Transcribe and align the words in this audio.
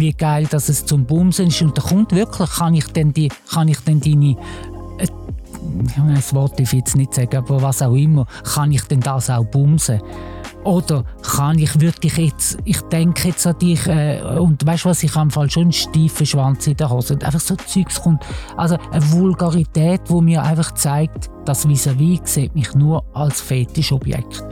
wie 0.00 0.12
geil, 0.12 0.46
dass 0.50 0.68
es 0.68 0.84
zum 0.86 1.04
Bumsen 1.04 1.48
ist. 1.48 1.62
Und 1.62 1.76
da 1.76 1.82
kommt 1.82 2.12
wirklich, 2.12 2.50
kann 2.50 2.74
ich 2.74 2.86
denn, 2.88 3.12
die, 3.12 3.28
kann 3.52 3.68
ich 3.68 3.78
denn 3.80 4.00
deine 4.00 4.36
äh, 4.98 5.06
das 6.14 6.34
Wort 6.34 6.58
darf 6.58 6.72
ich 6.72 6.80
jetzt 6.80 6.96
nicht 6.96 7.14
sagen, 7.14 7.36
aber 7.36 7.62
was 7.62 7.82
auch 7.82 7.94
immer, 7.94 8.26
kann 8.54 8.72
ich 8.72 8.82
denn 8.82 9.00
das 9.00 9.30
auch 9.30 9.44
bumsen? 9.44 10.00
Oder 10.64 11.04
kann 11.22 11.58
ich 11.58 11.80
wirklich 11.80 12.16
jetzt, 12.18 12.58
ich 12.64 12.80
denke 12.82 13.28
jetzt 13.28 13.46
an 13.46 13.58
dich 13.58 13.86
äh, 13.86 14.20
und 14.38 14.66
weißt 14.66 14.84
du 14.84 14.88
was, 14.90 15.02
ich 15.02 15.14
habe 15.14 15.30
schon 15.48 15.62
einen 15.62 15.72
steifen 15.72 16.26
Schwanz 16.26 16.66
in 16.66 16.76
der 16.76 16.90
Hose 16.90 17.14
einfach 17.22 17.40
so 17.40 17.56
Zeugs 17.56 18.00
kommt. 18.00 18.22
Also 18.56 18.76
eine 18.90 19.10
Vulgarität, 19.10 20.02
wo 20.08 20.20
mir 20.20 20.42
einfach 20.42 20.74
zeigt, 20.74 21.30
dass 21.46 21.66
vis-à-vis 21.66 22.20
sieht 22.24 22.54
mich 22.54 22.74
nur 22.74 23.04
als 23.14 23.40
Fetischobjekt. 23.40 24.44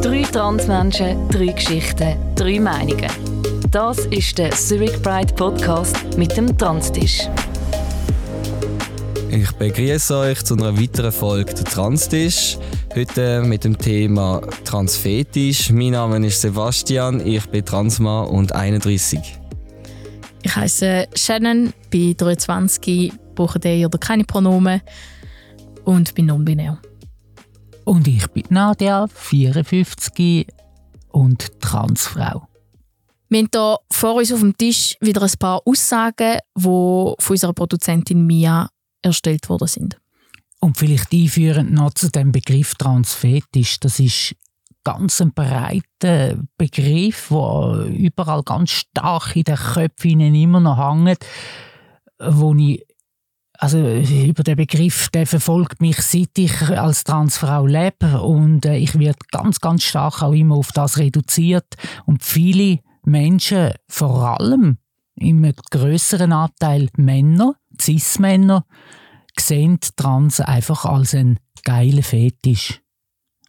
Drei 0.00 0.22
Transmenschen, 0.22 1.28
drei 1.28 1.46
Geschichten, 1.46 2.16
drei 2.34 2.60
Meinungen. 2.60 3.33
Das 3.74 4.06
ist 4.06 4.38
der 4.38 4.52
Zurich 4.52 5.02
Pride 5.02 5.34
Podcast 5.34 6.16
mit 6.16 6.36
dem 6.36 6.56
Transtisch. 6.56 7.22
Ich 9.28 9.50
begrüße 9.50 10.16
euch 10.16 10.44
zu 10.44 10.54
einer 10.54 10.80
weiteren 10.80 11.10
Folge 11.10 11.54
der 11.54 11.64
Transtisch. 11.64 12.56
Heute 12.94 13.42
mit 13.42 13.64
dem 13.64 13.76
Thema 13.76 14.42
Transfetisch. 14.64 15.72
Mein 15.72 15.90
Name 15.90 16.24
ist 16.24 16.40
Sebastian, 16.40 17.26
ich 17.26 17.44
bin 17.46 17.64
Transmann 17.64 18.28
und 18.28 18.52
31. 18.52 19.40
Ich 20.44 20.54
heiße 20.54 21.08
Shannon, 21.16 21.72
bin 21.90 22.16
23, 22.16 23.12
brauche 23.34 23.58
der 23.58 23.86
oder 23.86 23.98
keine 23.98 24.22
Pronomen 24.22 24.82
und 25.82 26.14
bin 26.14 26.26
non-binär. 26.26 26.80
Und 27.82 28.06
ich 28.06 28.28
bin 28.28 28.44
Nadia, 28.50 29.08
54 29.08 30.46
und 31.10 31.60
Transfrau. 31.60 32.46
Wir 33.28 33.40
haben 33.40 33.48
hier 33.52 33.78
vor 33.90 34.14
uns 34.14 34.32
auf 34.32 34.40
dem 34.40 34.56
Tisch 34.56 34.96
wieder 35.00 35.22
ein 35.22 35.32
paar 35.38 35.62
Aussagen, 35.64 36.38
die 36.56 36.62
von 36.62 37.16
unserer 37.28 37.52
Produzentin 37.52 38.26
Mia 38.26 38.68
erstellt 39.02 39.48
worden 39.48 39.68
sind. 39.68 39.96
Und 40.60 40.78
vielleicht 40.78 41.12
einführend 41.12 41.72
noch 41.72 41.92
zu 41.94 42.10
dem 42.10 42.32
Begriff 42.32 42.74
Transfetisch. 42.74 43.80
Das 43.80 44.00
ist 44.00 44.34
ganz 44.84 45.20
ein 45.20 45.32
breiter 45.32 46.36
Begriff, 46.56 47.28
der 47.30 47.86
überall 47.88 48.42
ganz 48.42 48.70
stark 48.70 49.34
in 49.36 49.44
den 49.44 49.56
Köpfen 49.56 50.20
immer 50.20 50.60
noch 50.60 50.78
hängt, 50.78 51.24
wo 52.18 52.54
ich 52.54 52.84
also 53.58 53.78
über 53.78 54.42
den 54.42 54.56
Begriff, 54.56 55.08
der 55.10 55.26
verfolgt 55.26 55.80
mich, 55.80 55.98
seit 55.98 56.36
ich 56.38 56.60
als 56.62 57.04
Transfrau 57.04 57.66
lebe 57.66 58.20
und 58.20 58.66
äh, 58.66 58.76
ich 58.76 58.98
werde 58.98 59.18
ganz, 59.30 59.60
ganz 59.60 59.84
stark 59.84 60.22
auch 60.22 60.32
immer 60.32 60.56
auf 60.56 60.72
das 60.72 60.98
reduziert 60.98 61.76
und 62.04 62.24
viele 62.24 62.80
Menschen, 63.04 63.72
vor 63.88 64.40
allem 64.40 64.78
im 65.16 65.50
größeren 65.70 66.32
Anteil 66.32 66.88
Männer, 66.96 67.54
Cis-Männer, 67.80 68.66
sehen 69.38 69.78
Trans 69.96 70.40
einfach 70.40 70.84
als 70.84 71.14
einen 71.14 71.38
geilen 71.64 72.02
Fetisch. 72.02 72.80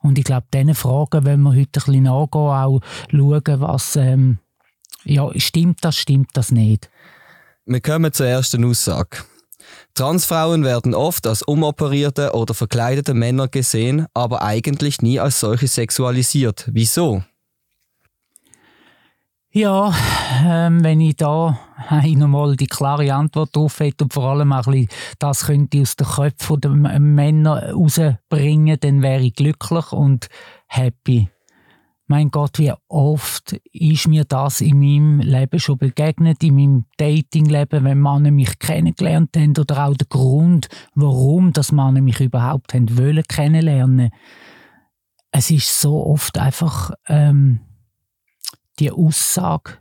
Und 0.02 0.20
ich 0.20 0.24
glaube, 0.24 0.48
diesen 0.54 0.76
Fragen 0.76 1.26
wenn 1.26 1.42
wir 1.42 1.52
heute 1.52 1.62
ein 1.62 1.72
bisschen 1.72 2.04
nachgehen, 2.04 2.42
auch 2.42 2.82
schauen, 3.10 3.62
was, 3.62 3.96
ähm, 3.96 4.40
ja, 5.04 5.30
stimmt 5.38 5.84
das, 5.84 5.98
stimmt 5.98 6.30
das 6.34 6.52
nicht. 6.52 6.90
Wir 7.66 7.82
kommen 7.82 8.14
zur 8.14 8.28
ersten 8.28 8.64
Aussage. 8.66 9.18
Transfrauen 9.96 10.64
werden 10.64 10.94
oft 10.94 11.26
als 11.26 11.42
umoperierte 11.42 12.34
oder 12.34 12.54
verkleidete 12.54 13.14
Männer 13.14 13.48
gesehen, 13.48 14.06
aber 14.14 14.44
eigentlich 14.44 15.02
nie 15.02 15.20
als 15.20 15.40
solche 15.40 15.68
sexualisiert. 15.68 16.70
Wieso? 16.72 17.24
Ja, 19.58 19.94
ähm, 20.44 20.84
wenn 20.84 21.00
ich 21.00 21.16
da 21.16 21.58
nochmal 22.04 22.58
die 22.58 22.68
klare 22.68 23.14
Antwort 23.14 23.56
drauf 23.56 23.80
hätte 23.80 24.04
und 24.04 24.14
vor 24.14 24.26
allem 24.26 24.52
auch 24.52 24.68
ein 24.68 24.74
bisschen 24.74 24.90
das 25.18 25.46
könnte 25.46 25.80
aus 25.80 25.96
den 25.96 26.08
Köpfen 26.08 26.60
der 26.60 26.72
Männer 26.72 27.72
rausbringen, 27.72 28.78
dann 28.78 29.02
wäre 29.02 29.22
ich 29.22 29.34
glücklich 29.34 29.94
und 29.94 30.28
happy. 30.68 31.30
Mein 32.08 32.32
Gott, 32.32 32.60
wie 32.60 32.74
oft 32.90 33.54
ist 33.72 34.10
mir 34.10 34.26
das 34.26 34.60
in 34.60 34.78
meinem 34.78 35.22
Leben 35.22 35.58
schon 35.62 35.78
begegnet, 35.78 36.44
in 36.44 36.56
meinem 36.56 36.86
Datingleben, 36.98 37.86
wenn 37.86 38.02
Männer 38.02 38.32
mich 38.32 38.60
kennengelernt 38.60 39.38
haben 39.38 39.58
oder 39.58 39.88
auch 39.88 39.96
der 39.96 40.08
Grund, 40.08 40.68
warum 40.96 41.54
das 41.54 41.72
Männer 41.72 42.02
mich 42.02 42.20
überhaupt 42.20 42.74
haben 42.74 42.98
wollen 42.98 43.24
kennenlernen. 43.24 44.10
Es 45.32 45.50
ist 45.50 45.80
so 45.80 46.06
oft 46.06 46.38
einfach 46.38 46.92
ähm, 47.08 47.62
die 48.80 48.92
Aussage, 48.92 49.80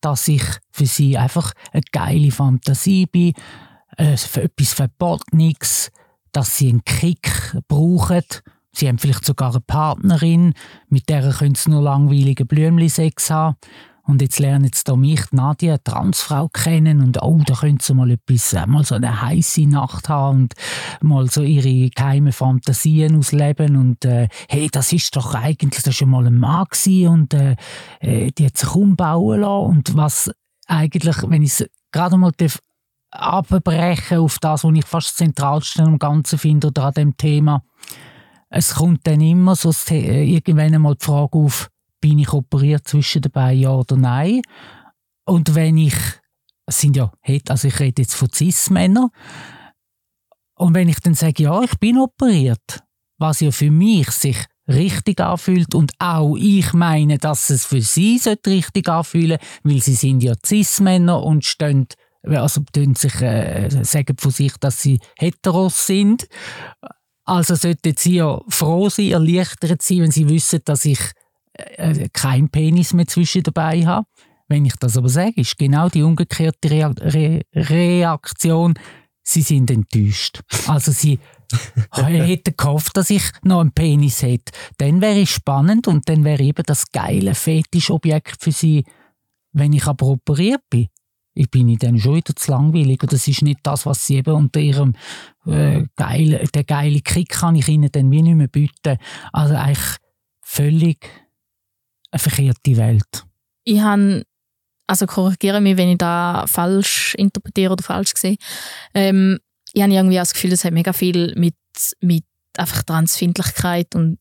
dass 0.00 0.28
ich 0.28 0.42
für 0.70 0.86
sie 0.86 1.18
einfach 1.18 1.52
eine 1.72 1.82
geile 1.92 2.30
Fantasie 2.30 3.06
bin, 3.06 3.32
äh, 3.96 4.12
etwas 4.12 4.72
Verbotenes, 4.74 5.90
dass 6.32 6.56
sie 6.58 6.68
einen 6.68 6.84
Kick 6.84 7.56
brauchen. 7.68 8.22
Sie 8.72 8.88
haben 8.88 8.98
vielleicht 8.98 9.24
sogar 9.24 9.52
eine 9.52 9.60
Partnerin, 9.60 10.52
mit 10.88 11.08
der 11.08 11.32
können 11.32 11.54
sie 11.54 11.70
nur 11.70 11.82
langweilige 11.82 12.44
Blümli-Sex 12.44 13.30
haben. 13.30 13.56
Und 14.06 14.22
jetzt 14.22 14.38
lernen 14.38 14.70
sie 14.72 14.82
da 14.84 14.94
mich, 14.94 15.20
Nadia, 15.32 15.74
eine 15.74 15.82
Transfrau 15.82 16.48
kennen 16.48 17.00
und 17.00 17.20
oh, 17.22 17.40
da 17.44 17.54
können 17.54 17.80
sie 17.80 17.92
mal 17.92 18.10
etwas, 18.10 18.52
äh, 18.52 18.66
mal 18.66 18.84
so 18.84 18.94
eine 18.94 19.20
heiße 19.20 19.62
Nacht 19.62 20.08
haben 20.08 20.42
und 20.42 20.54
mal 21.00 21.28
so 21.28 21.42
ihre 21.42 21.90
geheimen 21.90 22.32
Fantasien 22.32 23.18
ausleben 23.18 23.76
und 23.76 24.04
äh, 24.04 24.28
hey, 24.48 24.68
das 24.70 24.92
ist 24.92 25.16
doch 25.16 25.34
eigentlich, 25.34 25.82
das 25.82 25.96
schon 25.96 26.10
mal 26.10 26.26
ein 26.26 26.38
Mann 26.38 26.66
gewesen 26.70 27.08
und 27.08 27.34
äh, 27.34 27.56
äh, 28.00 28.30
die 28.30 28.46
hat 28.46 28.56
sich 28.56 28.72
umbauen 28.74 29.40
lassen. 29.40 29.66
Und 29.66 29.96
was 29.96 30.30
eigentlich, 30.66 31.16
wenn 31.28 31.42
ich 31.42 31.60
es 31.60 31.70
gerade 31.90 32.16
mal 32.16 32.32
abbrechen 33.10 34.18
auf 34.18 34.38
das, 34.38 34.62
was 34.62 34.74
ich 34.74 34.84
fast 34.84 35.16
Zentralste 35.16 35.82
am 35.82 35.98
Ganzen 35.98 36.38
finde 36.38 36.68
oder 36.68 36.84
an 36.84 36.94
dem 36.94 37.16
Thema, 37.16 37.62
es 38.50 38.74
kommt 38.74 39.06
dann 39.06 39.20
immer 39.20 39.56
so 39.56 39.72
irgendwann 39.90 40.74
einmal 40.74 40.94
die 40.94 41.04
Frage 41.04 41.38
auf, 41.38 41.68
bin 42.06 42.20
ich 42.20 42.32
operiert 42.32 42.86
zwischen 42.86 43.20
dabei, 43.20 43.52
ja 43.52 43.70
oder 43.70 43.96
nein? 43.96 44.40
Und 45.24 45.56
wenn 45.56 45.76
ich, 45.76 45.96
es 46.64 46.80
sind 46.80 46.96
ja, 46.96 47.12
also 47.48 47.66
ich 47.66 47.80
rede 47.80 48.02
jetzt 48.02 48.14
von 48.14 48.30
Cis-Männern, 48.32 49.08
und 50.54 50.72
wenn 50.74 50.88
ich 50.88 51.00
dann 51.00 51.14
sage, 51.14 51.42
ja, 51.42 51.60
ich 51.62 51.76
bin 51.80 51.98
operiert, 51.98 52.84
was 53.18 53.40
ja 53.40 53.50
für 53.50 53.72
mich 53.72 54.08
sich 54.10 54.36
richtig 54.68 55.20
anfühlt 55.20 55.74
und 55.74 55.92
auch 55.98 56.36
ich 56.36 56.72
meine, 56.74 57.18
dass 57.18 57.50
es 57.50 57.64
für 57.64 57.82
sie 57.82 58.20
richtig 58.46 58.88
anfühlen 58.88 59.38
weil 59.64 59.82
sie 59.82 59.94
sind 59.94 60.22
ja 60.22 60.34
Cis-Männer 60.46 61.20
und 61.24 61.44
stehen, 61.44 61.88
also 62.22 62.62
sich, 62.94 63.20
äh, 63.20 63.68
sagen 63.82 64.16
von 64.16 64.30
sich, 64.30 64.56
dass 64.58 64.80
sie 64.80 65.00
heteros 65.18 65.88
sind. 65.88 66.28
Also 67.24 67.56
sollten 67.56 67.94
sie 67.98 68.16
ja 68.16 68.40
froh 68.48 68.88
sein, 68.90 69.10
erleichtert 69.10 69.82
sein, 69.82 70.02
wenn 70.02 70.12
sie 70.12 70.28
wissen, 70.28 70.60
dass 70.64 70.84
ich 70.84 71.00
äh, 71.56 72.08
kein 72.12 72.48
Penis 72.48 72.92
mehr 72.92 73.06
zwischen 73.06 73.42
dabei 73.42 73.84
habe. 73.86 74.06
Wenn 74.48 74.64
ich 74.64 74.76
das 74.76 74.96
aber 74.96 75.08
sage, 75.08 75.40
ist 75.40 75.58
genau 75.58 75.88
die 75.88 76.02
umgekehrte 76.02 76.70
Re 76.70 77.42
Reaktion. 77.54 78.74
Sie 79.22 79.42
sind 79.42 79.70
enttäuscht. 79.72 80.40
Also 80.68 80.92
sie 80.92 81.18
hätten 81.92 82.54
gehofft, 82.56 82.96
dass 82.96 83.10
ich 83.10 83.24
noch 83.42 83.60
einen 83.60 83.72
Penis 83.72 84.22
hätte. 84.22 84.52
Dann 84.78 85.00
wäre 85.00 85.22
es 85.22 85.30
spannend 85.30 85.88
und 85.88 86.08
dann 86.08 86.22
wäre 86.22 86.42
eben 86.42 86.62
das 86.64 86.92
geile 86.92 87.34
Fetischobjekt 87.34 88.36
für 88.40 88.52
sie. 88.52 88.84
Wenn 89.52 89.72
ich 89.72 89.86
aber 89.86 90.06
operiert 90.06 90.62
bin, 90.70 90.88
ich 91.34 91.50
bin 91.50 91.68
ich 91.68 91.78
dann 91.78 91.98
schon 91.98 92.16
wieder 92.16 92.34
zu 92.36 92.50
langweilig. 92.50 93.00
Das 93.00 93.26
ist 93.26 93.42
nicht 93.42 93.60
das, 93.62 93.84
was 93.84 94.06
sie 94.06 94.16
eben 94.16 94.34
unter 94.34 94.60
ihrem 94.60 94.94
äh, 95.44 95.84
geile, 95.96 96.44
der 96.54 96.64
geile 96.64 97.00
Kick 97.00 97.30
kann 97.30 97.56
ich 97.56 97.68
ihnen 97.68 97.90
dann 97.90 98.10
wie 98.10 98.22
nicht 98.22 98.36
mehr 98.36 98.48
bieten. 98.48 98.96
Also 99.32 99.54
eigentlich 99.54 99.96
völlig 100.40 101.25
eine 102.16 102.30
verkehrte 102.30 102.76
Welt. 102.76 103.24
Ich 103.64 103.80
habe, 103.80 104.24
also 104.86 105.06
korrigiere 105.06 105.60
mich, 105.60 105.76
wenn 105.76 105.90
ich 105.90 105.98
da 105.98 106.46
falsch 106.46 107.14
interpretiere 107.16 107.72
oder 107.72 107.84
falsch 107.84 108.12
sehe. 108.16 108.36
Ähm, 108.94 109.38
ich 109.72 109.82
habe 109.82 109.92
irgendwie 109.92 110.16
das 110.16 110.32
Gefühl, 110.32 110.52
es 110.52 110.64
hat 110.64 110.72
mega 110.72 110.92
viel 110.92 111.34
mit, 111.36 111.54
mit 112.00 112.24
einfach 112.56 112.82
Transfindlichkeit 112.82 113.94
und 113.94 114.18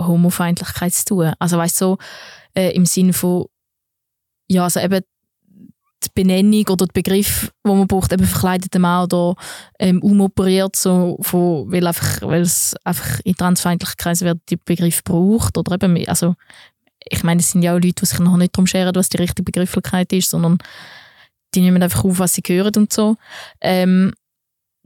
Homofeindlichkeit 0.00 0.94
zu 0.94 1.04
tun. 1.04 1.32
Also 1.38 1.58
weißt 1.58 1.76
so 1.76 1.98
äh, 2.54 2.70
im 2.74 2.86
Sinne 2.86 3.12
von 3.12 3.46
ja, 4.48 4.64
also 4.64 4.80
eben 4.80 5.00
die 6.04 6.08
Benennung 6.14 6.66
oder 6.68 6.86
der 6.86 6.92
Begriff, 6.92 7.50
wo 7.62 7.74
man 7.74 7.86
braucht, 7.86 8.12
eben 8.12 8.26
verkleideter 8.26 8.78
Mann 8.78 9.04
oder 9.04 9.34
ähm, 9.78 10.02
umoperiert, 10.02 10.76
so 10.76 11.16
von, 11.22 11.70
weil, 11.72 11.86
einfach, 11.86 12.22
weil 12.22 12.42
es 12.42 12.74
einfach 12.84 13.20
in 13.24 13.34
Transfeindlichkeiten 13.34 14.26
wird 14.26 14.38
die 14.50 14.56
Begriff 14.56 15.02
braucht 15.02 15.56
oder 15.56 15.74
eben, 15.74 16.06
also 16.06 16.34
ich 17.04 17.22
meine, 17.22 17.40
es 17.40 17.50
sind 17.50 17.62
ja 17.62 17.72
auch 17.72 17.80
Leute, 17.80 17.92
die 18.00 18.06
sich 18.06 18.18
noch 18.18 18.36
nicht 18.36 18.54
darum 18.56 18.66
scheren, 18.66 18.94
was 18.94 19.08
die 19.08 19.18
richtige 19.18 19.42
Begrifflichkeit 19.42 20.12
ist, 20.12 20.30
sondern 20.30 20.58
die 21.54 21.60
nehmen 21.60 21.82
einfach 21.82 22.04
auf, 22.04 22.18
was 22.18 22.34
sie 22.34 22.42
hören 22.46 22.72
und 22.76 22.92
so. 22.92 23.16
Ähm, 23.60 24.12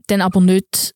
dann 0.07 0.21
aber 0.21 0.41
nicht, 0.41 0.93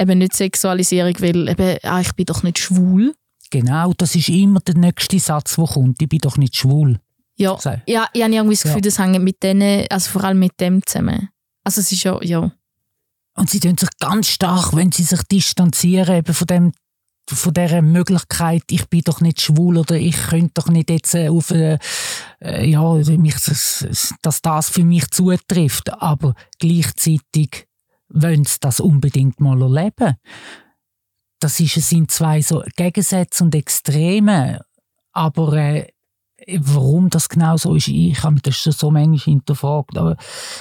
eben 0.00 0.18
nicht 0.18 0.34
Sexualisierung, 0.34 1.14
weil 1.20 1.48
eben, 1.48 1.78
ah, 1.82 2.00
ich 2.00 2.12
bin 2.12 2.26
doch 2.26 2.42
nicht 2.42 2.58
schwul. 2.58 3.14
Genau, 3.50 3.92
das 3.96 4.14
ist 4.14 4.28
immer 4.28 4.60
der 4.60 4.74
nächste 4.76 5.18
Satz, 5.18 5.56
der 5.56 5.66
kommt. 5.66 6.02
Ich 6.02 6.08
bin 6.08 6.18
doch 6.18 6.36
nicht 6.36 6.56
schwul. 6.56 6.98
Ja, 7.36 7.58
So. 7.58 7.70
ja 7.86 8.08
ich 8.12 8.22
habe 8.22 8.34
irgendwie 8.34 8.54
das 8.54 8.62
Gefühl, 8.62 8.78
Ja. 8.78 8.82
das 8.82 8.98
hängt 8.98 9.22
mit 9.22 9.42
denen, 9.42 9.86
also 9.90 10.10
vor 10.10 10.24
allem 10.24 10.38
mit 10.38 10.58
dem 10.60 10.84
zusammen. 10.84 11.28
Also 11.64 11.80
es 11.80 11.92
ist 11.92 12.02
ja, 12.02 12.18
ja. 12.22 12.52
Und 13.34 13.50
sie 13.50 13.60
tun 13.60 13.76
sich 13.76 13.90
ganz 13.98 14.28
stark, 14.28 14.74
wenn 14.74 14.90
sie 14.92 15.02
sich 15.02 15.22
distanzieren 15.24 16.16
eben 16.16 16.34
von 16.34 16.46
dem 16.46 16.72
von 17.34 17.54
dieser 17.54 17.82
Möglichkeit, 17.82 18.62
ich 18.70 18.88
bin 18.88 19.02
doch 19.04 19.20
nicht 19.20 19.40
schwul 19.40 19.78
oder 19.78 19.96
ich 19.96 20.16
könnte 20.28 20.52
doch 20.54 20.68
nicht 20.68 20.90
jetzt 20.90 21.14
äh, 21.14 21.28
auf 21.28 21.50
äh, 21.50 21.78
äh, 22.40 22.68
ja, 22.68 22.94
mich, 22.94 23.34
dass, 23.34 24.14
das 24.42 24.68
für 24.68 24.84
mich 24.84 25.10
zutrifft, 25.10 25.92
aber 25.92 26.34
gleichzeitig 26.58 27.66
wollen 28.08 28.44
sie 28.44 28.58
das 28.60 28.80
unbedingt 28.80 29.40
mal 29.40 29.60
erleben. 29.60 30.14
Das 31.40 31.60
ist, 31.60 31.74
sind 31.74 32.10
zwei 32.10 32.40
so 32.40 32.62
Gegensätze 32.76 33.44
und 33.44 33.54
Extreme, 33.54 34.60
aber 35.12 35.52
äh, 35.54 35.88
warum 36.58 37.10
das 37.10 37.28
genau 37.28 37.56
so 37.56 37.74
ist, 37.74 37.88
ich 37.88 38.22
habe 38.22 38.34
mich 38.34 38.42
das 38.42 38.56
schon 38.56 38.72
so 38.72 38.90
manchmal 38.90 39.18
hinterfragt, 39.18 39.98
aber 39.98 40.16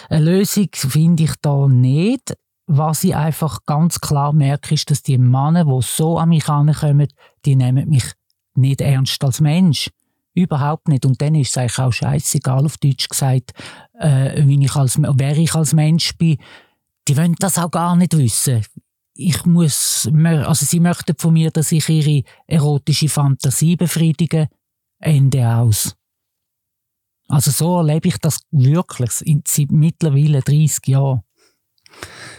eine 0.10 0.26
Lösung 0.26 0.70
finde 0.74 1.24
ich 1.24 1.34
da 1.42 1.68
nicht. 1.68 2.36
Was 2.68 3.04
ich 3.04 3.16
einfach 3.16 3.66
ganz 3.66 4.00
klar 4.00 4.34
merke, 4.34 4.74
ist, 4.74 4.90
dass 4.90 5.04
die 5.04 5.18
Männer, 5.18 5.66
die 5.66 5.82
so 5.82 6.18
an 6.18 6.30
mich 6.30 6.48
herankommen, 6.48 7.08
die 7.46 7.56
nehmen 7.56 7.88
mich 7.90 8.12
nicht 8.56 8.82
ernst 8.82 9.24
als 9.24 9.42
Mensch. 9.42 9.90
Überhaupt 10.34 10.88
nicht. 10.88 11.06
Und 11.06 11.22
dann 11.22 11.36
ist 11.36 11.52
es 11.52 11.58
eigentlich 11.58 11.80
auch 11.80 11.94
scheißegal, 11.94 12.66
auf 12.66 12.78
Deutsch 12.78 13.08
gesagt, 13.08 13.54
äh, 14.00 14.46
wie 14.46 14.64
ich 14.64 14.76
als, 14.76 14.98
wer 15.00 15.38
ich 15.38 15.54
als 15.54 15.74
Mensch 15.74 16.18
bin. 16.18 16.38
Die 17.08 17.16
wollen 17.16 17.36
das 17.40 17.58
auch 17.58 17.72
gar 17.72 17.96
nicht 17.96 18.18
wissen. 18.18 18.66
Ich 19.14 19.46
muss, 19.46 20.10
also 20.14 20.66
sie 20.66 20.80
möchten 20.82 21.16
von 21.18 21.34
mir, 21.34 21.52
dass 21.52 21.72
ich 21.72 21.88
ihre 21.88 22.24
erotische 22.48 23.08
Fantasie 23.08 23.78
befriedige. 23.78 24.50
Ende 25.00 25.48
aus. 25.48 25.96
Also 27.28 27.52
so 27.52 27.78
erlebe 27.78 28.10
ich 28.10 28.18
das 28.18 28.42
wirklich 28.52 29.12
seit 29.12 29.72
mittlerweile 29.72 30.42
30 30.42 30.88
Jahren. 30.88 31.22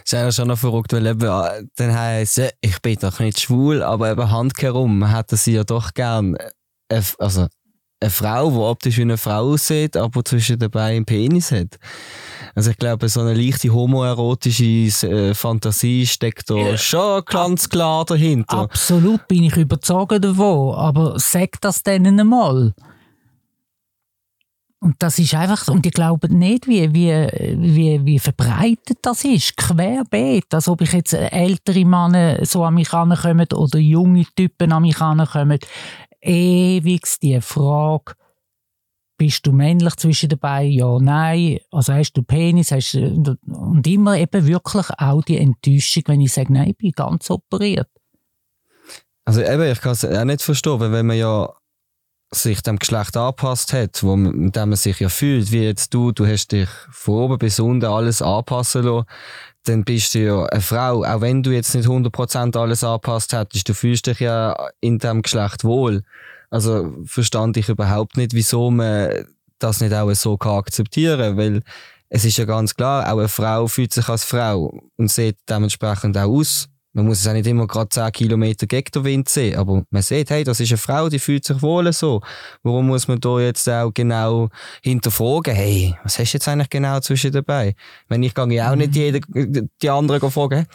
Ist 0.03 0.13
ja 0.13 0.31
schon 0.31 0.47
noch 0.47 0.57
verrückt, 0.57 0.93
weil 0.93 1.05
eben, 1.05 1.27
äh, 1.27 1.63
dann 1.75 1.93
heisst 1.93 2.37
es, 2.37 2.51
ich 2.61 2.81
bin 2.81 2.97
doch 2.99 3.19
nicht 3.19 3.39
schwul, 3.39 3.83
aber 3.83 4.11
eben 4.11 4.31
handkehrum 4.31 5.05
hätte 5.05 5.37
sie 5.37 5.53
ja 5.53 5.63
doch 5.63 5.93
gern, 5.93 6.35
äh, 6.89 7.01
also 7.19 7.47
eine 7.99 8.11
Frau, 8.11 8.51
die 8.51 8.57
optisch 8.57 8.97
wie 8.97 9.01
eine 9.01 9.17
Frau 9.17 9.53
aussieht, 9.53 9.97
aber 9.97 10.23
zwischen 10.23 10.59
den 10.59 10.69
Beinen 10.69 10.97
einen 10.97 11.05
Penis 11.05 11.51
hat. 11.51 11.77
Also 12.53 12.71
ich 12.71 12.77
glaube, 12.77 13.09
so 13.09 13.21
eine 13.21 13.33
leichte 13.33 13.73
homoerotische 13.73 15.07
äh, 15.07 15.33
Fantasie 15.33 16.05
steckt 16.05 16.49
da 16.49 16.77
schon 16.77 17.23
ganz 17.25 17.67
klar 17.67 18.05
dahinter. 18.05 18.59
Absolut 18.59 19.27
bin 19.27 19.43
ich 19.43 19.57
überzeugt 19.57 20.23
davon, 20.23 20.75
aber 20.75 21.15
sag 21.17 21.59
das 21.61 21.83
denen 21.83 22.19
einmal. 22.19 22.73
Und 24.79 24.95
das 24.99 25.17
ist 25.17 25.33
einfach, 25.33 25.67
und 25.69 25.85
ich 25.87 25.91
glaube 25.91 26.33
nicht, 26.33 26.67
wie, 26.67 26.93
wie, 26.93 27.27
wie, 27.57 28.05
wie 28.05 28.19
verbreitet 28.19 28.99
das 29.01 29.25
ist, 29.25 29.57
querbeet, 29.57 30.53
als 30.53 30.67
ob 30.67 30.81
ich 30.81 30.93
jetzt 30.93 31.13
ältere 31.13 31.83
Männer 31.83 32.45
so 32.45 32.63
an 32.63 32.75
mich 32.75 32.91
herankommen 32.91 33.47
oder 33.53 33.79
junge 33.79 34.25
Typen 34.35 34.71
an 34.71 34.83
mich 34.83 34.99
herankommen. 34.99 35.59
Ewig 36.21 37.01
die 37.21 37.41
Frage, 37.41 38.13
bist 39.17 39.47
du 39.47 39.51
männlich 39.51 39.95
zwischen 39.95 40.29
Beinen? 40.37 40.71
Ja, 40.71 40.99
nein. 40.99 41.57
Also 41.71 41.93
hast 41.93 42.13
du 42.13 42.21
Penis? 42.21 42.71
Hast 42.71 42.93
und 42.93 43.87
immer 43.87 44.15
eben 44.15 44.45
wirklich 44.45 44.85
auch 44.99 45.23
die 45.23 45.39
Enttäuschung, 45.39 46.03
wenn 46.05 46.21
ich 46.21 46.33
sage, 46.33 46.53
nein, 46.53 46.69
ich 46.69 46.77
bin 46.77 46.91
ganz 46.91 47.31
operiert. 47.31 47.89
Also 49.25 49.41
eben, 49.41 49.63
ich 49.63 49.81
kann 49.81 49.93
es 49.93 50.05
auch 50.05 50.23
nicht 50.23 50.43
verstehen, 50.43 50.79
weil 50.79 50.91
wenn 50.91 51.07
man 51.07 51.17
ja 51.17 51.51
sich 52.31 52.61
dem 52.61 52.77
Geschlecht 52.77 53.15
angepasst 53.15 53.73
hat, 53.73 54.03
wo 54.03 54.15
man, 54.15 54.35
mit 54.35 54.55
dem 54.55 54.69
man 54.69 54.77
sich 54.77 54.99
ja 54.99 55.09
fühlt, 55.09 55.51
wie 55.51 55.63
jetzt 55.63 55.93
du, 55.93 56.11
du 56.11 56.27
hast 56.27 56.51
dich 56.51 56.69
von 56.91 57.15
oben 57.15 57.37
bis 57.37 57.59
unten 57.59 57.85
alles 57.85 58.21
anpassen 58.21 58.83
lassen, 58.83 59.05
dann 59.63 59.83
bist 59.83 60.13
du 60.13 60.19
ja 60.19 60.45
eine 60.45 60.61
Frau, 60.61 61.03
auch 61.03 61.21
wenn 61.21 61.43
du 61.43 61.51
jetzt 61.51 61.73
nicht 61.73 61.87
100% 61.87 62.57
alles 62.57 62.83
angepasst 62.83 63.33
hättest, 63.33 63.69
du 63.69 63.73
fühlst 63.73 64.07
dich 64.07 64.19
ja 64.19 64.55
in 64.81 64.97
dem 64.99 65.21
Geschlecht 65.21 65.63
wohl. 65.63 66.03
Also 66.49 66.93
verstand 67.05 67.57
ich 67.57 67.69
überhaupt 67.69 68.17
nicht, 68.17 68.33
wieso 68.33 68.71
man 68.71 69.25
das 69.59 69.81
nicht 69.81 69.93
auch 69.93 70.13
so 70.13 70.37
kann 70.37 70.59
akzeptieren 70.59 71.35
weil 71.35 71.61
es 72.09 72.23
ist 72.23 72.37
ja 72.37 72.45
ganz 72.45 72.75
klar, 72.75 73.11
auch 73.11 73.17
eine 73.17 73.27
Frau 73.27 73.67
fühlt 73.67 73.93
sich 73.93 74.07
als 74.07 74.23
Frau 74.23 74.81
und 74.95 75.11
sieht 75.11 75.37
dementsprechend 75.49 76.17
auch 76.17 76.29
aus. 76.29 76.69
Man 76.97 77.05
muss 77.05 77.19
es 77.19 77.27
auch 77.27 77.33
nicht 77.33 77.45
immer 77.45 77.67
gerade 77.67 77.89
10 77.89 78.11
Kilometer 78.11 78.65
gegen 78.65 78.89
den 78.91 79.03
Wind 79.03 79.29
sehen, 79.29 79.59
aber 79.59 79.83
man 79.91 80.01
sieht, 80.01 80.31
hey, 80.31 80.43
das 80.43 80.59
ist 80.59 80.71
eine 80.71 80.79
Frau, 80.79 81.09
die 81.09 81.19
fühlt 81.19 81.45
sich 81.45 81.61
wohl 81.61 81.93
so. 81.93 82.21
Warum 82.63 82.87
muss 82.87 83.07
man 83.07 83.19
da 83.19 83.39
jetzt 83.39 83.69
auch 83.69 83.91
genau 83.93 84.49
hinterfragen, 84.81 85.53
hey, 85.53 85.95
was 86.03 86.17
hast 86.17 86.33
du 86.33 86.37
jetzt 86.37 86.47
eigentlich 86.47 86.71
genau 86.71 86.99
zwischen 87.01 87.31
dabei? 87.31 87.75
Wenn 88.07 88.23
ich 88.23 88.33
gehe 88.33 88.51
ja 88.51 88.71
auch 88.71 88.75
nicht 88.75 88.95
jeder, 88.95 89.19
die 89.29 89.89
anderen 89.91 90.31
fragen, 90.31 90.65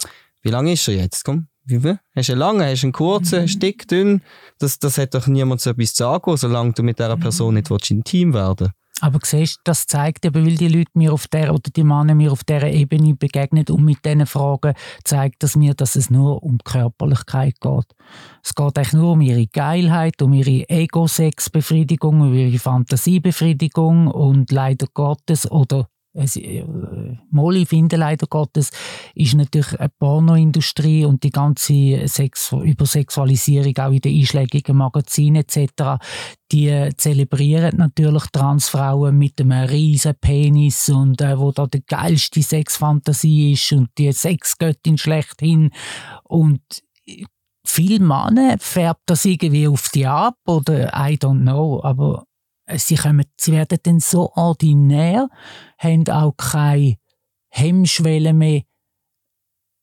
wie 0.43 0.49
lange 0.49 0.71
ist 0.71 0.87
er 0.87 0.93
jetzt? 0.93 1.25
Komm, 1.25 1.47
wie, 1.65 1.83
wie? 1.83 1.97
Hast 2.15 2.29
du 2.29 2.31
einen 2.31 2.39
langen, 2.39 2.71
hast 2.71 2.83
du 2.83 2.87
einen 2.87 2.93
kurzen, 2.93 3.41
hast 3.41 3.55
du 3.55 3.59
dick, 3.59 3.85
dünn? 3.89 4.21
Das, 4.59 4.79
das 4.79 4.97
hat 4.97 5.13
doch 5.15 5.27
niemand 5.27 5.59
so 5.59 5.71
etwas 5.71 5.93
zu 5.93 6.03
sagen, 6.05 6.37
solange 6.37 6.71
du 6.71 6.83
mit 6.83 6.99
dieser 6.99 7.17
Person 7.17 7.55
nicht 7.55 7.69
willst, 7.69 7.91
intim 7.91 8.33
werden 8.33 8.71
Aber 9.03 9.19
siehst, 9.21 9.59
das 9.65 9.85
zeigt 9.85 10.23
eben, 10.23 10.45
weil 10.45 10.55
die 10.55 10.69
Leute 10.69 10.91
mir 10.93 11.11
auf 11.11 11.27
der 11.27 11.53
oder 11.53 11.69
die 11.75 11.83
Männer 11.83 12.15
mir 12.15 12.31
auf 12.31 12.45
dieser 12.45 12.69
Ebene 12.69 13.13
begegnen 13.15 13.65
und 13.69 13.83
mit 13.83 14.05
diesen 14.05 14.25
Fragen 14.25 14.75
zeigt 15.03 15.43
das 15.43 15.57
mir, 15.57 15.73
dass 15.73 15.97
es 15.97 16.09
nur 16.09 16.41
um 16.41 16.57
Körperlichkeit 16.59 17.59
geht. 17.59 17.95
Es 18.41 18.55
geht 18.55 18.77
eigentlich 18.77 18.93
nur 18.93 19.11
um 19.11 19.19
ihre 19.19 19.45
Geilheit, 19.47 20.21
um 20.21 20.31
ihre 20.31 20.69
Ego-Sex-Befriedigung, 20.69 22.21
um 22.21 22.33
ihre 22.33 22.57
Fantasiebefriedigung 22.57 24.07
und 24.07 24.53
leider 24.53 24.87
Gottes 24.93 25.51
oder 25.51 25.89
äh, 26.15 26.63
Molly 27.31 27.65
finde 27.65 27.97
leider 27.97 28.27
Gottes 28.27 28.71
ist 29.15 29.33
natürlich 29.35 29.79
eine 29.79 29.89
Pornoindustrie 29.89 31.05
und 31.05 31.23
die 31.23 31.31
ganze 31.31 32.07
Sex 32.07 32.51
Übersexualisierung 32.51 33.77
auch 33.77 33.91
in 33.91 34.01
den 34.01 34.19
einschlägigen 34.19 34.77
Magazinen 34.77 35.43
etc. 35.43 36.03
Die 36.51 36.89
zelebrieren 36.97 37.77
natürlich 37.77 38.25
Transfrauen 38.31 39.17
mit 39.17 39.41
einem 39.41 39.67
riesen 39.67 40.13
Penis 40.19 40.89
und 40.89 41.21
äh, 41.21 41.37
wo 41.37 41.51
da 41.51 41.67
die 41.67 41.83
geilste 41.85 42.43
Sexfantasie 42.43 43.53
ist 43.53 43.71
und 43.71 43.89
die 43.97 44.11
Sexgöttin 44.11 44.97
schlechthin 44.97 45.71
und 46.23 46.61
viele 47.65 47.99
Männer 47.99 48.57
färbt 48.59 49.03
das 49.07 49.25
irgendwie 49.25 49.67
auf 49.67 49.89
die 49.89 50.05
ab 50.05 50.37
oder 50.45 50.89
I 50.93 51.15
don't 51.15 51.41
know, 51.41 51.81
aber 51.83 52.25
sie, 52.75 52.95
kommen, 52.95 53.25
sie 53.39 53.51
werden 53.51 53.77
dann 53.83 53.99
so 53.99 54.31
ordinär, 54.35 55.29
haben 55.77 56.07
auch 56.07 56.33
keine 56.37 56.95
Hemmschwelle 57.49 58.33
mehr 58.33 58.61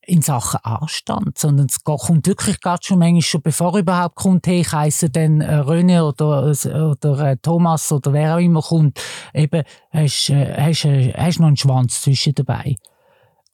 in 0.03 0.23
Sachen 0.23 0.61
Anstand, 0.65 1.39
sondern 1.39 1.67
es 1.67 1.85
kommt 1.85 2.27
wirklich 2.27 2.61
gerade 2.61 2.83
schon 2.83 2.99
manchmal 2.99 3.23
schon, 3.23 3.43
bevor 3.43 3.79
überhaupt 3.79 4.17
kommt, 4.17 4.47
hey, 4.47 4.61
ich 4.61 4.73
heisse 4.73 5.11
dann 5.11 5.41
äh, 5.41 5.61
René 5.61 6.03
oder, 6.03 6.51
oder 6.91 7.31
äh, 7.31 7.37
Thomas 7.37 7.93
oder 7.93 8.13
wer 8.13 8.35
auch 8.35 8.41
immer 8.41 8.63
kommt, 8.63 9.01
eben, 9.35 9.63
hast, 9.91 10.31
äh, 10.31 10.55
hast, 10.59 10.85
äh, 10.85 11.13
hast 11.13 11.39
noch 11.39 11.49
einen 11.49 11.57
Schwanz 11.57 12.03
zwischen 12.03 12.35
dabei. 12.35 12.77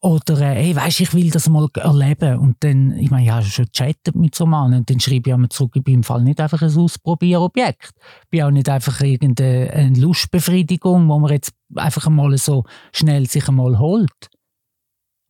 Oder, 0.02 0.40
äh, 0.40 0.54
hey, 0.54 0.76
weisst, 0.76 1.00
ich 1.00 1.14
will 1.14 1.30
das 1.30 1.48
mal 1.48 1.68
erleben. 1.74 2.38
Und 2.38 2.56
dann, 2.60 2.92
ich 2.98 3.10
meine, 3.10 3.24
ich 3.24 3.30
habe 3.30 3.44
schon 3.44 3.64
gechattet 3.64 4.14
mit 4.14 4.34
so 4.34 4.44
einem 4.44 4.50
Mann. 4.50 4.74
Und 4.74 4.90
dann 4.90 5.00
schreibe 5.00 5.30
ich 5.30 5.34
einmal 5.34 5.48
zurück, 5.48 5.72
ich 5.74 5.82
bin 5.82 5.94
im 5.94 6.02
Fall 6.02 6.22
nicht 6.22 6.40
einfach 6.40 6.60
ein 6.62 6.76
Ausprobierobjekt. 6.76 7.90
Ich 8.24 8.28
bin 8.30 8.42
auch 8.42 8.50
nicht 8.50 8.68
einfach 8.68 9.00
irgendeine 9.00 9.94
Lustbefriedigung, 9.96 11.08
wo 11.08 11.18
man 11.18 11.32
jetzt 11.32 11.52
einfach 11.74 12.06
einmal 12.06 12.36
so 12.36 12.64
schnell 12.92 13.26
sich 13.26 13.48
einmal 13.48 13.78
holt. 13.78 14.28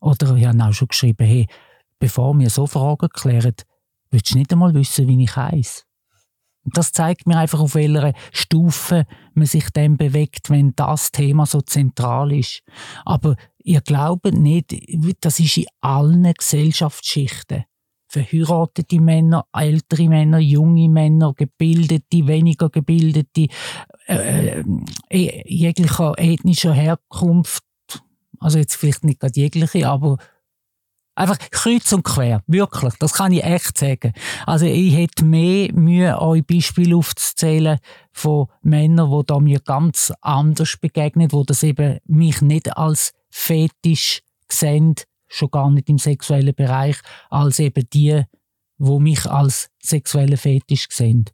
Oder 0.01 0.37
ich 0.37 0.47
habe 0.47 0.63
auch 0.63 0.73
schon 0.73 0.89
geschrieben, 0.89 1.27
hey, 1.27 1.47
bevor 1.99 2.39
wir 2.39 2.51
so 2.51 2.67
Fragen 2.67 3.09
klären, 3.09 3.55
willst 4.11 4.35
du 4.35 4.39
nicht 4.39 4.53
einmal 4.53 4.75
wissen, 4.75 5.09
wie 5.09 5.23
ich 5.23 5.37
heiße? 5.37 5.83
Das 6.75 6.93
zeigt 6.93 7.27
mir 7.27 7.39
einfach, 7.39 7.61
auf 7.61 7.75
welcher 7.75 8.13
Stufe 8.33 9.07
man 9.35 9.47
sich 9.47 9.71
dann 9.71 9.97
bewegt, 9.97 10.51
wenn 10.51 10.75
das 10.75 11.13
Thema 11.13 11.47
so 11.47 11.61
zentral 11.61 12.33
ist. 12.33 12.63
Aber 13.05 13.37
ihr 13.63 13.81
glaubt 13.81 14.33
nicht, 14.33 14.75
das 15.21 15.39
ist 15.41 15.59
in 15.59 15.67
allen 15.81 16.33
Gesellschaftsschichten. 16.33 17.65
Verheiratete 18.09 19.01
Männer, 19.01 19.47
ältere 19.53 20.09
Männer, 20.09 20.39
junge 20.39 20.89
Männer, 20.89 21.35
gebildete, 21.35 22.27
weniger 22.27 22.71
gebildete, 22.71 23.49
äh, 24.07 24.63
äh, 25.11 25.43
jeglicher 25.45 26.15
ethnischer 26.17 26.73
Herkunft. 26.73 27.65
Also 28.39 28.59
jetzt 28.59 28.77
vielleicht 28.77 29.05
nicht 29.05 29.21
gerade 29.21 29.39
jegliche, 29.41 29.89
aber 29.89 30.19
Einfach 31.17 31.39
kreuz 31.51 31.93
und 31.93 32.05
quer. 32.05 32.43
Wirklich. 32.47 32.95
Das 32.99 33.15
kann 33.15 33.33
ich 33.33 33.43
echt 33.43 33.79
sagen. 33.79 34.13
Also 34.45 34.67
ich 34.67 34.95
hätte 34.95 35.25
mehr 35.25 35.73
Mühe, 35.73 36.21
euch 36.21 36.47
Beispiele 36.47 36.95
aufzuzählen 36.95 37.79
von 38.13 38.47
Männern, 38.63 39.11
die 39.11 39.27
da 39.27 39.41
mir 39.41 39.61
ganz 39.61 40.13
anders 40.21 40.77
begegnen, 40.77 41.33
wo 41.33 41.43
das 41.43 41.63
eben 41.63 41.99
mich 42.05 42.43
nicht 42.43 42.77
als 42.77 43.13
Fetisch 43.31 44.23
sehen, 44.49 44.95
schon 45.27 45.51
gar 45.51 45.71
nicht 45.71 45.89
im 45.89 45.99
sexuellen 45.99 46.55
Bereich, 46.55 46.99
als 47.31 47.59
eben 47.59 47.89
die, 47.93 48.23
wo 48.79 49.01
mich 49.01 49.27
als 49.27 49.71
sexuellen 49.83 50.37
Fetisch 50.37 50.87
sehen. 50.91 51.25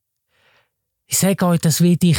Ich 1.07 1.19
sage 1.19 1.45
euch, 1.45 1.61
das 1.61 1.83
will 1.83 1.99
ich 2.03 2.19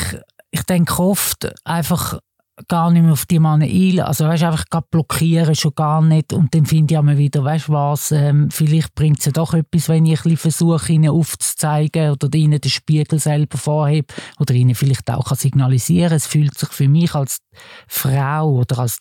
ich 0.54 0.62
denke 0.64 1.02
oft 1.02 1.52
einfach 1.66 2.20
gar 2.68 2.92
nicht 2.92 3.02
mehr 3.02 3.14
auf 3.14 3.26
die 3.26 3.40
Männer 3.40 3.66
ein. 3.66 4.00
Also 4.00 4.26
weißt, 4.26 4.44
einfach 4.44 4.66
gerade 4.70 4.88
blockieren 4.90 5.56
schon 5.56 5.74
gar 5.76 6.02
nicht. 6.02 6.34
Und 6.34 6.54
dann 6.54 6.66
finde 6.66 6.94
ich 6.94 6.98
auch 6.98 7.06
wieder, 7.06 7.44
weißt 7.44 7.70
was, 7.70 8.12
ähm, 8.12 8.50
vielleicht 8.52 8.94
bringt 8.96 9.20
es 9.20 9.26
ja 9.26 9.32
doch 9.32 9.54
etwas, 9.54 9.90
wenn 9.90 10.06
ich 10.06 10.24
ein 10.26 10.38
versuche, 10.38 10.94
ihnen 10.94 11.10
aufzuzeigen 11.10 12.12
oder 12.12 12.34
ihnen 12.34 12.62
den 12.62 12.72
Spiegel 12.72 13.20
selber 13.20 13.58
vorhebe 13.58 14.14
oder 14.40 14.54
ihnen 14.54 14.76
vielleicht 14.76 15.10
auch 15.10 15.26
kann 15.26 15.38
signalisieren. 15.38 16.14
Es 16.14 16.28
fühlt 16.28 16.58
sich 16.58 16.70
für 16.70 16.88
mich 16.88 17.16
als 17.16 17.40
Frau 17.88 18.52
oder 18.52 18.80
als 18.80 19.00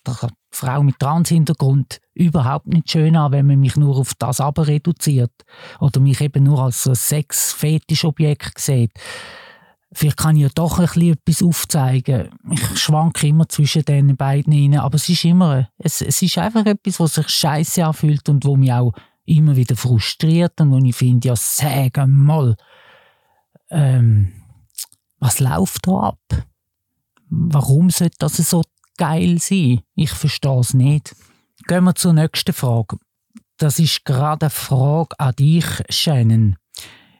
Frau 0.51 0.83
mit 0.83 0.99
Transhintergrund 0.99 1.99
überhaupt 2.13 2.67
nicht 2.67 2.91
schön 2.91 3.15
an, 3.15 3.31
wenn 3.31 3.47
man 3.47 3.59
mich 3.59 3.75
nur 3.75 3.97
auf 3.97 4.13
das 4.17 4.39
aber 4.39 4.67
reduziert 4.67 5.31
oder 5.79 5.99
mich 5.99 6.21
eben 6.21 6.43
nur 6.43 6.59
als 6.59 6.83
so 6.83 6.91
ein 6.91 6.95
Sex-Fetischobjekt 6.95 8.59
sieht 8.59 8.91
vielleicht 9.93 10.17
kann 10.17 10.35
ich 10.35 10.43
ja 10.43 10.49
doch 10.53 10.79
ein 10.79 10.85
bisschen 10.85 11.13
etwas 11.13 11.43
aufzeigen. 11.43 12.29
Ich 12.51 12.79
schwanke 12.79 13.27
immer 13.27 13.47
zwischen 13.47 13.85
den 13.85 14.15
beiden 14.15 14.53
rein, 14.53 14.79
aber 14.79 14.95
es 14.95 15.09
ist 15.09 15.25
immer, 15.25 15.69
es, 15.77 16.01
es 16.01 16.21
ist 16.21 16.37
einfach 16.37 16.65
etwas, 16.65 16.99
was 16.99 17.15
sich 17.15 17.29
scheiße 17.29 17.85
anfühlt 17.85 18.27
und 18.29 18.45
wo 18.45 18.55
mich 18.55 18.71
auch 18.71 18.93
immer 19.25 19.55
wieder 19.55 19.75
frustriert 19.75 20.59
und 20.59 20.71
wo 20.71 20.77
ich 20.79 20.95
finde, 20.95 21.29
ja, 21.29 21.35
sag 21.35 22.05
mal, 22.07 22.55
ähm, 23.69 24.33
was 25.19 25.39
läuft 25.39 25.87
da 25.87 26.09
ab? 26.09 26.19
Warum 27.29 27.89
sollte 27.89 28.17
das 28.19 28.37
so 28.37 28.63
geil 28.97 29.39
sein? 29.39 29.81
Ich 29.95 30.11
verstehe 30.11 30.59
es 30.59 30.73
nicht. 30.73 31.15
Gehen 31.67 31.85
wir 31.85 31.95
zur 31.95 32.13
nächsten 32.13 32.53
Frage. 32.53 32.97
Das 33.57 33.79
ist 33.79 34.03
gerade 34.03 34.47
eine 34.47 34.49
Frage 34.49 35.17
an 35.19 35.35
dich, 35.35 35.65
Shannon. 35.89 36.57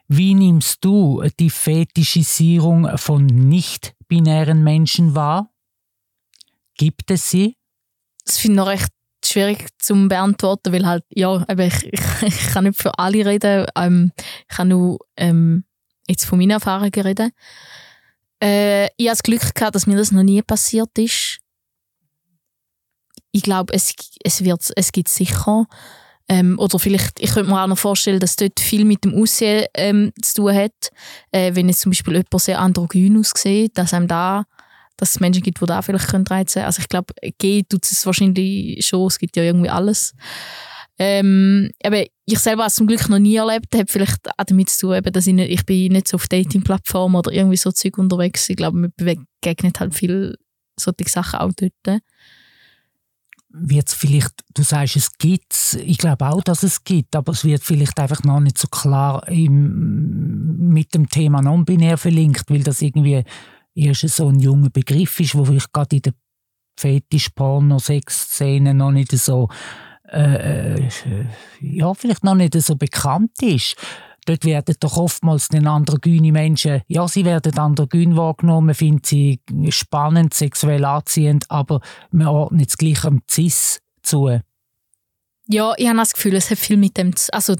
Wie 0.08 0.34
nimmst 0.34 0.84
du 0.84 1.22
die 1.40 1.50
Fetischisierung 1.50 2.98
von 2.98 3.26
nicht-binären 3.26 4.62
Menschen 4.62 5.14
wahr? 5.14 5.50
Gibt 6.76 7.10
es 7.10 7.30
sie? 7.30 7.56
Das 8.24 8.38
finde 8.38 8.54
ich 8.54 8.58
noch 8.58 8.66
recht 8.66 8.92
schwierig 9.24 9.68
zu 9.78 10.08
beantworten, 10.08 10.72
weil 10.72 10.86
halt, 10.86 11.04
ja, 11.08 11.44
ich, 11.48 11.84
ich, 11.84 12.00
ich 12.22 12.46
kann 12.48 12.64
nicht 12.64 12.80
für 12.80 12.98
alle 12.98 13.24
reden. 13.24 13.66
Ähm, 13.76 14.12
ich 14.16 14.56
kann 14.56 14.68
nur 14.68 14.98
ähm, 15.16 15.64
jetzt 16.08 16.26
von 16.26 16.38
meinen 16.38 16.50
Erfahrungen 16.50 16.92
reden. 16.92 17.32
Äh, 18.42 18.86
ich 18.96 19.06
habe 19.06 19.16
das 19.16 19.22
Glück 19.22 19.54
gehabt, 19.54 19.74
dass 19.74 19.86
mir 19.86 19.96
das 19.96 20.12
noch 20.12 20.22
nie 20.22 20.42
passiert 20.42 20.90
ist. 20.98 21.38
Ich 23.32 23.42
glaube, 23.42 23.72
es, 23.72 23.94
es, 24.22 24.42
es 24.76 24.92
gibt 24.92 25.08
sicher 25.08 25.66
ähm, 26.28 26.58
oder 26.58 26.78
vielleicht, 26.78 27.20
ich 27.20 27.32
könnte 27.32 27.50
mir 27.50 27.62
auch 27.62 27.66
noch 27.66 27.78
vorstellen, 27.78 28.20
dass 28.20 28.36
dort 28.36 28.58
viel 28.58 28.84
mit 28.84 29.04
dem 29.04 29.14
Aussehen 29.14 29.66
ähm, 29.74 30.12
zu 30.22 30.34
tun 30.34 30.54
hat. 30.54 30.90
Äh, 31.30 31.54
wenn 31.54 31.68
jetzt 31.68 31.80
zum 31.80 31.90
Beispiel 31.90 32.14
jemand 32.14 32.40
sehr 32.40 32.60
androgyn 32.60 33.18
aussieht, 33.18 33.76
dass 33.76 33.92
einem 33.92 34.08
da 34.08 34.44
dass 34.96 35.10
es 35.10 35.20
Menschen 35.20 35.42
gibt, 35.42 35.60
die 35.60 35.66
da 35.66 35.82
vielleicht 35.82 36.08
können 36.08 36.26
reizen 36.26 36.54
können. 36.54 36.66
Also 36.66 36.80
ich 36.80 36.88
glaube, 36.88 37.14
G 37.38 37.64
tut 37.64 37.84
es 37.84 38.06
wahrscheinlich 38.06 38.84
schon, 38.86 39.06
es 39.06 39.18
gibt 39.18 39.36
ja 39.36 39.42
irgendwie 39.42 39.68
alles. 39.68 40.14
Ähm, 40.98 41.72
aber 41.82 42.04
ich 42.24 42.38
selber 42.38 42.62
habe 42.62 42.68
es 42.68 42.76
zum 42.76 42.86
Glück 42.86 43.08
noch 43.08 43.18
nie 43.18 43.34
erlebt, 43.34 43.74
hat 43.74 43.90
vielleicht 43.90 44.28
auch 44.28 44.44
damit 44.46 44.70
zu 44.70 44.86
tun, 44.86 44.94
eben, 44.94 45.12
dass 45.12 45.26
ich, 45.26 45.34
nicht, 45.34 45.50
ich 45.50 45.66
bin 45.66 45.92
nicht 45.92 46.06
so 46.06 46.14
auf 46.14 46.28
Dating-Plattformen 46.28 47.16
oder 47.16 47.32
irgendwie 47.32 47.56
so 47.56 47.72
Zeug 47.72 47.98
unterwegs. 47.98 48.48
Ich 48.48 48.56
glaube, 48.56 48.78
man 48.78 48.92
begegnet 48.96 49.80
halt 49.80 49.94
viel 49.94 50.36
solche 50.78 51.08
Sachen 51.08 51.40
auch 51.40 51.50
dort 51.56 52.02
wird 53.56 53.88
es 53.88 53.94
vielleicht, 53.94 54.32
du 54.54 54.62
sagst, 54.62 54.96
es 54.96 55.12
gibt 55.16 55.54
ich 55.84 55.98
glaube 55.98 56.26
auch, 56.26 56.42
dass 56.42 56.62
es 56.62 56.82
gibt, 56.84 57.14
aber 57.14 57.32
es 57.32 57.44
wird 57.44 57.62
vielleicht 57.62 57.98
einfach 58.00 58.22
noch 58.24 58.40
nicht 58.40 58.58
so 58.58 58.68
klar 58.68 59.26
im, 59.28 60.68
mit 60.70 60.94
dem 60.94 61.08
Thema 61.08 61.40
non-binär 61.40 61.96
verlinkt, 61.96 62.50
weil 62.50 62.62
das 62.62 62.82
irgendwie 62.82 63.22
erst 63.74 64.08
so 64.08 64.28
ein 64.28 64.40
junger 64.40 64.70
Begriff 64.70 65.20
ist, 65.20 65.34
wo 65.34 65.44
vielleicht 65.44 65.72
gerade 65.72 65.96
in 65.96 66.02
der 66.02 66.14
Fetisch-Porno-Sex-Szene 66.78 68.74
noch 68.74 68.90
nicht 68.90 69.12
so 69.12 69.48
äh, 70.08 70.74
äh, 70.74 70.88
ja, 71.60 71.94
vielleicht 71.94 72.24
noch 72.24 72.34
nicht 72.34 72.60
so 72.60 72.76
bekannt 72.76 73.40
ist 73.40 73.76
dort 74.24 74.44
werden 74.44 74.76
doch 74.80 74.96
oftmals 74.96 75.48
den 75.48 75.66
androgyne 75.66 76.32
Menschen, 76.32 76.82
ja, 76.88 77.06
sie 77.08 77.24
werden 77.24 77.58
androgyn 77.58 78.16
wahrgenommen, 78.16 78.74
finden 78.74 79.02
sie 79.04 79.40
spannend, 79.68 80.34
sexuell 80.34 80.84
anziehend, 80.84 81.50
aber 81.50 81.80
man 82.10 82.28
ordnet 82.28 82.70
es 82.70 82.76
gleich 82.76 83.04
am 83.04 83.22
Cis 83.30 83.80
zu. 84.02 84.40
Ja, 85.48 85.74
ich 85.76 85.86
habe 85.86 85.98
das 85.98 86.14
Gefühl, 86.14 86.34
es 86.36 86.50
hat 86.50 86.58
viel 86.58 86.76
mit 86.76 86.96
dem, 86.96 87.14
also 87.32 87.56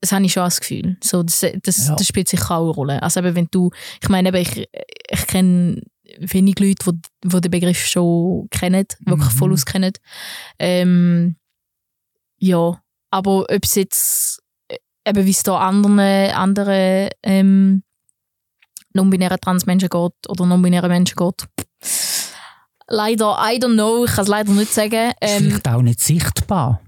das 0.00 0.12
habe 0.12 0.24
ich 0.24 0.32
schon 0.32 0.44
das 0.44 0.60
Gefühl. 0.60 0.96
So, 1.02 1.22
das, 1.22 1.44
das, 1.62 1.88
ja. 1.88 1.96
das 1.96 2.06
spielt 2.06 2.28
sicher 2.28 2.50
auch 2.52 2.64
eine 2.64 2.70
Rolle. 2.70 3.02
Also 3.02 3.20
eben, 3.20 3.34
wenn 3.34 3.48
du, 3.50 3.70
ich 4.00 4.08
meine, 4.08 4.36
ich, 4.38 4.68
ich 5.10 5.26
kenne 5.26 5.82
wenig 6.18 6.58
Leute, 6.58 6.92
die, 6.92 7.28
die 7.28 7.40
den 7.40 7.50
Begriff 7.50 7.86
schon 7.86 8.48
kennen, 8.50 8.86
wirklich 9.00 9.32
mhm. 9.32 9.36
voll 9.36 9.52
auskennen. 9.52 9.92
Ähm, 10.58 11.36
ja, 12.38 12.80
aber 13.10 13.40
ob 13.40 13.64
es 13.64 13.74
jetzt 13.74 14.37
eben 15.08 15.26
wie 15.26 15.30
es 15.30 15.42
da 15.42 15.58
anderen, 15.58 16.30
anderen 16.32 17.10
ähm, 17.22 17.82
non-binären 18.94 19.40
Transmenschen 19.40 19.88
geht 19.88 20.28
oder 20.28 20.46
non-binären 20.46 20.90
Menschen 20.90 21.16
geht. 21.16 21.48
Leider, 22.88 23.38
I 23.40 23.58
don't 23.58 23.74
know, 23.74 24.04
ich 24.04 24.12
kann 24.12 24.24
es 24.24 24.28
leider 24.28 24.52
nicht 24.52 24.72
sagen. 24.72 25.12
Ähm, 25.20 25.44
vielleicht 25.44 25.68
auch 25.68 25.82
nicht 25.82 26.00
sichtbar. 26.00 26.80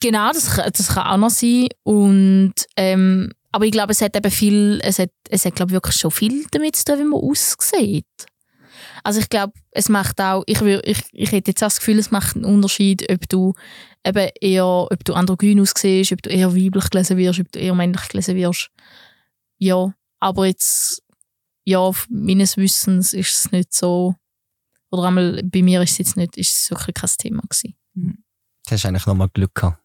Genau, 0.00 0.30
das, 0.32 0.56
das 0.56 0.88
kann 0.88 1.06
auch 1.06 1.16
noch 1.16 1.30
sein. 1.30 1.68
Und, 1.82 2.54
ähm, 2.76 3.30
aber 3.52 3.64
ich 3.64 3.72
glaube, 3.72 3.92
es 3.92 4.02
hat 4.02 4.16
eben 4.16 4.30
viel, 4.30 4.80
es 4.82 4.98
hat, 4.98 5.10
es 5.30 5.44
hat 5.44 5.56
glaube 5.56 5.72
wirklich 5.72 5.96
schon 5.96 6.10
viel 6.10 6.44
damit 6.50 6.76
zu 6.76 6.84
tun, 6.84 6.98
wie 6.98 7.04
man 7.04 7.20
aussieht. 7.20 8.04
Also 9.04 9.20
ich 9.20 9.28
glaube, 9.28 9.52
es 9.70 9.90
macht 9.90 10.20
auch, 10.20 10.42
ich, 10.46 10.60
würd, 10.62 10.86
ich, 10.86 11.02
ich 11.12 11.30
hätte 11.30 11.50
jetzt 11.50 11.62
auch 11.62 11.66
das 11.66 11.78
Gefühl, 11.78 11.98
es 11.98 12.10
macht 12.10 12.36
einen 12.36 12.46
Unterschied, 12.46 13.08
ob 13.12 13.28
du 13.28 13.54
eben 14.04 14.30
eher, 14.40 14.64
ob 14.64 15.04
du 15.04 15.12
androgyn 15.12 15.60
aussiehst, 15.60 16.12
ob 16.12 16.22
du 16.22 16.30
eher 16.30 16.56
weiblich 16.56 16.88
gelesen 16.88 17.18
wirst, 17.18 17.38
ob 17.38 17.52
du 17.52 17.58
eher 17.58 17.74
männlich 17.74 18.08
gelesen 18.08 18.34
wirst. 18.34 18.70
Ja, 19.58 19.92
aber 20.20 20.46
jetzt, 20.46 21.02
ja, 21.64 21.90
meines 22.08 22.56
Wissens 22.56 23.12
ist 23.12 23.34
es 23.34 23.52
nicht 23.52 23.74
so, 23.74 24.14
oder 24.90 25.04
einmal 25.04 25.42
bei 25.44 25.62
mir 25.62 25.82
ist 25.82 25.92
es 25.92 25.98
jetzt 25.98 26.16
nicht, 26.16 26.38
ist 26.38 26.62
es 26.62 26.70
wirklich 26.70 26.94
kein 26.94 27.10
Thema 27.18 27.42
gewesen. 27.42 27.74
Mhm. 27.92 28.24
Hast 28.70 28.84
du 28.84 28.88
eigentlich 28.88 29.06
nochmal 29.06 29.28
Glück 29.28 29.54
gehabt? 29.54 29.82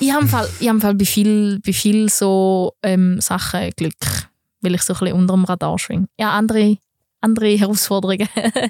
Ich 0.00 0.12
habe 0.12 0.26
Fall, 0.26 0.48
ich 0.58 0.68
habe 0.68 0.80
Fall 0.80 0.94
bei 0.94 1.04
viel, 1.04 1.60
bei 1.60 1.72
viel 1.72 2.08
so 2.08 2.74
ähm, 2.82 3.20
Sachen 3.20 3.70
Glück, 3.76 4.28
weil 4.62 4.74
ich 4.74 4.82
so 4.82 4.94
ein 4.94 4.98
bisschen 4.98 5.16
unter 5.16 5.34
dem 5.34 5.44
Radar 5.44 5.78
schwinge. 5.78 6.08
Ja, 6.18 6.32
andere, 6.32 6.78
andere 7.20 7.56
Herausforderungen. 7.56 8.28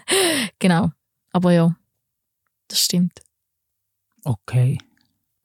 genau. 0.59 0.91
Aber 1.33 1.53
ja, 1.53 1.75
das 2.69 2.81
stimmt. 2.81 3.21
Okay. 4.25 4.79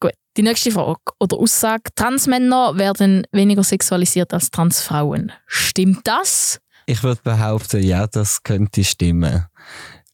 Gut. 0.00 0.12
Die 0.36 0.42
nächste 0.42 0.70
Frage 0.70 1.00
oder 1.20 1.36
Aussage: 1.36 1.90
Transmänner 1.94 2.76
werden 2.76 3.26
weniger 3.32 3.62
sexualisiert 3.62 4.32
als 4.32 4.50
Transfrauen. 4.50 5.32
Stimmt 5.46 6.06
das? 6.06 6.60
Ich 6.86 7.02
würde 7.02 7.20
behaupten, 7.22 7.82
ja, 7.82 8.06
das 8.06 8.42
könnte 8.42 8.84
stimmen. 8.84 9.46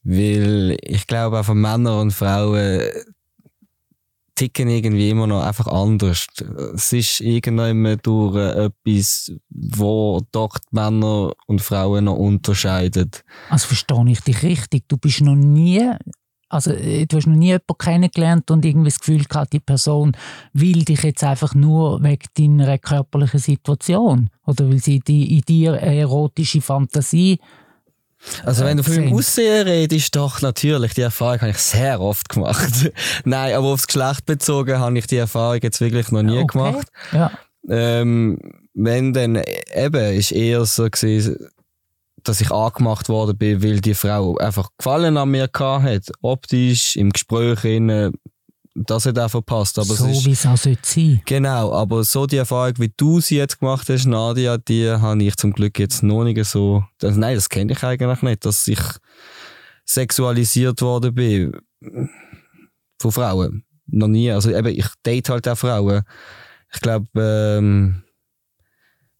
Weil 0.03 0.77
ich 0.81 1.05
glaube, 1.05 1.39
auch 1.39 1.45
von 1.45 1.59
Männern 1.59 1.99
und 1.99 2.11
Frauen 2.11 2.81
ticken 4.41 4.69
irgendwie 4.69 5.11
immer 5.11 5.27
noch 5.27 5.43
einfach 5.43 5.67
anders. 5.67 6.25
Es 6.73 6.91
ist 6.93 7.21
irgendwann 7.21 7.99
durch 8.01 8.35
etwas, 8.35 9.31
wo 9.49 10.19
doch 10.31 10.57
die 10.57 10.75
Männer 10.75 11.33
und 11.45 11.61
Frauen 11.61 12.05
noch 12.05 12.15
unterscheidet. 12.15 13.23
Also 13.51 13.67
verstehe 13.67 14.03
ich 14.09 14.21
dich 14.21 14.41
richtig. 14.41 14.85
Du 14.87 14.97
bist 14.97 15.21
noch 15.21 15.35
nie 15.35 15.91
also 16.49 16.71
äh, 16.71 17.05
du 17.05 17.17
hast 17.17 17.27
noch 17.27 17.35
nie 17.35 17.47
jemanden 17.47 17.77
kennengelernt 17.77 18.51
und 18.51 18.65
irgendwie 18.65 18.89
das 18.89 18.99
Gefühl 18.99 19.23
gehabt, 19.23 19.53
die 19.53 19.59
Person 19.61 20.11
will 20.53 20.83
dich 20.83 21.03
jetzt 21.03 21.23
einfach 21.23 21.55
nur 21.55 22.03
wegen 22.03 22.57
deiner 22.57 22.77
körperlichen 22.77 23.39
Situation 23.39 24.29
oder 24.45 24.67
weil 24.67 24.79
sie 24.79 24.99
die, 24.99 25.37
in 25.37 25.41
dir 25.41 25.73
eine 25.73 25.95
erotische 25.95 26.59
Fantasie 26.61 27.39
also 28.43 28.65
wenn 28.65 28.77
du 28.77 28.83
von 28.83 28.93
dem 28.93 29.13
Aussehen 29.13 29.67
redest, 29.67 30.15
doch 30.15 30.41
natürlich, 30.41 30.93
die 30.93 31.01
Erfahrung 31.01 31.41
habe 31.41 31.51
ich 31.51 31.57
sehr 31.57 31.99
oft 31.99 32.29
gemacht. 32.29 32.91
Nein, 33.25 33.55
aber 33.55 33.67
aufs 33.67 33.87
Geschlecht 33.87 34.25
bezogen 34.25 34.79
habe 34.79 34.97
ich 34.97 35.07
die 35.07 35.17
Erfahrung 35.17 35.59
jetzt 35.61 35.81
wirklich 35.81 36.11
noch 36.11 36.21
nie 36.21 36.37
okay. 36.37 36.47
gemacht. 36.57 36.87
Ja. 37.11 37.31
Ähm, 37.69 38.39
wenn 38.73 39.13
dann 39.13 39.41
eben, 39.73 40.13
ist 40.13 40.31
eher 40.31 40.65
so 40.65 40.89
gewesen, 40.89 41.47
dass 42.23 42.41
ich 42.41 42.51
angemacht 42.51 43.09
worden 43.09 43.37
bin, 43.37 43.63
weil 43.63 43.81
die 43.81 43.95
Frau 43.95 44.37
einfach 44.37 44.69
Gefallen 44.77 45.17
an 45.17 45.29
mir 45.29 45.49
hat, 45.53 46.11
optisch, 46.21 46.95
im 46.95 47.11
Gespräch, 47.11 47.63
innen, 47.65 48.13
das 48.73 49.05
hat 49.05 49.19
auch 49.19 49.29
verpasst. 49.29 49.77
Aber 49.79 49.93
so 49.93 50.05
wie 50.05 50.31
es 50.31 50.45
auch 50.45 50.57
sein 50.57 51.21
Genau, 51.25 51.73
aber 51.73 52.03
so 52.03 52.25
die 52.25 52.37
Erfahrung, 52.37 52.73
wie 52.77 52.93
du 52.95 53.19
sie 53.19 53.37
jetzt 53.37 53.59
gemacht 53.59 53.89
hast, 53.89 54.05
Nadia, 54.05 54.57
die 54.57 54.89
habe 54.89 55.23
ich 55.23 55.35
zum 55.35 55.51
Glück 55.53 55.77
jetzt 55.79 56.03
noch 56.03 56.23
nicht 56.23 56.43
so. 56.45 56.83
Das, 56.99 57.15
nein, 57.17 57.35
das 57.35 57.49
kenne 57.49 57.73
ich 57.73 57.83
eigentlich 57.83 58.21
nicht, 58.21 58.45
dass 58.45 58.67
ich 58.67 58.79
sexualisiert 59.85 60.81
worden 60.81 61.13
bin 61.13 61.51
von 63.01 63.11
Frauen. 63.11 63.65
Noch 63.87 64.07
nie. 64.07 64.31
Also 64.31 64.51
eben, 64.51 64.67
ich 64.67 64.87
date 65.03 65.29
halt 65.29 65.47
auch 65.47 65.57
Frauen. 65.57 66.03
Ich 66.73 66.79
glaube, 66.79 67.07
ähm, 67.15 68.03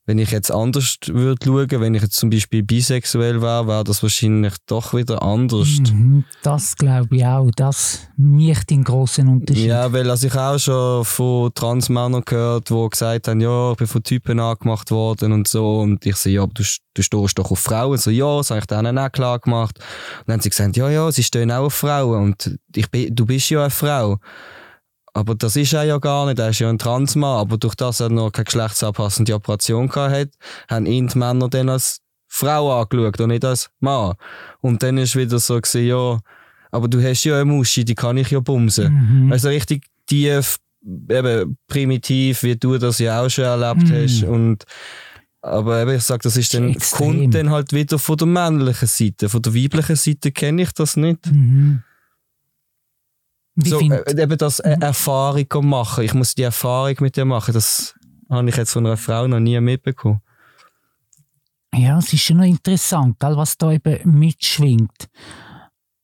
wenn 0.05 0.17
ich 0.17 0.31
jetzt 0.31 0.51
anders 0.51 0.97
würde 1.07 1.45
schauen, 1.45 1.81
wenn 1.81 1.93
ich 1.93 2.01
jetzt 2.01 2.15
zum 2.15 2.31
Beispiel 2.31 2.63
bisexuell 2.63 3.41
wäre, 3.41 3.67
wäre 3.67 3.83
das 3.83 4.01
wahrscheinlich 4.01 4.53
doch 4.65 4.93
wieder 4.93 5.21
anders. 5.21 5.67
Mhm, 5.79 6.25
das 6.41 6.75
glaube 6.75 7.15
ich 7.15 7.25
auch. 7.25 7.49
Das 7.55 8.07
macht 8.17 8.71
den 8.71 8.83
großen 8.83 9.27
Unterschied. 9.27 9.65
Ja, 9.65 9.93
weil 9.93 10.09
also 10.09 10.25
ich 10.25 10.35
auch 10.35 10.57
schon 10.57 11.05
von 11.05 11.53
Transmännern 11.53 12.23
gehört, 12.25 12.69
die 12.69 12.89
gesagt 12.89 13.27
haben, 13.27 13.41
ja, 13.41 13.71
ich 13.71 13.77
bin 13.77 13.87
von 13.87 14.03
Typen 14.03 14.39
angemacht 14.39 14.89
worden 14.89 15.33
und 15.33 15.47
so. 15.47 15.81
Und 15.81 16.03
ich 16.05 16.15
so, 16.15 16.29
ja, 16.29 16.43
aber 16.43 16.53
du, 16.53 16.63
du 16.93 17.01
stehst 17.03 17.37
doch 17.37 17.51
auf 17.51 17.59
Frauen. 17.59 17.97
So, 17.97 18.09
ja, 18.09 18.37
das 18.37 18.49
habe 18.49 18.59
ich 18.59 18.65
denen 18.65 18.97
auch 18.97 19.11
klar 19.11 19.37
gemacht. 19.37 19.77
Und 19.77 20.27
dann 20.27 20.33
haben 20.33 20.41
sie 20.41 20.49
gesagt, 20.49 20.77
ja, 20.77 20.89
ja, 20.89 21.11
sie 21.11 21.23
stehen 21.23 21.51
auch 21.51 21.65
auf 21.65 21.75
Frauen. 21.75 22.23
Und 22.23 22.57
ich 22.75 22.89
bin, 22.89 23.15
du 23.15 23.27
bist 23.27 23.51
ja 23.51 23.61
eine 23.61 23.69
Frau. 23.69 24.17
Aber 25.13 25.35
das 25.35 25.55
ist 25.57 25.73
er 25.73 25.83
ja 25.83 25.97
gar 25.97 26.25
nicht, 26.25 26.39
er 26.39 26.49
ist 26.49 26.59
ja 26.59 26.69
ein 26.69 26.77
Transmann, 26.77 27.39
aber 27.39 27.57
durch 27.57 27.75
das 27.75 27.99
er 27.99 28.09
noch 28.09 28.31
keine 28.31 28.45
geschlechtsanpassende 28.45 29.33
Operation 29.35 29.89
gehabt 29.89 30.13
hat, 30.13 30.29
haben 30.69 30.85
ihn 30.85 31.07
die 31.07 31.17
Männer 31.17 31.49
dann 31.49 31.67
als 31.69 31.99
Frau 32.27 32.79
angeschaut 32.81 33.19
und 33.19 33.27
nicht 33.29 33.43
als 33.43 33.69
Mann. 33.81 34.13
Und 34.61 34.81
dann 34.83 34.97
ist 34.97 35.17
wieder 35.17 35.37
so 35.39 35.59
gesehen, 35.59 35.87
ja, 35.87 36.19
aber 36.71 36.87
du 36.87 37.03
hast 37.03 37.25
ja 37.25 37.35
eine 37.35 37.45
Muschi, 37.45 37.83
die 37.83 37.95
kann 37.95 38.15
ich 38.15 38.31
ja 38.31 38.39
bumsen. 38.39 39.25
Mhm. 39.25 39.31
Also 39.33 39.49
richtig 39.49 39.83
tief, 40.07 40.57
eben 41.09 41.57
primitiv, 41.67 42.43
wie 42.43 42.55
du 42.55 42.77
das 42.77 42.99
ja 42.99 43.21
auch 43.21 43.29
schon 43.29 43.43
erlebt 43.43 43.89
Mhm. 43.89 43.93
hast. 44.03 44.23
Und, 44.23 44.63
aber 45.41 45.81
eben, 45.81 45.95
ich 45.95 46.03
sag, 46.03 46.21
das 46.21 46.37
ist 46.37 46.53
dann, 46.53 46.73
kommt 46.91 47.35
dann 47.35 47.49
halt 47.49 47.73
wieder 47.73 47.99
von 47.99 48.15
der 48.15 48.27
männlichen 48.27 48.87
Seite. 48.87 49.27
Von 49.27 49.41
der 49.41 49.53
weiblichen 49.53 49.97
Seite 49.97 50.31
kenne 50.31 50.61
ich 50.61 50.71
das 50.71 50.95
nicht. 50.95 51.25
Mhm. 51.25 51.83
So, 53.65 53.79
äh, 53.79 54.21
eben 54.21 54.37
das 54.37 54.59
äh, 54.59 54.77
Erfahrung 54.79 55.47
machen. 55.61 56.03
Ich 56.03 56.13
muss 56.13 56.35
die 56.35 56.43
Erfahrung 56.43 56.95
mit 56.99 57.15
dir 57.15 57.25
machen. 57.25 57.53
Das 57.53 57.95
habe 58.29 58.49
ich 58.49 58.55
jetzt 58.55 58.73
von 58.73 58.85
einer 58.85 58.97
Frau 58.97 59.27
noch 59.27 59.39
nie 59.39 59.59
mitbekommen. 59.59 60.21
Ja, 61.73 61.99
es 61.99 62.11
ist 62.11 62.23
schon 62.23 62.37
noch 62.37 62.45
interessant, 62.45 63.17
gell, 63.19 63.37
was 63.37 63.57
da 63.57 63.71
eben 63.71 64.19
mitschwingt. 64.19 65.09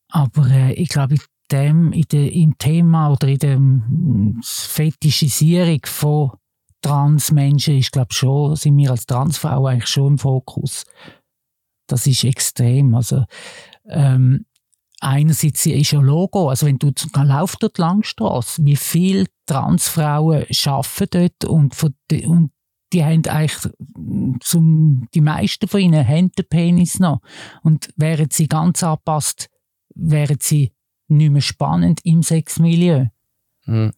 Aber 0.10 0.48
äh, 0.48 0.74
ich 0.74 0.90
glaube, 0.90 1.16
in 1.16 1.22
dem, 1.52 1.92
in 1.92 2.04
de, 2.04 2.28
im 2.42 2.58
Thema 2.58 3.12
oder 3.12 3.28
in 3.28 3.40
der 3.40 3.60
mm, 3.60 4.42
Fetischisierung 4.44 5.82
von 5.86 6.32
Transmenschen 6.82 7.78
ist, 7.78 7.92
glaube 7.92 8.14
schon, 8.14 8.56
sind 8.56 8.78
wir 8.78 8.92
als 8.92 9.06
Transfrau 9.06 9.66
eigentlich 9.66 9.90
schon 9.90 10.14
im 10.14 10.18
Fokus. 10.18 10.86
Das 11.88 12.08
ist 12.08 12.24
extrem. 12.24 12.96
Also, 12.96 13.26
ähm, 13.90 14.46
einerseits 15.00 15.66
ist 15.66 15.92
ja 15.92 16.00
Logo, 16.00 16.50
also 16.50 16.66
wenn 16.66 16.80
du 16.80 16.92
laufst 17.16 17.62
dort 17.62 17.78
Langstrasse, 17.78 18.66
wie 18.66 18.76
viele 18.76 19.26
Transfrauen 19.46 20.46
arbeiten 20.66 21.08
dort 21.12 21.46
und, 21.46 21.76
von 21.76 21.94
und 22.26 22.52
die 22.94 23.04
haben 23.04 23.26
eigentlich 23.28 23.74
zum, 24.42 25.08
die 25.14 25.22
meisten 25.22 25.68
von 25.68 25.82
ihnen 25.82 26.08
haben 26.08 26.32
den 26.32 26.48
Penis 26.48 27.00
noch. 27.00 27.22
Und 27.64 27.90
wären 27.98 28.30
sie 28.32 28.48
ganz 28.48 28.82
angepasst, 28.82 29.50
wären 29.94 30.38
sie 30.40 30.74
nicht 31.08 31.32
mehr 31.32 31.42
spannend 31.42 32.00
im 32.04 32.24
Sexmilieu. 32.24 33.08
Hm. 33.66 33.92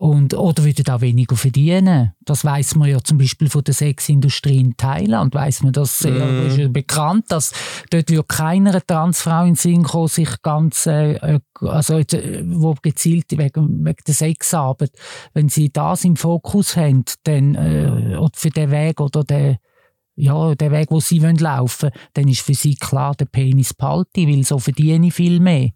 Und, 0.00 0.32
oder 0.34 0.64
würden 0.64 0.88
auch 0.90 1.00
weniger 1.00 1.34
verdienen. 1.34 2.12
Das 2.20 2.44
weiß 2.44 2.76
man 2.76 2.88
ja 2.88 3.02
zum 3.02 3.18
Beispiel 3.18 3.50
von 3.50 3.64
der 3.64 3.74
Sexindustrie 3.74 4.60
in 4.60 4.76
Thailand. 4.76 5.34
Weiß 5.34 5.64
man 5.64 5.72
das 5.72 5.98
sehr, 5.98 6.24
Mhm. 6.24 6.46
ist 6.46 6.56
ja 6.56 6.68
bekannt, 6.68 7.24
dass 7.30 7.52
dort 7.90 8.08
wird 8.08 8.28
keiner 8.28 8.80
Transfrau 8.86 9.40
in 9.40 9.48
den 9.48 9.54
Sinn 9.56 9.82
kommen, 9.82 10.06
sich 10.06 10.40
ganz, 10.42 10.86
äh, 10.86 11.14
äh, 11.14 11.40
also 11.62 11.98
jetzt, 11.98 12.14
äh, 12.14 12.44
wo 12.46 12.76
gezielt 12.80 13.26
wegen, 13.32 13.84
wegen 13.84 13.96
der 14.06 14.14
Sexarbeit, 14.14 14.92
wenn 15.34 15.48
sie 15.48 15.72
das 15.72 16.04
im 16.04 16.14
Fokus 16.14 16.76
haben, 16.76 17.04
dann 17.24 17.56
äh, 17.56 18.16
oder 18.18 18.30
für 18.36 18.50
den 18.50 18.70
Weg 18.70 19.00
oder 19.00 19.24
den 19.24 19.56
ja, 20.14 20.54
der 20.56 20.72
Weg, 20.72 20.90
wo 20.90 20.98
sie 20.98 21.22
wollen 21.22 21.36
laufen 21.36 21.90
dann 22.14 22.26
ist 22.26 22.40
für 22.40 22.54
sie 22.54 22.74
klar, 22.74 23.14
der 23.14 23.26
Penis 23.26 23.72
behalte, 23.72 24.26
weil 24.26 24.42
so 24.44 24.58
verdiene 24.58 25.08
ich 25.08 25.14
viel 25.14 25.38
mehr. 25.38 25.70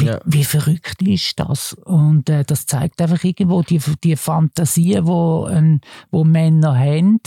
Wie, 0.00 0.06
Ja. 0.06 0.20
wie 0.24 0.44
verrückt 0.44 1.02
ist 1.02 1.38
das? 1.40 1.72
Und 1.72 2.28
äh, 2.28 2.44
das 2.44 2.66
zeigt 2.66 3.00
einfach 3.00 3.22
irgendwo 3.24 3.62
die, 3.62 3.80
die 4.04 4.16
Fantasie, 4.16 4.98
wo, 5.02 5.48
ähm, 5.50 5.80
wo 6.10 6.24
Männer 6.24 6.78
haben. 6.78 7.20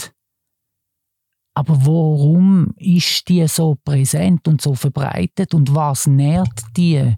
Aber 1.54 1.84
warum 1.84 2.72
ist 2.78 3.28
die 3.28 3.46
so 3.46 3.76
präsent 3.84 4.48
und 4.48 4.62
so 4.62 4.74
verbreitet 4.74 5.52
und 5.54 5.74
was 5.74 6.06
nährt 6.06 6.62
die? 6.76 7.14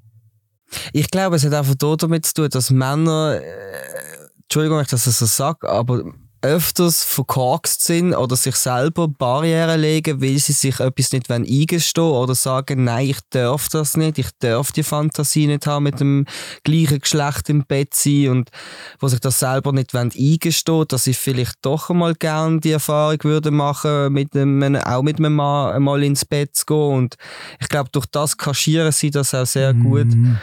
Ich 0.92 1.08
glaube, 1.10 1.36
es 1.36 1.44
hat 1.44 1.54
einfach 1.54 1.74
damit 1.98 2.26
zu 2.26 2.34
tun, 2.34 2.48
dass 2.50 2.70
Männer, 2.70 3.40
äh, 3.40 4.28
Entschuldigung, 4.42 4.78
wenn 4.78 4.84
ich 4.84 4.90
das 4.90 5.04
so 5.04 5.26
sage, 5.26 5.68
aber 5.68 6.02
öfters 6.44 7.02
verkorkst 7.02 7.82
sind 7.82 8.14
oder 8.14 8.36
sich 8.36 8.54
selber 8.56 9.08
Barrieren 9.08 9.80
legen, 9.80 10.20
weil 10.20 10.38
sie 10.38 10.52
sich 10.52 10.78
etwas 10.78 11.12
nicht 11.12 11.30
wollen 11.30 11.46
eingestehen 11.46 12.04
oder 12.04 12.34
sagen, 12.34 12.84
nein, 12.84 13.08
ich 13.08 13.18
darf 13.30 13.70
das 13.70 13.96
nicht, 13.96 14.18
ich 14.18 14.28
darf 14.40 14.70
die 14.70 14.82
Fantasie 14.82 15.46
nicht 15.46 15.66
haben, 15.66 15.84
mit 15.84 16.00
dem 16.00 16.26
gleichen 16.62 17.00
Geschlecht 17.00 17.48
im 17.48 17.64
Bett 17.64 17.94
sein 17.94 18.28
und 18.28 18.50
wo 19.00 19.08
sich 19.08 19.20
das 19.20 19.38
selber 19.38 19.72
nicht 19.72 19.94
wollen 19.94 20.12
eingestehen, 20.14 20.84
dass 20.86 21.04
sie 21.04 21.14
vielleicht 21.14 21.56
doch 21.62 21.88
einmal 21.88 22.14
gerne 22.14 22.60
die 22.60 22.72
Erfahrung 22.72 23.18
würde 23.22 23.50
machen, 23.50 24.12
mit 24.12 24.36
einem, 24.36 24.76
auch 24.76 25.02
mit 25.02 25.18
einem 25.18 25.36
Mann 25.36 25.72
einmal 25.72 26.02
ins 26.02 26.26
Bett 26.26 26.54
zu 26.54 26.66
gehen 26.66 26.94
und 26.94 27.14
ich 27.58 27.68
glaube, 27.68 27.88
durch 27.90 28.06
das 28.06 28.36
kaschieren 28.36 28.92
sie 28.92 29.10
das 29.10 29.34
auch 29.34 29.46
sehr 29.46 29.72
gut. 29.72 30.14
Mhm. 30.14 30.36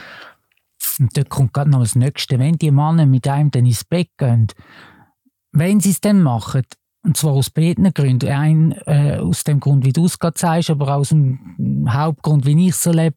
Und 1.00 1.16
dort 1.16 1.30
kommt 1.30 1.54
gerade 1.54 1.70
noch 1.70 1.82
das 1.82 1.96
Nächste. 1.96 2.40
Wenn 2.40 2.58
die 2.58 2.72
Männer 2.72 3.06
mit 3.06 3.28
einem 3.28 3.52
dann 3.52 3.66
ins 3.66 3.84
Bett 3.84 4.10
gehen, 4.18 4.48
wenn 5.52 5.80
sie 5.80 5.92
es 5.92 6.02
dann 6.02 6.22
machen, 6.22 6.64
und 7.04 7.18
zwar 7.18 7.34
aus 7.34 7.50
beiden 7.50 7.92
Gründen, 7.94 8.30
ein 8.30 8.74
äh, 8.86 9.18
aus 9.18 9.44
dem 9.44 9.60
Grund, 9.60 9.86
wie 9.86 9.94
du 9.94 10.06
es 10.06 10.20
gerade 10.20 10.38
sagst, 10.40 10.70
aber 10.70 10.96
aus 10.96 11.10
dem 11.10 11.88
Hauptgrund, 11.90 12.46
wie 12.46 12.68
ich 12.68 12.76
so 12.76 12.92
lebe, 12.92 13.16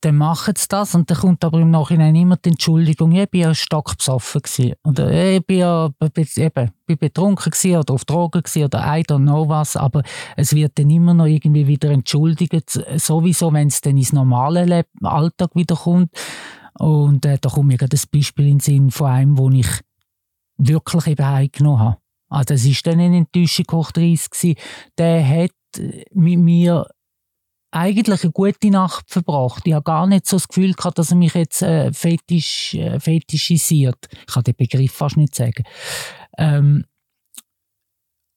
dann 0.00 0.16
machen 0.16 0.54
sie 0.56 0.66
das 0.68 0.96
und 0.96 1.08
dann 1.08 1.16
kommt 1.16 1.44
aber 1.44 1.60
im 1.60 1.70
Nachhinein 1.70 2.16
immer 2.16 2.36
die 2.36 2.48
Entschuldigung, 2.48 3.12
ich 3.12 3.30
bin 3.30 3.42
ja 3.42 3.54
stockbesoffen 3.54 4.42
gewesen. 4.42 4.72
oder 4.82 5.12
ich 5.12 5.46
bin 5.46 5.58
ja 5.58 5.90
be- 5.96 6.10
be- 6.10 6.26
eben, 6.36 6.70
bin 6.86 6.98
betrunken 6.98 7.52
gewesen 7.52 7.76
oder 7.76 7.94
auf 7.94 8.04
Drogen 8.04 8.42
gewesen 8.42 8.64
oder 8.64 8.80
I 8.80 9.02
don't 9.02 9.22
know 9.22 9.48
was, 9.48 9.76
aber 9.76 10.02
es 10.36 10.52
wird 10.56 10.76
dann 10.76 10.90
immer 10.90 11.14
noch 11.14 11.26
irgendwie 11.26 11.68
wieder 11.68 11.90
entschuldigt, 11.90 12.80
sowieso, 12.96 13.52
wenn 13.52 13.68
es 13.68 13.80
dann 13.80 13.96
ins 13.96 14.12
normale 14.12 14.64
Leb 14.64 14.88
Alltag 15.04 15.54
wieder 15.54 15.76
kommt. 15.76 16.10
Und 16.80 17.24
äh, 17.24 17.38
da 17.40 17.48
kommt 17.48 17.68
mir 17.68 17.76
gerade 17.76 17.90
das 17.90 18.06
Beispiel 18.08 18.46
in 18.46 18.54
den 18.54 18.60
Sinn 18.60 18.90
von 18.90 19.06
einem, 19.06 19.38
wo 19.38 19.50
ich 19.50 19.68
wirklich 20.56 21.06
eben 21.06 21.26
heimgenommen 21.26 21.80
habe. 21.80 21.96
Also 22.28 22.54
das 22.54 22.64
war 22.64 22.92
dann 22.92 23.00
eine 23.00 23.18
Enttäuschung 23.18 23.66
hoch 23.72 23.92
30 23.92 24.30
gewesen. 24.30 24.54
Der 24.96 25.26
hat 25.26 25.50
äh, 25.78 26.04
mit 26.12 26.38
mir 26.38 26.86
eigentlich 27.70 28.22
eine 28.22 28.32
gute 28.32 28.70
Nacht 28.70 29.10
verbracht. 29.10 29.62
Ich 29.66 29.72
habe 29.72 29.82
gar 29.82 30.06
nicht 30.06 30.26
so 30.26 30.36
das 30.36 30.48
Gefühl 30.48 30.74
gehabt, 30.74 30.98
dass 30.98 31.10
er 31.10 31.16
mich 31.16 31.34
jetzt 31.34 31.62
äh, 31.62 31.92
fetisch, 31.92 32.74
äh, 32.74 33.00
fetischisiert. 33.00 34.08
Ich 34.10 34.34
kann 34.34 34.44
den 34.44 34.56
Begriff 34.56 34.92
fast 34.92 35.16
nicht 35.16 35.34
sagen. 35.34 35.64
Ähm, 36.38 36.84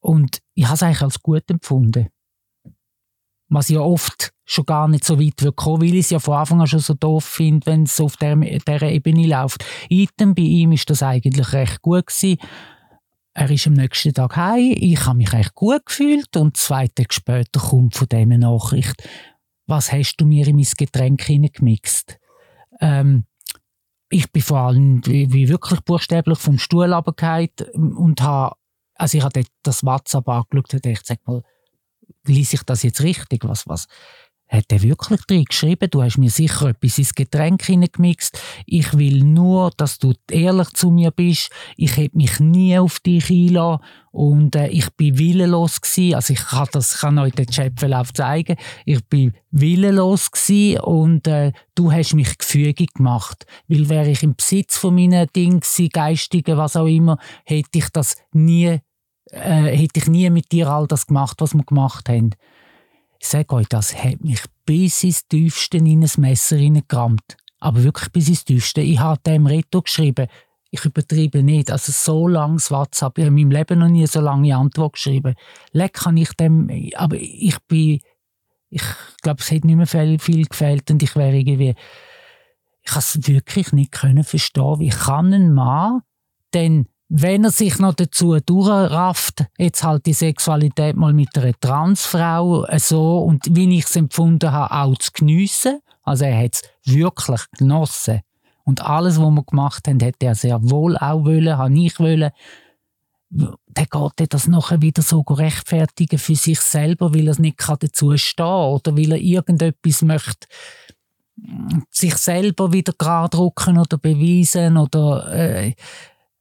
und 0.01 0.39
ich 0.53 0.65
habe 0.65 0.75
es 0.75 0.83
eigentlich 0.83 1.01
als 1.01 1.21
gut 1.21 1.49
empfunden. 1.49 2.09
Was 3.49 3.69
ja 3.69 3.79
oft 3.79 4.34
schon 4.45 4.65
gar 4.65 4.87
nicht 4.87 5.03
so 5.03 5.19
weit 5.19 5.41
wird 5.41 5.55
kommen, 5.55 5.81
weil 5.81 5.95
ich 5.95 6.05
es 6.05 6.09
ja 6.11 6.19
von 6.19 6.35
Anfang 6.35 6.61
an 6.61 6.67
schon 6.67 6.79
so 6.79 6.93
doof 6.93 7.25
finde, 7.25 7.65
wenn 7.65 7.83
es 7.83 7.99
auf 7.99 8.15
der, 8.17 8.35
dieser 8.35 8.89
Ebene 8.89 9.27
läuft. 9.27 9.65
Item 9.89 10.35
bei 10.35 10.43
ihm 10.43 10.71
ist 10.71 10.89
das 10.89 11.03
eigentlich 11.03 11.51
recht 11.51 11.81
gut 11.81 12.07
gewesen. 12.07 12.37
Er 13.33 13.49
ist 13.49 13.67
am 13.67 13.73
nächsten 13.73 14.13
Tag 14.13 14.37
heim, 14.37 14.75
ich 14.77 15.05
habe 15.05 15.17
mich 15.17 15.33
echt 15.33 15.55
gut 15.55 15.85
gefühlt 15.85 16.37
und 16.37 16.55
zwei 16.55 16.87
Tage 16.87 17.13
später 17.13 17.59
kommt 17.59 17.95
von 17.95 18.07
dem 18.07 18.31
eine 18.31 18.39
Nachricht, 18.39 19.03
was 19.67 19.91
hast 19.91 20.17
du 20.17 20.25
mir 20.25 20.47
in 20.47 20.55
mein 20.55 20.67
Getränk 20.77 21.23
hineingemixt? 21.23 22.17
Ähm, 22.79 23.25
ich 24.09 24.31
bin 24.31 24.41
vor 24.43 24.59
allem 24.59 25.01
wie, 25.05 25.49
wirklich 25.49 25.81
buchstäblich 25.81 26.37
vom 26.37 26.59
Stuhl 26.59 26.93
runtergefallen 26.93 27.49
und 27.73 28.21
habe, 28.21 28.55
also 28.93 29.17
ich 29.17 29.23
habe 29.23 29.43
das 29.63 29.83
WhatsApp 29.83 30.29
angeschaut 30.29 30.73
und 30.73 30.85
dachte, 30.85 31.01
sag 31.03 31.27
mal, 31.27 31.41
liess 32.25 32.53
ich 32.53 32.63
das 32.63 32.83
jetzt 32.83 33.01
richtig? 33.01 33.43
Was, 33.43 33.67
was 33.67 33.87
hat 34.47 34.71
er 34.71 34.81
wirklich 34.81 35.21
drin 35.21 35.45
geschrieben? 35.45 35.89
Du 35.89 36.03
hast 36.03 36.17
mir 36.17 36.29
sicher 36.29 36.69
etwas 36.69 36.97
ins 36.97 37.15
Getränk 37.15 37.63
hineingemixt. 37.63 38.39
Ich 38.65 38.95
will 38.97 39.23
nur, 39.23 39.71
dass 39.77 39.97
du 39.97 40.13
ehrlich 40.29 40.69
zu 40.69 40.91
mir 40.91 41.11
bist. 41.11 41.49
Ich 41.77 41.97
hätte 41.97 42.17
mich 42.17 42.39
nie 42.39 42.77
auf 42.77 42.99
dich 42.99 43.29
einlassen 43.29 43.83
und 44.11 44.55
äh, 44.55 44.67
ich 44.67 44.89
bin 44.91 45.17
willenlos 45.17 45.81
gewesen. 45.81 46.15
Also 46.15 46.33
ich 46.33 46.45
kann 46.45 46.67
das 46.71 46.99
kann 46.99 47.19
euch 47.19 47.33
den 47.33 47.47
Chatverlauf 47.47 48.13
zeigen. 48.13 48.55
Ich 48.85 49.03
bin 49.05 49.33
willenlos 49.51 50.31
gewesen 50.31 50.79
und 50.81 51.27
äh, 51.27 51.51
du 51.73 51.91
hast 51.91 52.13
mich 52.13 52.37
gefügig 52.37 52.93
gemacht. 52.93 53.45
Weil 53.67 53.89
wäre 53.89 54.09
ich 54.09 54.23
im 54.23 54.35
Besitz 54.35 54.77
von 54.77 54.95
meinen 54.95 55.27
Dingen 55.35 55.61
geistigen, 55.91 56.57
was 56.57 56.75
auch 56.75 56.87
immer, 56.87 57.17
hätte 57.45 57.79
ich 57.79 57.89
das 57.89 58.15
nie 58.31 58.79
äh, 59.31 59.75
hätte 59.75 59.99
ich 59.99 60.07
nie 60.07 60.29
mit 60.29 60.51
dir 60.51 60.69
all 60.69 60.87
das 60.87 61.07
gemacht, 61.07 61.37
was 61.39 61.55
wir 61.55 61.63
gemacht 61.63 62.07
haben. 62.09 62.31
Ich 63.19 63.27
sage 63.27 63.55
euch, 63.55 63.67
das 63.67 63.95
hat 63.95 64.23
mich 64.23 64.41
bis 64.65 65.03
ins 65.03 65.27
Tiefste 65.27 65.77
in 65.77 66.03
ein 66.03 66.09
Messer 66.17 66.57
hineingerammt. 66.57 67.37
Aber 67.59 67.83
wirklich 67.83 68.11
bis 68.11 68.29
ins 68.29 68.45
Tiefste. 68.45 68.81
Ich 68.81 68.99
habe 68.99 69.21
dem 69.25 69.47
Reto 69.47 69.81
geschrieben, 69.81 70.27
ich 70.71 70.85
übertreibe 70.85 71.41
nicht. 71.41 71.71
Also 71.71 71.91
so 71.91 72.27
langes 72.27 72.69
WhatsApp, 72.69 73.17
ich 73.17 73.25
habe 73.25 73.39
in 73.39 73.47
meinem 73.47 73.51
Leben 73.51 73.79
noch 73.79 73.87
nie 73.87 74.05
so 74.07 74.19
lange 74.19 74.55
Antwort 74.55 74.93
geschrieben. 74.93 75.35
Leck 75.71 75.93
kann 75.93 76.17
ich 76.17 76.33
dem, 76.33 76.69
aber 76.95 77.15
ich 77.15 77.57
bin, 77.67 78.01
ich 78.69 78.83
glaube, 79.21 79.41
es 79.41 79.51
hätte 79.51 79.67
nicht 79.67 79.77
mehr 79.77 79.87
viel, 79.87 80.19
viel 80.19 80.45
gefehlt 80.45 80.91
und 80.91 81.01
ich 81.01 81.15
wäre 81.15 81.35
irgendwie, 81.35 81.75
ich 82.81 82.91
habe 82.91 82.99
es 82.99 83.27
wirklich 83.27 83.71
nicht 83.71 83.91
können 83.91 84.23
verstehen, 84.23 84.79
wie 84.79 84.89
kann 84.89 85.33
ein 85.33 85.53
Mann 85.53 86.01
denn 86.53 86.87
wenn 87.07 87.43
er 87.43 87.51
sich 87.51 87.77
noch 87.79 87.93
dazu 87.93 88.37
durchrafft, 88.39 89.45
jetzt 89.57 89.83
halt 89.83 90.05
die 90.05 90.13
Sexualität 90.13 90.95
mal 90.95 91.13
mit 91.13 91.37
einer 91.37 91.53
Transfrau 91.59 92.65
so 92.77 93.19
und 93.19 93.55
wie 93.55 93.77
ich 93.77 93.85
es 93.85 93.95
empfunden 93.95 94.51
habe, 94.51 94.73
auch 94.73 94.97
zu 94.97 95.11
geniessen. 95.13 95.79
Also 96.03 96.25
er 96.25 96.43
hat 96.43 96.55
es 96.55 96.93
wirklich 96.93 97.41
genossen. 97.57 98.21
Und 98.63 98.81
alles, 98.81 99.19
was 99.19 99.29
wir 99.29 99.43
gemacht 99.43 99.87
haben, 99.87 99.99
hätte 99.99 100.25
er 100.25 100.35
sehr 100.35 100.59
wohl 100.63 100.97
auch 100.97 101.23
wollen, 101.23 101.57
habe 101.57 101.77
ich 101.77 101.99
wollen. 101.99 102.31
Dann 103.29 104.11
geht 104.15 104.33
das 104.33 104.47
nachher 104.47 104.81
wieder 104.81 105.01
so 105.01 105.21
rechtfertigen 105.21 106.17
für 106.17 106.35
sich 106.35 106.59
selber, 106.61 107.13
weil 107.13 107.27
er 107.27 107.39
nicht 107.39 107.59
dazu 107.67 108.17
stehen 108.17 108.45
kann 108.45 108.69
oder 108.69 108.97
weil 108.97 109.11
er 109.11 109.19
irgendetwas 109.19 110.01
möchte 110.01 110.47
sich 111.91 112.15
selber 112.15 112.71
wieder 112.71 112.93
gerade 112.97 113.35
drucken 113.35 113.77
oder 113.77 113.97
beweisen 113.97 114.77
oder 114.77 115.33
äh, 115.33 115.73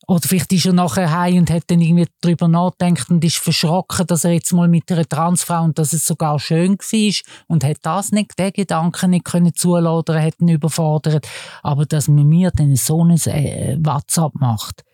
oder 0.06 0.28
vielleicht 0.28 0.52
ist 0.52 0.66
er 0.66 0.72
nachher 0.72 1.10
heim 1.10 1.38
und 1.38 1.50
hat 1.50 1.64
dann 1.68 1.80
irgendwie 1.80 2.06
darüber 2.20 2.48
nachgedacht 2.48 3.10
und 3.10 3.24
ist 3.24 3.36
verschrocken, 3.36 4.06
dass 4.06 4.24
er 4.24 4.32
jetzt 4.32 4.52
mal 4.52 4.68
mit 4.68 4.90
einer 4.90 5.08
Transfrau 5.08 5.62
und 5.64 5.78
dass 5.78 5.92
es 5.92 6.06
sogar 6.06 6.38
schön 6.38 6.78
war 6.78 7.14
und 7.48 7.64
hat 7.64 7.78
das 7.82 8.12
nicht, 8.12 8.38
den 8.38 8.52
Gedanken 8.52 9.10
nicht 9.10 9.24
können 9.24 9.54
zulassen 9.54 9.96
oder 9.96 10.22
hat 10.22 10.40
ihn 10.40 10.48
überfordert. 10.48 11.26
Aber 11.62 11.86
dass 11.86 12.08
man 12.08 12.26
mir 12.26 12.50
dann 12.50 12.76
so 12.76 13.04
ein 13.04 13.10
äh, 13.26 13.76
WhatsApp 13.80 14.34
macht, 14.34 14.84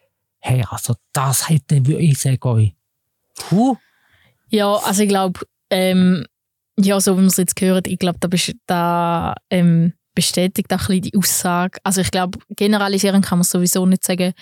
hey, 0.41 0.65
also 0.69 0.95
das 1.13 1.49
hätte 1.49 1.77
ich 1.77 2.19
sagen 2.19 2.49
euch. 2.49 2.75
Puh. 3.35 3.77
Ja, 4.49 4.75
also 4.77 5.03
ich 5.03 5.09
glaube, 5.09 5.41
ähm, 5.71 6.25
ja, 6.79 7.01
so 7.01 7.17
wie 7.17 7.23
wir 7.23 7.27
es 7.29 7.37
jetzt 7.37 7.57
gehört, 7.57 7.87
ich 7.87 7.99
glaube, 7.99 8.19
da, 8.21 8.29
da 8.67 9.35
ähm, 9.51 9.93
bestätigt 10.15 10.73
auch 10.73 10.89
ein 10.89 11.01
bisschen 11.01 11.03
die 11.03 11.17
Aussage. 11.17 11.79
Also 11.85 12.01
ich 12.01 12.11
glaube, 12.11 12.39
generalisieren 12.57 13.23
kann 13.23 13.39
man 13.39 13.45
sowieso 13.45 13.87
nicht 13.87 14.05
sagen, 14.05 14.33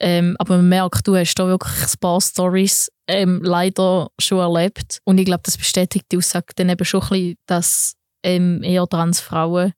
ähm, 0.00 0.34
aber 0.38 0.56
man 0.56 0.68
merkt, 0.68 1.06
du 1.06 1.14
hast 1.14 1.34
da 1.34 1.46
wirklich 1.46 1.82
ein 1.82 1.98
paar 2.00 2.20
Stories 2.20 2.90
ähm, 3.06 3.40
leider 3.42 4.10
schon 4.18 4.38
erlebt. 4.38 5.00
Und 5.04 5.18
ich 5.18 5.26
glaube, 5.26 5.42
das 5.44 5.58
bestätigt 5.58 6.06
die 6.10 6.16
Aussage 6.16 6.54
dann 6.56 6.70
eben 6.70 6.84
schon 6.84 7.02
ein 7.02 7.08
bisschen, 7.08 7.38
dass 7.46 7.94
ähm, 8.22 8.62
eher 8.62 8.86
Transfrauen 8.88 9.74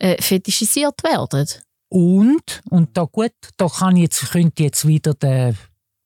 äh, 0.00 0.20
fetischisiert 0.20 1.02
werden. 1.04 1.48
Und, 1.88 2.60
und 2.68 2.96
da 2.96 3.04
gut, 3.04 3.32
da 3.56 3.68
kann 3.68 3.96
jetzt, 3.96 4.30
könnte 4.30 4.64
jetzt 4.64 4.86
wieder 4.86 5.14
den 5.14 5.56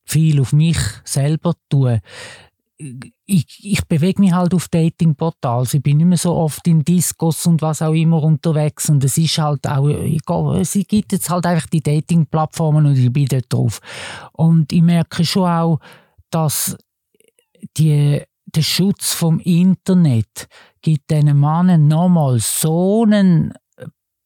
viel 0.04 0.40
auf 0.40 0.52
mich 0.52 0.78
selber 1.04 1.54
tun 1.70 2.00
ich, 3.26 3.60
ich 3.62 3.86
bewege 3.86 4.20
mich 4.20 4.32
halt 4.32 4.54
auf 4.54 4.68
Datingportalen. 4.68 5.60
Also 5.60 5.78
ich 5.78 5.82
bin 5.82 5.98
nicht 5.98 6.06
mehr 6.06 6.18
so 6.18 6.34
oft 6.34 6.66
in 6.66 6.84
Discos 6.84 7.46
und 7.46 7.62
was 7.62 7.82
auch 7.82 7.92
immer 7.92 8.22
unterwegs. 8.22 8.90
Und 8.90 9.04
es 9.04 9.18
ist 9.18 9.38
halt 9.38 9.66
auch, 9.66 9.88
es 10.54 10.72
gibt 10.72 11.12
jetzt 11.12 11.30
halt 11.30 11.46
einfach 11.46 11.66
die 11.68 11.82
Dating-Plattformen 11.82 12.86
und 12.86 12.98
ich 12.98 13.12
bin 13.12 13.26
dort 13.26 13.52
drauf. 13.52 13.80
Und 14.32 14.72
ich 14.72 14.82
merke 14.82 15.24
schon 15.24 15.48
auch, 15.48 15.78
dass 16.30 16.76
die, 17.76 18.22
der 18.46 18.62
Schutz 18.62 19.14
vom 19.14 19.38
Internet 19.40 20.48
gibt 20.80 21.10
diesen 21.10 21.38
Männern 21.38 21.88
nochmal 21.88 22.38
so 22.40 23.04
eine 23.04 23.52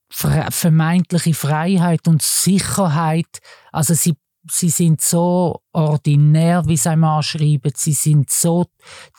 vermeintliche 0.09 1.35
Freiheit 1.35 2.09
und 2.09 2.23
Sicherheit. 2.23 3.41
Also 3.73 3.95
sie 3.95 4.15
sie 4.51 4.71
sind 4.71 5.01
so 5.01 5.61
ordinär, 5.73 6.65
wie 6.67 6.77
sie 6.77 6.91
einmal 6.91 7.23
schreiben. 7.23 7.73
Sie 7.75 7.93
sind 7.93 8.31
so 8.31 8.67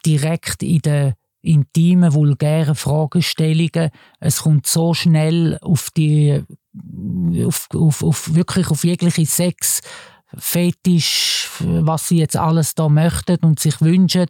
direkt 0.05 0.63
in 0.63 0.79
den 0.79 1.13
intimen, 1.41 2.13
vulgären 2.13 2.75
Fragestellungen. 2.75 3.89
Es 4.19 4.41
kommt 4.41 4.67
so 4.67 4.93
schnell 4.93 5.57
auf 5.61 5.89
die, 5.95 6.43
auf, 7.45 7.67
auf, 7.73 8.03
auf 8.03 8.35
wirklich 8.35 8.69
auf 8.69 8.83
jegliche 8.83 9.25
Sex, 9.25 9.81
Fetisch, 10.37 11.49
was 11.61 12.09
sie 12.09 12.17
jetzt 12.17 12.35
alles 12.35 12.75
da 12.75 12.89
möchten 12.89 13.37
und 13.45 13.59
sich 13.59 13.79
wünschen. 13.79 14.25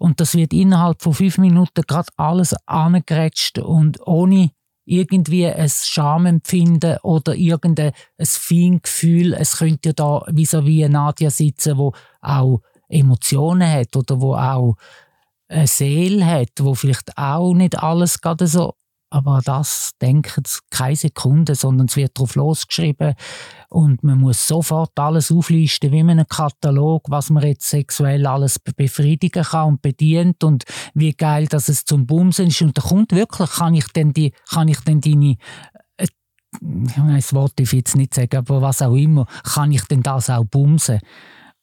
Und 0.00 0.20
das 0.20 0.34
wird 0.34 0.52
innerhalb 0.52 1.02
von 1.02 1.14
fünf 1.14 1.38
Minuten 1.38 1.82
gerade 1.86 2.08
alles 2.16 2.52
angeratscht 2.66 3.58
und 3.60 4.04
ohne 4.06 4.50
irgendwie 4.86 5.46
ein 5.46 5.68
Schamempfinden 5.68 6.98
oder 7.02 7.34
irgendein 7.34 7.92
Feingefühl. 8.22 9.34
Es 9.34 9.58
könnte 9.58 9.90
ja 9.90 9.92
da 9.92 10.24
vis-à-vis 10.28 10.86
-vis 10.86 10.88
Nadja 10.88 11.30
sitzen, 11.30 11.76
wo 11.76 11.92
auch 12.22 12.62
Emotionen 12.88 13.70
hat 13.70 13.94
oder 13.96 14.20
wo 14.20 14.34
auch 14.34 14.76
eine 15.48 15.66
Seele 15.66 16.24
hat, 16.24 16.52
wo 16.60 16.74
vielleicht 16.74 17.18
auch 17.18 17.52
nicht 17.52 17.78
alles 17.78 18.20
gerade 18.20 18.46
so 18.46 18.74
aber 19.10 19.40
das 19.44 19.92
denken 20.00 20.42
keine 20.70 20.96
Sekunde, 20.96 21.54
sondern 21.54 21.86
es 21.86 21.96
wird 21.96 22.18
darauf 22.18 22.34
losgeschrieben 22.34 23.14
und 23.68 24.02
man 24.02 24.18
muss 24.18 24.46
sofort 24.46 24.98
alles 24.98 25.30
auflisten, 25.30 25.92
wie 25.92 26.00
in 26.00 26.10
einem 26.10 26.26
Katalog, 26.28 27.04
was 27.08 27.30
man 27.30 27.44
jetzt 27.44 27.68
sexuell 27.68 28.26
alles 28.26 28.58
befriedigen 28.58 29.44
kann 29.44 29.68
und 29.68 29.82
bedient 29.82 30.42
und 30.42 30.64
wie 30.94 31.12
geil, 31.12 31.46
dass 31.46 31.68
es 31.68 31.84
zum 31.84 32.06
Bumsen 32.06 32.48
ist. 32.48 32.62
Und 32.62 32.76
da 32.76 32.82
kommt 32.82 33.12
wirklich, 33.12 33.50
kann 33.50 33.74
ich 33.74 33.86
denn, 33.88 34.12
die, 34.12 34.32
kann 34.50 34.68
ich 34.68 34.80
denn 34.80 35.00
deine 35.00 35.36
äh, 35.96 36.06
das 36.96 37.32
Wort 37.32 37.58
darf 37.58 37.72
ich 37.72 37.78
jetzt 37.78 37.96
nicht 37.96 38.14
sagen, 38.14 38.36
aber 38.36 38.60
was 38.62 38.82
auch 38.82 38.94
immer, 38.94 39.26
kann 39.44 39.72
ich 39.72 39.84
denn 39.84 40.02
das 40.02 40.30
auch 40.30 40.44
bumsen? 40.44 41.00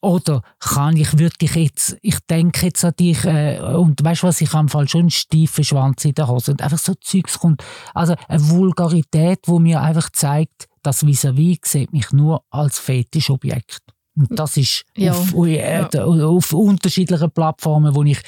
Oder 0.04 0.42
kann 0.60 0.98
ich, 0.98 1.18
würde 1.18 1.34
ich 1.40 1.54
jetzt, 1.54 1.96
ich 2.02 2.18
denke 2.28 2.66
jetzt 2.66 2.84
an 2.84 2.92
dich, 3.00 3.24
äh, 3.24 3.58
und 3.60 4.04
weißt 4.04 4.22
du 4.22 4.26
was, 4.26 4.42
ich 4.42 4.52
habe 4.52 4.68
Fall 4.68 4.86
schon 4.86 5.00
einen 5.00 5.10
steifen 5.10 5.64
Schwanz 5.64 6.04
in 6.04 6.12
der 6.12 6.28
Hose. 6.28 6.50
Und 6.50 6.60
einfach 6.60 6.78
so 6.78 6.92
Zeugs 7.00 7.38
kommt. 7.38 7.64
Also 7.94 8.14
eine 8.28 8.50
Vulgarität, 8.50 9.40
wo 9.46 9.58
mir 9.58 9.80
einfach 9.80 10.10
zeigt, 10.10 10.68
dass 10.82 11.06
vis-à-vis 11.06 11.60
sieht 11.64 11.92
mich 11.94 12.12
nur 12.12 12.44
als 12.50 12.78
Fetischobjekt. 12.78 13.78
Und 14.14 14.38
das 14.38 14.58
ist 14.58 14.84
ja. 14.94 15.12
auf, 15.12 15.34
äh, 15.46 15.86
ja. 15.90 16.04
auf 16.04 16.52
unterschiedlichen 16.52 17.30
Plattformen, 17.30 17.94
wo 17.94 18.02
ich 18.02 18.20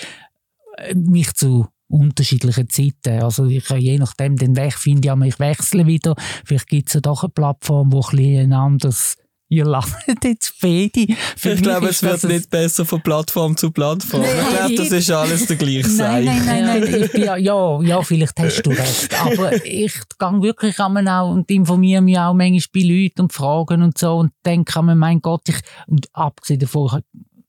äh, 0.79 0.95
mich 0.95 1.35
zu 1.35 1.67
unterschiedlichen 1.89 2.71
Zeiten. 2.71 3.23
Also 3.23 3.45
ich 3.45 3.69
je 3.69 3.99
nachdem 3.99 4.37
den 4.37 4.57
Weg 4.57 4.73
finde 4.79 5.09
ich, 5.09 5.27
ich 5.27 5.39
wechsle 5.39 5.87
wieder. 5.87 6.15
Vielleicht 6.47 6.69
gibt 6.69 6.89
es 6.89 6.95
ja 6.95 7.01
doch 7.01 7.23
eine 7.23 7.31
Plattform, 7.31 7.93
wo 7.93 8.01
ein, 8.01 8.39
ein 8.39 8.53
anderes 8.55 9.19
Ihr 9.49 9.65
lacht 9.65 9.95
jetzt 10.25 10.55
beide. 10.61 11.07
Für 11.37 11.53
ich 11.53 11.63
glaube, 11.63 11.89
es 11.89 12.03
wird 12.03 12.25
nicht 12.25 12.51
besser 12.51 12.85
von 12.85 13.01
Plattform 13.01 13.57
zu 13.57 13.71
Plattform. 13.71 14.23
Nein. 14.23 14.33
Ich 14.39 14.57
glaube, 14.57 14.75
das 14.75 14.91
ist 14.91 15.11
alles 15.11 15.47
der 15.47 15.57
gleiche 15.57 15.89
Nein, 15.89 16.25
nein, 16.25 16.45
nein, 16.45 16.81
nein. 16.81 17.11
Ja, 17.15 17.37
ja, 17.37 17.81
ja, 17.83 18.03
vielleicht 18.03 18.39
hast 18.41 18.63
du 18.63 18.71
recht. 18.71 19.15
Aber 19.21 19.53
ich 19.65 19.95
gehe 20.19 20.43
wirklich 20.43 20.81
an 20.81 21.09
auch 21.09 21.31
und 21.31 21.49
informiere 21.51 22.03
mich 22.03 22.19
auch 22.19 22.35
manchmal 22.35 22.61
bei 22.75 22.81
Leuten 22.81 23.21
und 23.23 23.33
Fragen 23.33 23.83
und 23.83 23.97
so 23.97 24.17
und 24.17 24.33
denke 24.45 24.81
an 24.81 24.99
mein 24.99 25.21
Gott, 25.21 25.49
ich, 25.49 25.61
und 25.87 26.09
abgesehen 26.13 26.61
davon, 26.61 27.03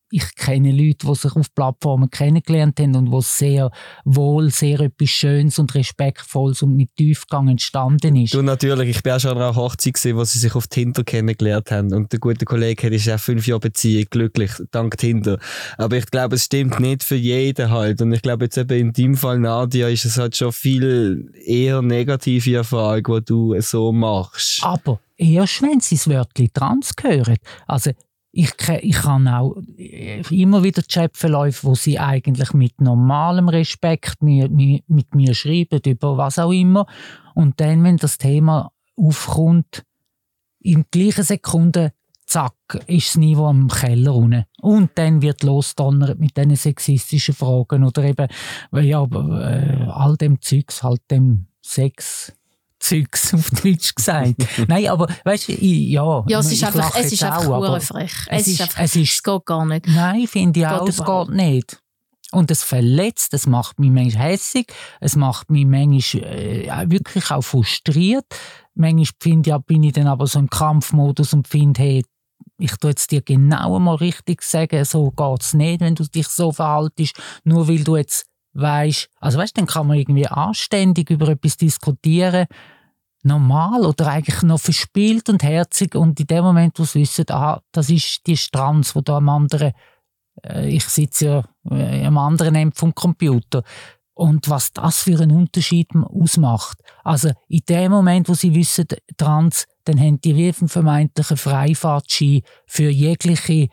ich 0.09 0.35
kenne 0.35 0.71
Leute, 0.71 1.05
die 1.05 1.15
sich 1.15 1.35
auf 1.35 1.53
Plattformen 1.53 2.09
kennengelernt 2.09 2.79
haben 2.79 2.95
und 2.95 3.11
wo 3.11 3.19
sehr 3.19 3.71
wohl 4.05 4.49
sehr 4.49 4.79
etwas 4.79 5.09
Schönes 5.09 5.59
und 5.59 5.75
Respektvolles 5.75 6.61
und 6.61 6.75
mit 6.75 6.95
Tiefgang 6.95 7.49
entstanden 7.49 8.15
ist. 8.15 8.33
Du 8.33 8.41
natürlich, 8.41 8.89
ich 8.89 9.03
bin 9.03 9.13
auch 9.13 9.19
schon 9.19 9.31
an 9.31 9.37
einer 9.37 9.55
Hochzeit 9.55 9.95
gesehen, 9.95 10.15
wo 10.15 10.23
sie 10.23 10.39
sich 10.39 10.55
auf 10.55 10.67
Tinder 10.67 11.03
kennengelernt 11.03 11.71
haben 11.71 11.93
und 11.93 12.11
der 12.11 12.19
gute 12.19 12.45
Kollege 12.45 12.87
hat 12.87 12.93
ist 12.93 13.09
auch 13.09 13.19
fünf 13.19 13.47
Jahre 13.47 13.59
Beziehung, 13.59 14.05
glücklich, 14.09 14.51
dank 14.71 14.97
Tinder. 14.97 15.39
Aber 15.77 15.97
ich 15.97 16.05
glaube, 16.05 16.35
es 16.35 16.45
stimmt 16.45 16.79
nicht 16.79 17.03
für 17.03 17.15
jeden 17.15 17.69
halt 17.69 18.01
und 18.01 18.13
ich 18.13 18.21
glaube 18.21 18.45
jetzt 18.45 18.57
eben 18.57 18.77
in 18.77 18.93
deinem 18.93 19.15
Fall, 19.15 19.39
Nadia, 19.39 19.89
ist 19.89 20.05
es 20.05 20.17
halt 20.17 20.35
schon 20.35 20.53
viel 20.53 21.31
eher 21.45 21.81
negative 21.81 22.55
Erfahrung, 22.55 23.03
die 23.03 23.25
du 23.25 23.61
so 23.61 23.91
machst. 23.91 24.63
Aber 24.63 24.99
erst 25.17 25.61
wenn 25.61 25.79
sie 25.79 25.95
das 25.95 26.07
Wörtchen 26.07 26.49
trans 26.53 26.95
gehören. 26.95 27.37
Also 27.65 27.91
ich, 28.37 28.53
ich 28.81 29.03
habe 29.03 29.29
auch 29.31 29.55
immer 30.29 30.63
wieder 30.63 30.83
Chatverläufe, 30.83 31.65
wo 31.65 31.73
sie 31.73 31.97
eigentlich 31.97 32.53
mit 32.53 32.79
normalem 32.79 33.49
Respekt 33.49 34.21
mit, 34.21 34.51
mit 34.51 35.15
mir 35.15 35.33
schreiben, 35.33 35.81
über 35.83 36.17
was 36.17 36.37
auch 36.37 36.51
immer. 36.51 36.85
Und 37.33 37.59
dann, 37.59 37.83
wenn 37.83 37.97
das 37.97 38.19
Thema 38.19 38.71
aufkommt, 38.95 39.83
in 40.59 40.85
gleichen 40.91 41.23
Sekunde, 41.23 41.93
zack, 42.27 42.53
ist 42.85 43.09
das 43.09 43.17
Niveau 43.17 43.47
am 43.47 43.69
Keller 43.69 44.13
unten. 44.13 44.45
Und 44.61 44.91
dann 44.95 45.23
wird 45.23 45.41
losdonnert 45.41 46.19
mit 46.19 46.37
diesen 46.37 46.55
sexistischen 46.55 47.33
Fragen 47.33 47.83
oder 47.83 48.03
eben, 48.03 48.27
ja, 48.71 49.03
äh, 49.03 49.87
all 49.89 50.15
dem 50.15 50.41
Zeugs, 50.41 50.83
halt 50.83 51.01
dem 51.09 51.47
Sex, 51.63 52.33
Zeugs 52.79 53.33
auf 53.33 53.49
Deutsch 53.51 53.95
gesagt. 53.95 54.35
Nein, 54.67 54.87
aber 54.87 55.07
weißt 55.23 55.49
du, 55.49 55.53
ja. 55.53 56.23
Ja, 56.27 56.39
es 56.39 56.51
ist 56.51 56.63
einfach, 56.63 56.95
es 56.95 57.11
ist 57.11 57.23
einfach 57.23 57.47
auch, 57.47 57.81
frech. 57.81 58.13
Es, 58.27 58.41
es, 58.41 58.47
ist 58.47 58.61
einfach, 58.61 58.79
es, 58.79 58.95
ist, 58.95 59.13
es 59.13 59.23
geht 59.23 59.45
gar 59.45 59.65
nicht. 59.65 59.87
Nein, 59.87 60.27
finde 60.27 60.59
ich 60.59 60.67
auch, 60.67 60.87
es 60.87 61.03
geht 61.03 61.29
nicht. 61.29 61.79
Und 62.31 62.51
es 62.51 62.63
verletzt, 62.63 63.33
es 63.33 63.47
macht 63.47 63.79
mich 63.79 63.89
manchmal 63.89 64.31
hässig, 64.31 64.67
es 64.99 65.15
macht 65.15 65.49
mich 65.49 65.65
manchmal 65.65 66.23
äh, 66.23 66.89
wirklich 66.89 67.31
auch 67.31 67.41
frustriert. 67.41 68.25
Manchmal 68.75 69.07
finde 69.19 69.49
ich, 69.51 69.65
bin 69.65 69.83
ich 69.83 69.93
dann 69.93 70.07
aber 70.07 70.27
so 70.27 70.39
im 70.39 70.49
Kampfmodus 70.49 71.33
und 71.33 71.47
finde, 71.47 71.81
hey, 71.81 72.03
ich 72.59 72.75
tue 72.77 72.91
jetzt 72.91 73.11
dir 73.11 73.21
genau 73.21 73.75
einmal 73.75 73.95
richtig 73.95 74.41
sagen, 74.41 74.83
so 74.83 75.11
geht's 75.11 75.53
nicht, 75.53 75.79
wenn 75.79 75.95
du 75.95 76.03
dich 76.03 76.27
so 76.27 76.51
verhaltest, 76.51 77.19
nur 77.43 77.67
weil 77.67 77.83
du 77.83 77.95
jetzt 77.95 78.25
weißt, 78.57 79.09
also 79.19 79.37
weißt, 79.37 79.57
dann 79.57 79.67
kann 79.67 79.87
man 79.87 79.97
irgendwie 79.97 80.27
anständig 80.27 81.09
über 81.09 81.29
etwas 81.29 81.57
diskutieren, 81.57 82.47
normal 83.23 83.85
oder 83.85 84.07
eigentlich 84.07 84.41
noch 84.43 84.59
verspielt 84.59 85.29
und 85.29 85.43
herzig 85.43 85.95
und 85.95 86.19
in 86.19 86.27
dem 86.27 86.43
Moment, 86.43 86.79
wo 86.79 86.83
sie 86.83 87.01
wissen, 87.01 87.25
aha, 87.29 87.61
das 87.71 87.89
ist 87.89 88.25
die 88.27 88.37
Strands, 88.37 88.95
wo 88.95 89.01
da 89.01 89.17
am 89.17 89.29
anderen, 89.29 89.73
äh, 90.43 90.69
ich 90.69 90.85
sitze 90.85 91.25
ja 91.25 91.43
äh, 91.69 92.05
am 92.05 92.17
anderen 92.17 92.55
Ende 92.55 92.75
vom 92.75 92.93
Computer, 92.93 93.63
und 94.17 94.49
was 94.49 94.73
das 94.73 95.03
für 95.03 95.19
einen 95.21 95.31
Unterschied 95.31 95.89
ausmacht. 95.95 96.79
Also 97.03 97.29
in 97.47 97.61
dem 97.69 97.91
Moment, 97.91 98.27
wo 98.27 98.33
sie 98.33 98.53
wissen, 98.55 98.87
Trans, 99.15 99.65
dann 99.83 99.99
haben 99.99 100.19
die 100.19 100.35
wie 100.35 100.51
einen 100.59 100.69
vermeintlichen 100.69 101.37
Freifahrtschein 101.37 102.41
für 102.65 102.89
jegliche 102.89 103.67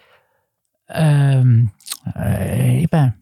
ähm, 0.91 1.71
äh, 2.15 2.83
eben, 2.83 3.15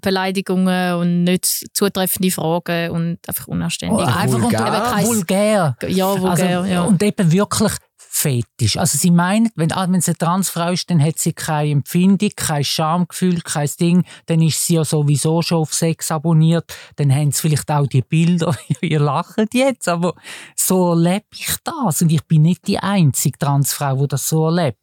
Beleidigungen 0.00 0.94
und 0.94 1.24
nicht 1.24 1.66
zutreffende 1.72 2.30
Fragen 2.30 2.90
und 2.90 3.18
einfach 3.28 3.46
unanständig. 3.48 4.06
Oh, 4.06 4.10
einfach 4.10 4.40
vulgär. 4.40 4.96
Und 4.96 5.06
vulgär. 5.06 5.76
Ja, 5.88 6.20
vulgär, 6.20 6.58
also, 6.60 6.72
ja. 6.72 6.82
Und 6.82 7.02
eben 7.02 7.32
wirklich 7.32 7.72
fetisch. 8.16 8.78
Also 8.78 8.96
sie 8.96 9.10
meinen, 9.10 9.50
wenn, 9.56 9.72
ah, 9.72 9.86
wenn 9.90 10.00
sie 10.00 10.12
eine 10.12 10.18
Transfrau 10.18 10.70
ist, 10.70 10.88
dann 10.88 11.02
hat 11.02 11.18
sie 11.18 11.34
keine 11.34 11.70
Empfindung, 11.70 12.30
kein 12.34 12.64
Schamgefühl, 12.64 13.42
kein 13.42 13.68
Ding, 13.78 14.04
dann 14.24 14.40
ist 14.40 14.64
sie 14.64 14.76
ja 14.76 14.84
sowieso 14.84 15.42
schon 15.42 15.58
auf 15.58 15.74
Sex 15.74 16.10
abonniert, 16.10 16.74
dann 16.96 17.14
haben 17.14 17.30
sie 17.30 17.42
vielleicht 17.42 17.70
auch 17.70 17.86
die 17.86 18.00
Bilder, 18.00 18.56
ihr 18.80 19.00
lacht 19.00 19.52
jetzt, 19.52 19.86
aber 19.86 20.14
so 20.54 20.92
erlebe 20.92 21.26
ich 21.34 21.54
das 21.62 22.00
und 22.00 22.10
ich 22.10 22.24
bin 22.24 22.42
nicht 22.42 22.66
die 22.66 22.78
einzige 22.78 23.38
Transfrau, 23.38 23.96
die 23.96 24.08
das 24.08 24.28
so 24.28 24.46
erlebt. 24.46 24.82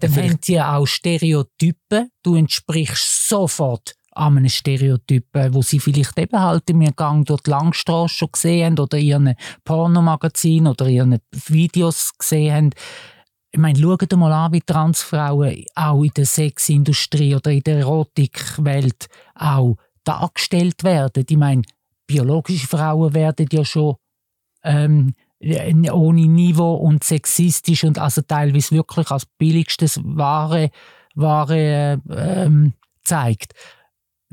Dann 0.00 0.12
ja, 0.12 0.22
haben 0.22 0.38
sie 0.42 0.60
auch 0.60 0.86
Stereotypen, 0.86 2.10
du 2.24 2.34
entsprichst 2.34 3.28
sofort 3.28 3.94
an 4.16 4.38
einem 4.38 4.48
Stereotypen, 4.48 5.52
wo 5.52 5.62
sie 5.62 5.78
vielleicht 5.78 6.18
eben 6.18 6.40
halt 6.40 6.68
im 6.70 6.80
Gang 6.96 7.26
durch 7.26 7.42
die 7.42 7.50
Langstrasse 7.50 8.14
schon 8.14 8.32
gesehen 8.32 8.66
haben 8.66 8.78
oder 8.78 8.98
ihren 8.98 9.34
Pornomagazin 9.64 10.66
oder 10.66 10.86
ihren 10.86 11.18
Videos 11.48 12.12
gesehen 12.18 12.54
haben. 12.54 12.70
Ich 13.50 13.60
meine, 13.60 13.78
schaut 13.78 14.10
mal 14.16 14.32
an, 14.32 14.52
wie 14.52 14.60
Transfrauen 14.60 15.64
auch 15.74 16.02
in 16.02 16.10
der 16.16 16.26
Sexindustrie 16.26 17.34
oder 17.34 17.50
in 17.50 17.62
der 17.62 17.78
Erotikwelt 17.78 19.06
auch 19.34 19.76
dargestellt 20.04 20.82
werden. 20.82 21.24
Ich 21.28 21.36
meine, 21.36 21.62
biologische 22.06 22.66
Frauen 22.66 23.14
werden 23.14 23.48
ja 23.52 23.64
schon 23.64 23.96
ähm, 24.62 25.14
ohne 25.40 26.26
Niveau 26.26 26.74
und 26.74 27.04
sexistisch 27.04 27.84
und 27.84 27.98
also 27.98 28.22
teilweise 28.22 28.74
wirklich 28.74 29.10
als 29.10 29.26
billigstes 29.26 30.00
Ware, 30.02 30.70
Ware 31.14 32.00
äh, 32.08 32.44
ähm, 32.44 32.72
zeigt. 33.04 33.52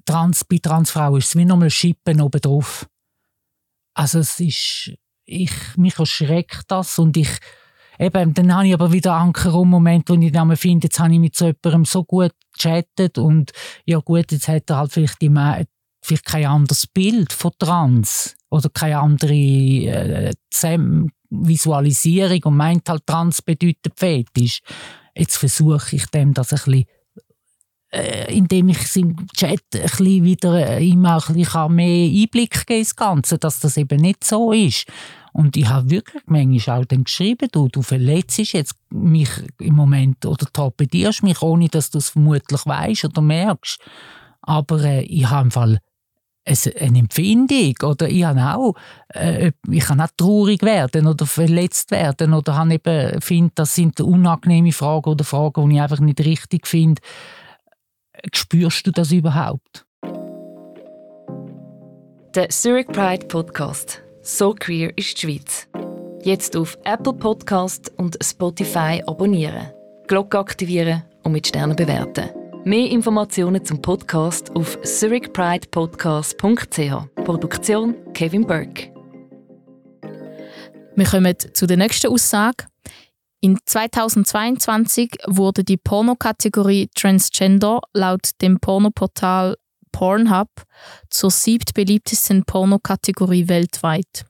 Trans, 0.06 0.44
bei 0.44 0.58
Transfrauen 0.58 1.20
ist 1.20 1.30
es 1.30 1.36
wie 1.36 1.46
nochmal 1.46 1.70
Schippen 1.70 2.22
oben 2.22 2.42
drauf. 2.42 2.88
Also 3.94 4.20
es 4.20 4.40
ist, 4.40 4.94
ich, 5.26 5.52
mich 5.78 5.98
erschreckt 6.00 6.66
das 6.68 6.98
und 7.00 7.16
ich, 7.16 7.30
eben, 8.00 8.34
dann 8.34 8.54
habe 8.54 8.68
ich 8.68 8.74
aber 8.74 8.92
wieder 8.92 9.14
Anker 9.14 9.54
um 9.54 9.70
Moment, 9.70 10.10
wo 10.10 10.16
ich 10.16 10.32
dann 10.32 10.56
finde, 10.58 10.88
jetzt 10.88 11.00
habe 11.00 11.14
ich 11.14 11.20
mit 11.20 11.36
so 11.36 11.46
jemandem 11.46 11.86
so 11.86 12.04
gut 12.04 12.34
gechattet 12.54 13.18
und 13.18 13.52
ja 13.86 14.00
gut, 14.00 14.32
jetzt 14.32 14.48
hat 14.48 14.70
er 14.70 14.78
halt 14.78 14.92
vielleicht, 14.92 15.22
die, 15.22 15.32
vielleicht 16.02 16.26
kein 16.26 16.46
anderes 16.46 16.88
Bild 16.88 17.32
von 17.32 17.52
Trans 17.58 18.36
oder 18.50 18.70
keine 18.70 19.00
andere 19.00 19.34
äh, 19.34 20.34
Visualisierung 21.30 22.44
und 22.44 22.58
meint 22.58 22.90
halt 22.90 23.08
Trans 23.08 23.42
bedeutet 23.42 23.94
Fetisch. 23.96 24.62
Jetzt 25.16 25.38
versuche 25.38 25.96
ich 25.96 26.06
dem 26.08 26.34
das 26.34 26.54
ein 26.54 26.58
bisschen 26.58 26.86
äh, 27.94 28.36
indem 28.36 28.70
ich 28.70 28.96
im 28.96 29.16
Chat 29.36 29.62
ein 29.74 30.24
wieder 30.24 30.68
äh, 30.68 30.88
immer 30.88 31.22
ein 31.28 31.36
bisschen 31.36 31.76
mehr 31.76 32.10
Einblick 32.10 32.66
geben 32.66 32.80
ins 32.80 32.96
Ganze, 32.96 33.38
dass 33.38 33.60
das 33.60 33.78
eben 33.78 34.02
nicht 34.02 34.24
so 34.24 34.52
ist. 34.52 34.86
Und 35.32 35.58
ich 35.58 35.68
habe 35.68 35.90
wirklich 35.90 36.24
manchmal 36.26 36.82
auch 36.82 36.86
dann 36.86 37.04
geschrieben, 37.04 37.50
du, 37.52 37.68
du 37.68 37.82
verletzt 37.82 38.40
jetzt 38.54 38.76
mich 38.90 39.30
im 39.60 39.76
Moment 39.76 40.26
oder 40.26 40.46
torpedierst 40.52 41.24
mich, 41.24 41.42
ohne 41.42 41.70
dass 41.70 41.90
du 41.92 42.00
es 42.00 42.10
vermutlich 42.10 42.66
weißt 42.66 43.06
oder 43.06 43.22
merkst. 43.22 43.80
Aber 44.42 44.84
äh, 44.84 45.04
ich 45.04 45.30
habe 45.30 45.46
im 45.46 45.52
Fall 45.52 45.80
eine 46.46 47.00
Empfindung 47.00 47.74
oder 47.84 48.10
ich 48.10 48.24
habe 48.26 48.42
auch, 48.42 48.76
äh, 49.10 49.52
ich 49.70 49.86
kann 49.86 50.02
auch 50.02 50.10
traurig 50.18 50.62
werden 50.62 51.08
oder 51.08 51.26
verletzt 51.26 51.92
werden 51.92 52.34
oder 52.34 52.58
habe 52.58 52.74
eben, 52.74 53.22
finde, 53.22 53.52
das 53.56 53.76
sind 53.76 54.02
unangenehme 54.02 54.74
Fragen 54.74 55.10
oder 55.10 55.24
Fragen, 55.24 55.70
die 55.70 55.76
ich 55.76 55.82
einfach 55.82 56.00
nicht 56.00 56.20
richtig 56.20 56.68
finde 56.68 57.02
Spürst 58.32 58.88
du 58.88 58.92
das 58.92 59.12
überhaupt? 59.12 59.86
Der 62.36 62.48
Zurich 62.50 62.88
Pride 62.88 63.28
Podcast. 63.28 64.02
So 64.22 64.56
queer 64.58 64.98
ist 64.98 65.18
die 65.18 65.22
Schweiz. 65.28 65.68
Jetzt 66.24 66.56
auf 66.56 66.78
Apple 66.86 67.12
Podcast 67.14 67.92
und 67.98 68.18
Spotify 68.24 69.04
abonnieren. 69.06 69.68
Glocke 70.08 70.40
aktivieren 70.40 71.04
und 71.24 71.34
mit 71.34 71.48
Sternen 71.48 71.76
bewerten. 71.76 72.30
Mehr 72.64 72.90
Informationen 72.90 73.66
zum 73.66 73.82
Podcast 73.82 74.56
auf 74.56 74.82
zurichpridepodcast.ch. 74.82 77.26
Produktion 77.26 77.96
Kevin 78.14 78.48
Burke. 78.48 78.94
Wir 80.96 81.06
kommen 81.06 81.36
zu 81.54 81.68
der 81.68 81.78
nächsten 81.78 82.08
Aussage. 82.08 82.66
In 83.44 83.60
2022 83.66 85.18
wurde 85.28 85.66
die 85.66 85.76
Pornokategorie 85.76 86.88
Transgender 86.96 87.82
laut 87.92 88.30
dem 88.42 88.62
Pornoportal 88.62 89.58
Pornhub 89.92 90.48
zur 91.10 91.30
siebtbeliebtesten 91.30 92.46
Pornokategorie 92.46 93.50
weltweit. 93.50 94.26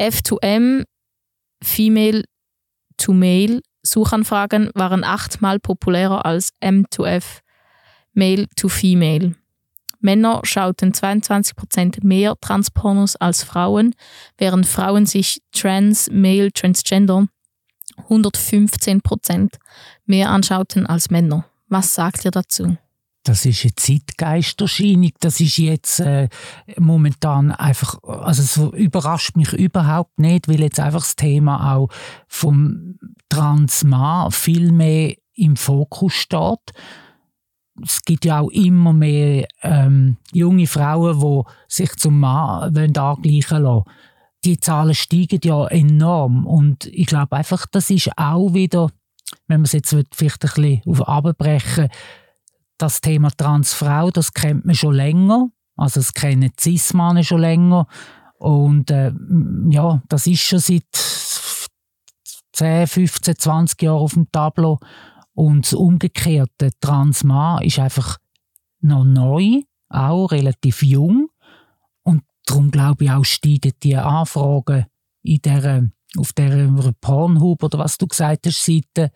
F2M, 0.00 0.84
Female 1.64 2.22
to 2.96 3.12
Male 3.12 3.60
Suchanfragen 3.82 4.70
waren 4.74 5.02
achtmal 5.02 5.58
populärer 5.58 6.24
als 6.24 6.50
M2F, 6.62 7.40
Male 8.12 8.46
to 8.54 8.68
Female. 8.68 9.34
Männer 9.98 10.42
schauten 10.44 10.92
22% 10.92 12.06
mehr 12.06 12.36
Transpornos 12.40 13.16
als 13.16 13.42
Frauen, 13.42 13.96
während 14.38 14.68
Frauen 14.68 15.06
sich 15.06 15.42
Trans, 15.50 16.08
Male, 16.08 16.52
Transgender 16.52 17.26
115 17.96 19.02
Prozent 19.02 19.58
mehr 20.06 20.30
anschauten 20.30 20.86
als 20.86 21.10
Männer. 21.10 21.44
Was 21.68 21.94
sagt 21.94 22.24
ihr 22.24 22.30
dazu? 22.30 22.76
Das 23.24 23.46
ist 23.46 23.62
eine 23.62 23.74
Zeitgeisterscheinung. 23.76 25.12
Das 25.20 25.40
ist 25.40 25.56
jetzt 25.56 26.00
äh, 26.00 26.28
momentan 26.76 27.52
einfach, 27.52 28.02
also 28.02 28.42
es 28.42 28.56
überrascht 28.76 29.36
mich 29.36 29.52
überhaupt 29.52 30.18
nicht, 30.18 30.48
weil 30.48 30.60
jetzt 30.60 30.80
einfach 30.80 31.00
das 31.00 31.14
Thema 31.14 31.74
auch 31.74 31.88
vom 32.26 32.98
Transmann 33.28 34.32
viel 34.32 34.72
mehr 34.72 35.14
im 35.34 35.56
Fokus 35.56 36.14
steht. 36.14 36.72
Es 37.80 38.02
gibt 38.02 38.24
ja 38.24 38.40
auch 38.40 38.50
immer 38.50 38.92
mehr 38.92 39.46
ähm, 39.62 40.16
junge 40.32 40.66
Frauen, 40.66 41.20
die 41.20 41.50
sich 41.68 41.94
zum 41.96 42.20
Mann 42.20 42.76
angleichen 42.76 43.62
lassen 43.62 43.84
die 44.44 44.58
Zahlen 44.58 44.94
steigen 44.94 45.40
ja 45.44 45.66
enorm. 45.66 46.46
Und 46.46 46.86
ich 46.86 47.06
glaube 47.06 47.36
einfach, 47.36 47.66
das 47.66 47.90
ist 47.90 48.10
auch 48.16 48.54
wieder, 48.54 48.90
wenn 49.46 49.60
man 49.60 49.64
es 49.64 49.72
jetzt 49.72 49.90
vielleicht 49.90 50.12
ein 50.22 50.28
bisschen 50.40 50.82
auf 50.86 51.08
abbrechen 51.08 51.88
das 52.82 53.00
Thema 53.00 53.30
Transfrau, 53.30 54.10
das 54.10 54.34
kennt 54.34 54.64
man 54.64 54.74
schon 54.74 54.94
länger. 54.94 55.48
Also 55.76 56.00
es 56.00 56.12
kennen 56.12 56.50
cis 56.58 56.92
schon 57.22 57.40
länger. 57.40 57.86
Und 58.38 58.90
äh, 58.90 59.12
ja, 59.70 60.02
das 60.08 60.26
ist 60.26 60.40
schon 60.40 60.58
seit 60.58 60.82
10, 62.52 62.88
15, 62.88 63.38
20 63.38 63.82
Jahren 63.82 64.00
auf 64.00 64.14
dem 64.14 64.30
Tableau. 64.32 64.80
Und 65.32 65.66
das 65.66 65.74
Umgekehrte, 65.74 66.70
Transmann 66.80 67.62
ist 67.62 67.78
einfach 67.78 68.18
noch 68.80 69.04
neu, 69.04 69.62
auch 69.88 70.32
relativ 70.32 70.82
jung. 70.82 71.28
Darum 72.46 72.70
glaube 72.70 73.04
ich 73.04 73.10
auch, 73.10 73.24
steigen 73.24 73.72
die 73.82 73.96
Anfragen 73.96 74.86
in 75.22 75.40
der, 75.42 75.88
auf 76.16 76.32
der 76.32 76.68
Pornhub 77.00 77.62
oder 77.62 77.78
was 77.78 77.98
du 77.98 78.06
gesagt 78.06 78.46
hast, 78.46 78.64
Seite. 78.64 79.12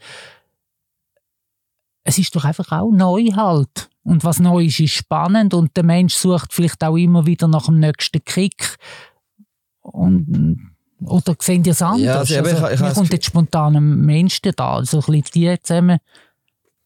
Es 2.05 2.19
ist 2.19 2.35
doch 2.37 2.45
einfach 2.45 2.71
auch 2.71 2.91
neu 2.93 3.33
halt. 3.35 3.91
Und 4.05 4.23
was 4.23 4.39
neu 4.39 4.67
ist, 4.67 4.79
ist 4.79 4.93
spannend 4.93 5.53
und 5.53 5.77
der 5.77 5.83
Mensch 5.83 6.15
sucht 6.15 6.53
vielleicht 6.53 6.85
auch 6.85 6.97
immer 6.97 7.27
wieder 7.27 7.49
nach 7.49 7.67
dem 7.67 7.81
nächsten 7.81 8.25
Kick. 8.25 8.77
Und, 9.81 10.71
oder 11.05 11.35
sehen 11.41 11.65
die 11.65 11.71
es 11.71 11.83
anders? 11.83 12.29
Ja, 12.29 12.39
also, 12.39 12.39
also, 12.39 12.67
ich, 12.69 12.81
ich, 12.81 12.87
ich 12.87 12.95
kommt 12.95 13.12
jetzt 13.12 13.27
spontan 13.27 13.77
ein 13.77 14.01
Mensch 14.03 14.41
da, 14.43 14.77
also 14.77 14.99
ein 14.99 15.21
bisschen 15.21 15.25
die 15.35 15.61
zusammen 15.61 15.99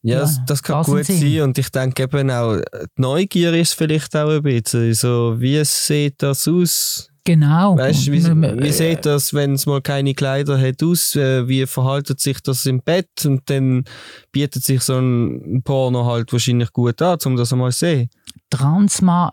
Ja, 0.03 0.15
Ja, 0.15 0.21
das, 0.21 0.39
das 0.45 0.63
kann 0.63 0.83
gut 0.83 1.05
sein. 1.05 1.41
Und 1.41 1.57
ich 1.57 1.69
denke 1.69 2.03
eben 2.03 2.31
auch, 2.31 2.57
die 2.57 3.01
Neugier 3.01 3.53
ist 3.53 3.73
vielleicht 3.75 4.15
auch 4.15 4.29
ein 4.29 4.41
bisschen 4.41 4.93
so, 4.93 5.35
wie 5.39 5.63
sieht 5.63 6.21
das 6.23 6.47
aus? 6.47 7.07
Genau. 7.23 7.77
Weißt 7.77 8.07
wie, 8.07 8.23
wie 8.23 8.71
sieht 8.71 9.05
das, 9.05 9.33
wenn 9.33 9.53
es 9.53 9.67
mal 9.67 9.81
keine 9.81 10.15
Kleider 10.15 10.59
hat, 10.59 10.81
aus? 10.81 11.15
Äh, 11.15 11.47
Wie 11.47 11.67
verhaltet 11.67 12.19
sich 12.19 12.41
das 12.41 12.65
im 12.65 12.81
Bett? 12.81 13.09
Und 13.25 13.47
dann 13.49 13.83
bietet 14.31 14.63
sich 14.63 14.81
so 14.81 14.97
ein 14.97 15.61
Porno 15.63 16.05
halt 16.05 16.33
wahrscheinlich 16.33 16.73
gut 16.73 16.99
an, 17.01 17.19
um 17.25 17.35
das 17.35 17.53
einmal 17.53 17.71
zu 17.71 17.79
sehen. 17.79 18.09
Transmann 18.49 19.31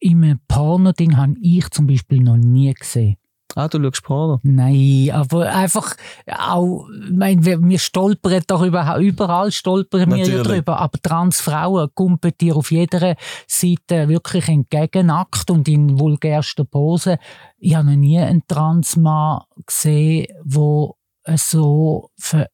im 0.00 0.40
Porno-Ding 0.48 1.16
habe 1.16 1.34
ich 1.42 1.68
zum 1.70 1.86
Beispiel 1.86 2.20
noch 2.20 2.36
nie 2.36 2.72
gesehen. 2.72 3.16
Ah, 3.54 3.68
du 3.68 3.82
schaust 3.82 4.02
Porno. 4.02 4.40
Nein, 4.42 5.10
aber 5.12 5.48
einfach 5.48 5.96
auch, 6.26 6.86
ich 6.88 7.16
meine, 7.16 7.44
wir, 7.44 7.62
wir 7.62 7.78
stolpern 7.78 8.42
darüber, 8.46 8.98
überall 8.98 9.50
stolpern 9.50 10.10
wir 10.10 10.26
ja 10.26 10.42
drüber, 10.42 10.78
aber 10.78 10.98
Transfrauen 11.00 11.88
kumpen 11.94 12.32
dir 12.40 12.56
auf 12.56 12.70
jeder 12.70 13.16
Seite 13.46 14.08
wirklich 14.08 14.48
entgegennackt 14.48 15.50
und 15.50 15.66
in 15.66 15.98
vulgärster 15.98 16.64
Pose. 16.64 17.18
Ich 17.58 17.74
habe 17.74 17.90
noch 17.90 17.96
nie 17.96 18.18
einen 18.18 18.46
Transmann 18.46 19.42
gesehen, 19.66 20.26
wo 20.44 20.96
so 21.36 22.10
ver 22.16 22.48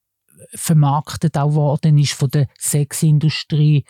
vermarktet 0.55 1.37
auch 1.39 1.55
worden 1.55 1.99
ist 1.99 2.13
von 2.13 2.29
der 2.29 2.49
Sexindustrie. 2.59 3.85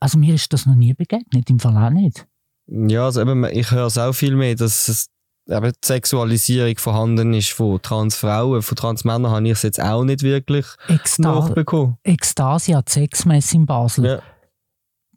Also 0.00 0.18
mir 0.18 0.34
ist 0.34 0.52
das 0.52 0.66
noch 0.66 0.74
nie 0.74 0.94
begegnet, 0.94 1.48
im 1.48 1.58
Fall 1.58 1.76
auch 1.76 1.90
nicht. 1.90 2.26
Ja, 2.66 3.06
also 3.06 3.20
eben, 3.20 3.44
ich 3.44 3.70
höre 3.70 3.86
es 3.86 3.96
auch 3.96 4.12
viel 4.12 4.36
mehr, 4.36 4.54
dass 4.54 4.88
es 4.88 5.08
eben 5.48 5.72
die 5.72 5.86
Sexualisierung 5.86 6.76
vorhanden 6.76 7.34
ist 7.34 7.50
von 7.50 7.80
Transfrauen. 7.80 8.62
Von 8.62 8.76
Transmännern 8.76 9.32
habe 9.32 9.46
ich 9.46 9.52
es 9.52 9.62
jetzt 9.62 9.80
auch 9.80 10.04
nicht 10.04 10.22
wirklich 10.22 10.66
Eksta 10.88 11.22
nachbekommen. 11.22 11.96
Ekstasia, 12.02 12.82
die 12.82 12.92
Sexmesse 12.92 13.56
in 13.56 13.66
Basel. 13.66 14.04
Ja. 14.04 14.22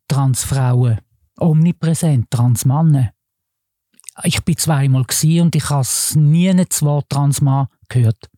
Transfrauen, 0.07 0.99
omnipräsent, 1.39 2.29
Transmannen. 2.29 3.09
Ich 4.23 4.43
bin 4.43 4.57
zweimal 4.57 5.01
und 5.01 5.55
ich 5.55 5.69
habe 5.69 5.87
nie 6.15 6.65
das 6.65 6.81
Wort 6.83 7.09
Transmann 7.09 7.67
gehört. 7.87 8.29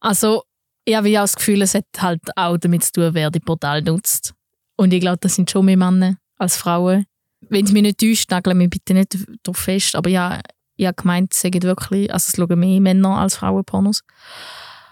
Also, 0.00 0.42
ich 0.84 0.96
habe 0.96 1.08
ja 1.08 1.22
das 1.22 1.36
Gefühl, 1.36 1.62
es 1.62 1.74
hat 1.74 1.86
halt 1.98 2.22
auch 2.36 2.56
damit 2.56 2.84
zu 2.84 2.92
tun, 2.92 3.14
wer 3.14 3.30
die 3.30 3.40
Portal 3.40 3.82
nutzt. 3.82 4.34
Und 4.76 4.92
ich 4.92 5.00
glaube, 5.00 5.18
das 5.18 5.34
sind 5.34 5.50
schon 5.50 5.66
mehr 5.66 5.76
Männer 5.76 6.16
als 6.36 6.56
Frauen. 6.56 7.06
Wenn 7.48 7.64
es 7.64 7.72
mich 7.72 7.82
nicht 7.82 8.00
täuscht, 8.00 8.30
nageln 8.30 8.58
mich 8.58 8.70
bitte 8.70 8.94
nicht 8.94 9.16
darauf 9.42 9.58
fest. 9.58 9.94
Aber 9.94 10.10
ja, 10.10 10.40
ich 10.80 10.86
habe 10.86 10.94
gemeint, 10.94 11.34
es 11.34 11.42
sagen 11.42 11.62
wirklich, 11.62 12.10
also 12.10 12.30
es 12.30 12.36
schauen 12.36 12.58
mehr 12.58 12.80
Männer 12.80 13.18
als 13.18 13.36
Frauen 13.36 13.64
Pornos. 13.64 14.02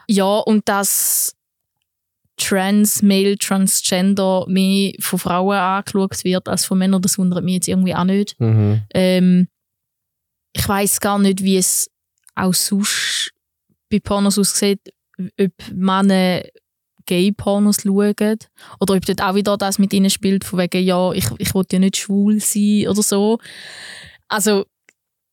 Ja, 0.07 0.39
und 0.39 0.69
dass 0.69 1.35
Trans, 2.37 3.01
Male, 3.01 3.39
Transgender 3.39 4.45
mehr 4.49 4.93
von 5.01 5.19
Frauen 5.19 5.57
angeschaut 5.57 6.25
wird 6.25 6.47
als 6.47 6.67
von 6.67 6.77
Männern, 6.77 7.01
das 7.01 7.17
wundert 7.19 7.43
mich 7.43 7.55
jetzt 7.55 7.69
irgendwie 7.69 7.95
auch 7.95 8.05
nicht. 8.05 8.39
Mhm. 8.39 8.83
Ähm, 8.93 9.49
ich 10.53 10.69
weiß 10.69 11.01
gar 11.01 11.19
nicht, 11.19 11.43
wie 11.43 11.57
es 11.57 11.91
auch 12.35 12.53
sonst 12.53 13.33
bei 13.89 13.99
Pornos 13.99 14.39
aussieht, 14.39 14.93
ob 15.41 15.53
Männer 15.73 16.43
Gay-Pornos 17.07 17.83
schauen 17.83 18.39
oder 18.79 18.95
ob 18.95 19.07
dort 19.07 19.23
auch 19.23 19.35
wieder 19.35 19.57
das 19.57 19.79
mit 19.79 19.95
ihnen 19.95 20.11
spielt, 20.11 20.45
von 20.45 20.59
wegen, 20.59 20.85
ja, 20.85 21.13
ich, 21.13 21.25
ich 21.39 21.55
will 21.55 21.65
ja 21.73 21.79
nicht 21.79 21.97
schwul 21.97 22.41
sein 22.41 22.89
oder 22.89 23.03
so. 23.03 23.39
Also, 24.29 24.67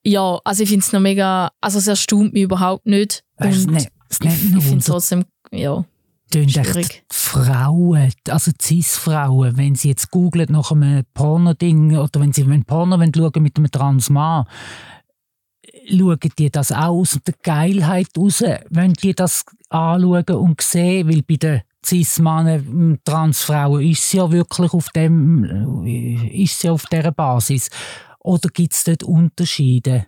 ja, 0.05 0.39
also 0.43 0.63
ich 0.63 0.69
finde 0.69 0.85
es 0.85 0.93
noch 0.93 0.99
mega, 0.99 1.51
also 1.61 1.79
es 1.79 1.87
erstaunt 1.87 2.33
mich 2.33 2.43
überhaupt 2.43 2.85
nicht. 2.85 3.23
Weißt 3.37 3.67
Und 3.67 3.75
es 3.75 3.87
es 4.09 4.19
ich, 4.21 4.63
finde 4.63 4.77
es 4.77 4.85
trotzdem, 4.85 5.25
ja. 5.51 5.83
tönt 6.31 6.55
echt. 6.55 7.03
Frauen, 7.11 8.11
also 8.29 8.51
Cis-Frauen, 8.61 9.57
wenn 9.57 9.75
sie 9.75 9.89
jetzt 9.89 10.11
googlen 10.11 10.51
nach 10.51 10.71
einem 10.71 11.03
Porno-Ding 11.13 11.97
oder 11.97 12.19
wenn 12.19 12.33
sie 12.33 12.43
ein 12.43 12.65
Porno 12.65 12.99
wollen 12.99 13.13
schauen 13.13 13.43
mit 13.43 13.57
einem 13.57 13.71
Transmann, 13.71 14.45
schauen 15.89 16.19
die 16.37 16.51
das 16.51 16.71
auch 16.71 16.99
aus 16.99 17.19
der 17.25 17.33
Geilheit 17.41 18.09
raus? 18.17 18.43
Wollen 18.69 18.93
die 18.93 19.15
das 19.15 19.43
anschauen 19.69 20.35
und 20.35 20.61
sehen? 20.61 21.09
Weil 21.09 21.23
bei 21.23 21.35
den 21.35 21.61
Cis-Männern, 21.85 22.99
Transfrauen 23.03 23.81
ist 23.81 24.03
es 24.03 24.13
ja 24.13 24.31
wirklich 24.31 24.73
auf 24.73 24.89
dem, 24.89 25.83
ist 26.31 26.63
ja 26.63 26.71
auf 26.71 26.85
dieser 26.85 27.11
Basis. 27.11 27.69
Oder 28.25 28.49
gibt 28.49 28.73
es 28.73 28.83
dort 28.83 29.03
Unterschiede? 29.03 30.07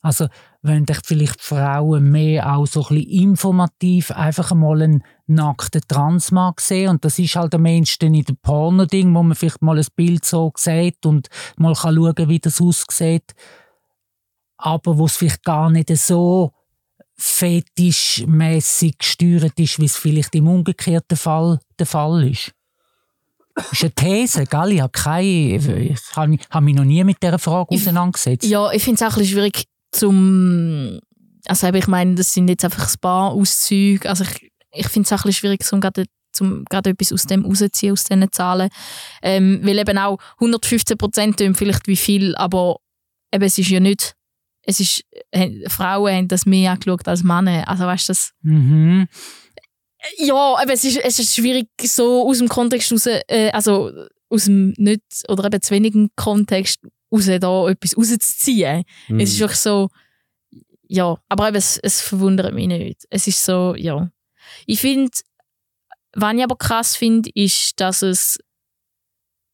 Also, 0.00 0.26
wenn 0.62 0.86
dich 0.86 0.98
vielleicht 1.04 1.42
Frauen 1.42 2.10
mehr 2.10 2.56
auch 2.56 2.66
so 2.66 2.80
ein 2.80 2.96
bisschen 2.96 3.10
informativ 3.10 4.10
einfach 4.10 4.52
einmal 4.52 4.80
einen 4.80 5.04
nackten 5.26 5.82
Transmann 5.86 6.54
sehen 6.58 6.88
und 6.88 7.04
das 7.04 7.18
ist 7.18 7.36
halt 7.36 7.54
am 7.54 7.66
ehesten 7.66 8.14
in 8.14 8.24
dem 8.24 8.38
Porno-Ding, 8.38 9.14
wo 9.14 9.22
man 9.22 9.36
vielleicht 9.36 9.60
mal 9.60 9.78
ein 9.78 9.86
Bild 9.94 10.24
so 10.24 10.50
sieht 10.56 11.04
und 11.04 11.28
mal 11.56 11.74
kann 11.74 11.94
schauen, 11.94 12.28
wie 12.28 12.38
das 12.38 12.60
aussieht, 12.60 13.34
aber 14.56 14.96
wo 14.96 15.04
es 15.04 15.18
vielleicht 15.18 15.44
gar 15.44 15.68
nicht 15.68 15.94
so 15.94 16.52
fetischmäßig 17.16 18.96
gesteuert 18.96 19.60
ist, 19.60 19.78
wie 19.78 19.84
es 19.84 19.96
vielleicht 19.98 20.34
im 20.34 20.48
umgekehrten 20.48 21.18
Fall 21.18 21.60
der 21.78 21.86
Fall 21.86 22.28
ist. 22.28 22.52
Das 23.54 23.72
ist 23.72 23.82
eine 23.82 23.92
These, 23.92 24.44
gell? 24.46 24.72
Ich 24.72 24.80
habe 24.80 24.92
keine, 24.92 25.56
ich 25.56 26.16
habe 26.16 26.28
mich- 26.28 26.74
noch 26.74 26.84
nie 26.84 27.04
mit 27.04 27.22
dieser 27.22 27.38
Frage 27.38 27.74
auseinandergesetzt. 27.74 28.44
Ja, 28.46 28.70
ich 28.72 28.82
finde 28.82 28.96
es 28.96 29.02
auch 29.02 29.16
ein 29.16 29.20
bisschen 29.20 29.32
schwierig 29.38 29.64
zum. 29.92 30.98
Also 31.46 31.66
ich 31.68 31.86
meine, 31.88 32.14
das 32.14 32.32
sind 32.32 32.48
jetzt 32.48 32.64
einfach 32.64 32.88
ein 32.88 33.00
paar 33.00 33.32
Auszüge. 33.32 34.08
Also 34.08 34.24
ich, 34.24 34.50
ich 34.72 34.88
finde 34.88 35.06
es 35.06 35.12
auch 35.12 35.18
ein 35.24 35.28
bisschen 35.28 35.32
schwierig, 35.40 35.64
zum 35.64 35.80
gerade 35.80 36.04
zum 36.32 36.64
gerade 36.64 36.90
etwas 36.90 37.12
aus 37.12 37.24
dem 37.24 37.44
rauszuziehen, 37.44 37.92
aus 37.92 38.04
diesen 38.04 38.32
Zahlen. 38.32 38.70
Ähm, 39.22 39.60
weil 39.62 39.78
eben 39.78 39.98
auch 39.98 40.18
115 40.40 40.96
Prozent 40.96 41.42
vielleicht 41.56 41.86
wie 41.88 41.96
viel, 41.96 42.34
aber 42.36 42.76
eben 43.34 43.44
es 43.44 43.58
ist 43.58 43.68
ja 43.68 43.80
nicht. 43.80 44.14
Es 44.64 44.78
ist, 44.80 45.02
äh, 45.32 45.68
Frauen 45.68 46.14
haben 46.14 46.28
das 46.28 46.46
mehr 46.46 46.70
angeschaut 46.72 47.06
als 47.08 47.22
Männer. 47.24 47.68
Also 47.68 47.84
weißt 47.84 48.08
du, 48.08 48.12
das. 48.12 48.30
Mhm. 48.42 49.08
Ja, 50.18 50.56
aber 50.60 50.72
es 50.72 50.84
ist, 50.84 50.98
es 50.98 51.18
ist 51.18 51.34
schwierig, 51.34 51.68
so 51.82 52.28
aus 52.28 52.38
dem 52.38 52.48
Kontext 52.48 52.92
raus, 52.92 53.06
äh, 53.06 53.50
also 53.52 53.90
aus 54.28 54.44
dem 54.44 54.74
nicht 54.76 55.02
oder 55.28 55.44
eben 55.44 55.60
zu 55.60 55.72
wenigen 55.74 56.10
Kontext 56.16 56.80
raus 57.12 57.26
da 57.26 57.68
etwas 57.68 57.96
rauszuziehen. 57.96 58.84
Mhm. 59.08 59.20
Es 59.20 59.32
ist 59.32 59.40
wirklich 59.40 59.60
so, 59.60 59.88
ja, 60.88 61.16
aber 61.28 61.48
eben, 61.48 61.56
es, 61.56 61.78
es 61.78 62.00
verwundert 62.00 62.54
mich 62.54 62.66
nicht. 62.66 63.04
Es 63.10 63.26
ist 63.26 63.44
so, 63.44 63.74
ja. 63.76 64.10
Ich 64.66 64.80
finde, 64.80 65.10
was 66.14 66.34
ich 66.34 66.42
aber 66.42 66.56
krass 66.56 66.96
finde, 66.96 67.30
ist, 67.34 67.80
dass 67.80 68.02
es, 68.02 68.38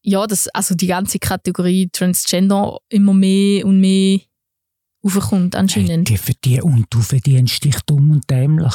ja, 0.02 0.26
dass 0.26 0.48
also 0.48 0.74
die 0.74 0.87
ganze 0.87 1.18
Kategorie 1.18 1.88
Transgender 1.92 2.78
immer 2.88 3.14
mehr 3.14 3.66
und 3.66 3.80
mehr 3.80 4.20
aufkommt 5.02 5.54
Hey, 5.54 5.61
anscheinend. 5.61 6.08
die 6.08 6.16
verdien 6.16 6.62
und 6.62 6.87
du 6.90 7.00
verdienst 7.00 7.64
dich 7.64 7.76
dumm 7.87 8.11
und 8.12 8.30
dämlich. 8.30 8.74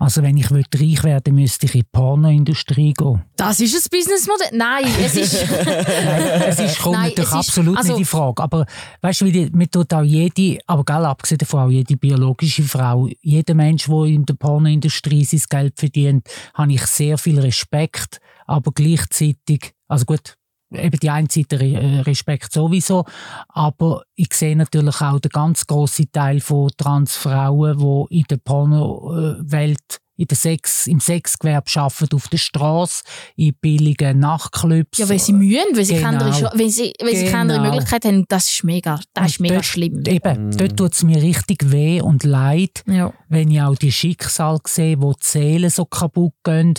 Also 0.00 0.22
wenn 0.22 0.36
ich 0.36 0.50
wollte 0.52 0.78
reich 0.80 1.02
werden 1.02 1.34
müsste 1.34 1.66
ich 1.66 1.74
in 1.74 1.80
die 1.80 1.86
Pornoindustrie 1.90 2.94
gehen. 2.94 3.20
Das 3.34 3.58
ist 3.58 3.74
ein 3.74 3.98
Businessmodell. 3.98 4.48
Nein, 4.52 4.84
es 5.04 5.16
ist. 5.16 5.44
Nein, 5.50 6.42
es 6.46 6.58
ist, 6.60 6.78
kommt 6.78 6.94
Nein, 6.96 7.08
natürlich 7.08 7.18
es 7.18 7.34
ist- 7.34 7.48
absolut 7.48 7.76
also- 7.76 7.88
nicht 7.88 7.98
die 8.00 8.04
Frage. 8.04 8.42
Aber 8.42 8.64
weißt 9.02 9.20
du, 9.22 9.24
wie 9.26 9.50
mir 9.52 9.68
tut 9.68 9.92
auch 9.92 10.02
jede, 10.02 10.58
aber 10.68 10.84
gell, 10.84 11.04
abgesehen 11.04 11.38
davon 11.38 11.60
auch 11.60 11.70
jede 11.70 11.96
biologische 11.96 12.62
Frau, 12.62 13.08
jeder 13.22 13.54
Mensch, 13.54 13.86
der 13.86 14.04
in 14.04 14.24
der 14.24 14.34
Pornoindustrie 14.34 15.24
sein 15.24 15.42
Geld 15.50 15.74
verdient, 15.78 16.28
habe 16.54 16.72
ich 16.72 16.86
sehr 16.86 17.18
viel 17.18 17.40
Respekt. 17.40 18.20
Aber 18.46 18.70
gleichzeitig, 18.72 19.72
also 19.88 20.04
gut, 20.04 20.34
eben 20.72 20.98
die 21.00 21.10
eine 21.10 21.28
Seite 21.30 21.56
äh, 21.56 22.00
Respekt 22.00 22.52
sowieso, 22.52 23.04
aber 23.48 24.02
ich 24.14 24.32
sehe 24.34 24.56
natürlich 24.56 25.00
auch 25.00 25.18
den 25.20 25.30
ganz 25.30 25.66
grossen 25.66 26.10
Teil 26.12 26.40
von 26.40 26.70
Transfrauen, 26.76 27.78
die 28.10 28.18
in 28.18 28.24
der 28.30 28.36
Pornowelt 28.38 29.98
in 30.20 30.26
der 30.26 30.36
Sex, 30.36 30.88
im 30.88 30.98
Sexgewerbe 30.98 31.70
arbeiten, 31.76 32.16
auf 32.16 32.26
der 32.26 32.38
Straße, 32.38 33.04
in 33.36 33.54
billigen 33.60 34.18
Nachtclubs. 34.18 34.98
Ja, 34.98 35.08
weil 35.08 35.20
sie 35.20 35.32
mühen, 35.32 35.62
weil 35.74 35.84
sie, 35.84 35.94
Genau. 35.94 36.18
keine, 36.18 36.50
wenn 36.54 36.70
sie, 36.70 36.92
wenn 37.00 37.14
sie 37.14 37.26
keine 37.26 37.42
andere 37.42 37.58
Genau. 37.60 37.70
Möglichkeit 37.70 38.04
haben. 38.04 38.24
Das 38.26 38.48
ist 38.48 38.64
mega, 38.64 38.98
das 39.14 39.26
ist 39.28 39.40
mega 39.40 39.54
dort- 39.54 39.64
schlimm. 39.66 40.02
Eben, 40.04 40.48
Mm. 40.48 40.56
dort 40.56 40.76
tut 40.76 40.92
es 40.92 41.04
mir 41.04 41.22
richtig 41.22 41.70
weh 41.70 42.00
und 42.00 42.24
leid, 42.24 42.82
Ja. 42.88 43.12
wenn 43.28 43.48
ich 43.52 43.62
auch 43.62 43.76
die 43.76 43.92
Schicksale 43.92 44.58
sehe, 44.66 45.00
wo 45.00 45.12
die 45.12 45.18
Seelen 45.22 45.70
so 45.70 45.84
kaputt 45.84 46.32
gehen. 46.42 46.74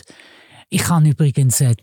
Ich 0.69 0.89
habe 0.89 1.07
übrigens 1.07 1.61
ein 1.61 1.71
äh, 1.71 1.75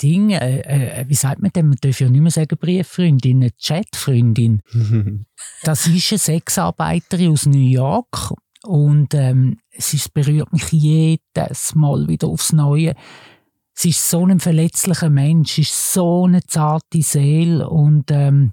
Ding, 0.00 0.30
äh, 0.30 0.60
äh, 0.60 1.08
wie 1.08 1.14
sagt 1.14 1.40
man 1.40 1.52
denn, 1.52 1.68
man 1.68 1.78
darf 1.80 2.00
ja 2.00 2.08
nicht 2.08 2.20
mehr 2.20 2.30
sagen 2.30 2.58
Brieffreundin, 2.58 3.42
eine 3.42 3.50
Chatfreundin. 3.60 4.62
Das 5.64 5.86
ist 5.86 6.12
eine 6.12 6.18
Sexarbeiterin 6.18 7.32
aus 7.32 7.46
New 7.46 7.58
York 7.58 8.32
und 8.62 9.12
ähm, 9.14 9.58
es 9.70 9.92
ist, 9.92 10.14
berührt 10.14 10.52
mich 10.52 10.70
jedes 10.70 11.74
Mal 11.74 12.06
wieder 12.08 12.28
aufs 12.28 12.52
Neue. 12.52 12.94
Sie 13.74 13.90
ist 13.90 14.08
so 14.08 14.24
ein 14.24 14.38
verletzlicher 14.38 15.10
Mensch, 15.10 15.52
sie 15.52 15.62
ist 15.62 15.92
so 15.92 16.26
eine 16.26 16.42
zarte 16.44 17.02
Seele 17.02 17.68
und 17.68 18.10
ähm, 18.10 18.52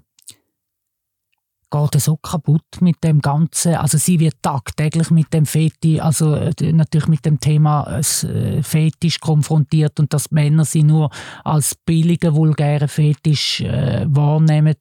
geht 1.70 2.00
so 2.00 2.16
kaputt 2.16 2.80
mit 2.80 3.02
dem 3.04 3.20
Ganzen. 3.20 3.74
Also 3.74 3.98
sie 3.98 4.20
wird 4.20 4.42
tagtäglich 4.42 5.10
mit 5.10 5.32
dem 5.32 5.46
Fetisch, 5.46 6.00
also 6.00 6.34
äh, 6.34 6.52
natürlich 6.72 7.08
mit 7.08 7.24
dem 7.24 7.40
Thema 7.40 7.98
äh, 7.98 8.62
Fetisch 8.62 9.20
konfrontiert 9.20 10.00
und 10.00 10.12
dass 10.12 10.30
Männer 10.30 10.64
sie 10.64 10.82
nur 10.82 11.10
als 11.44 11.74
billigen, 11.74 12.34
vulgären 12.34 12.88
Fetisch 12.88 13.60
äh, 13.60 14.06
wahrnehmen. 14.08 14.76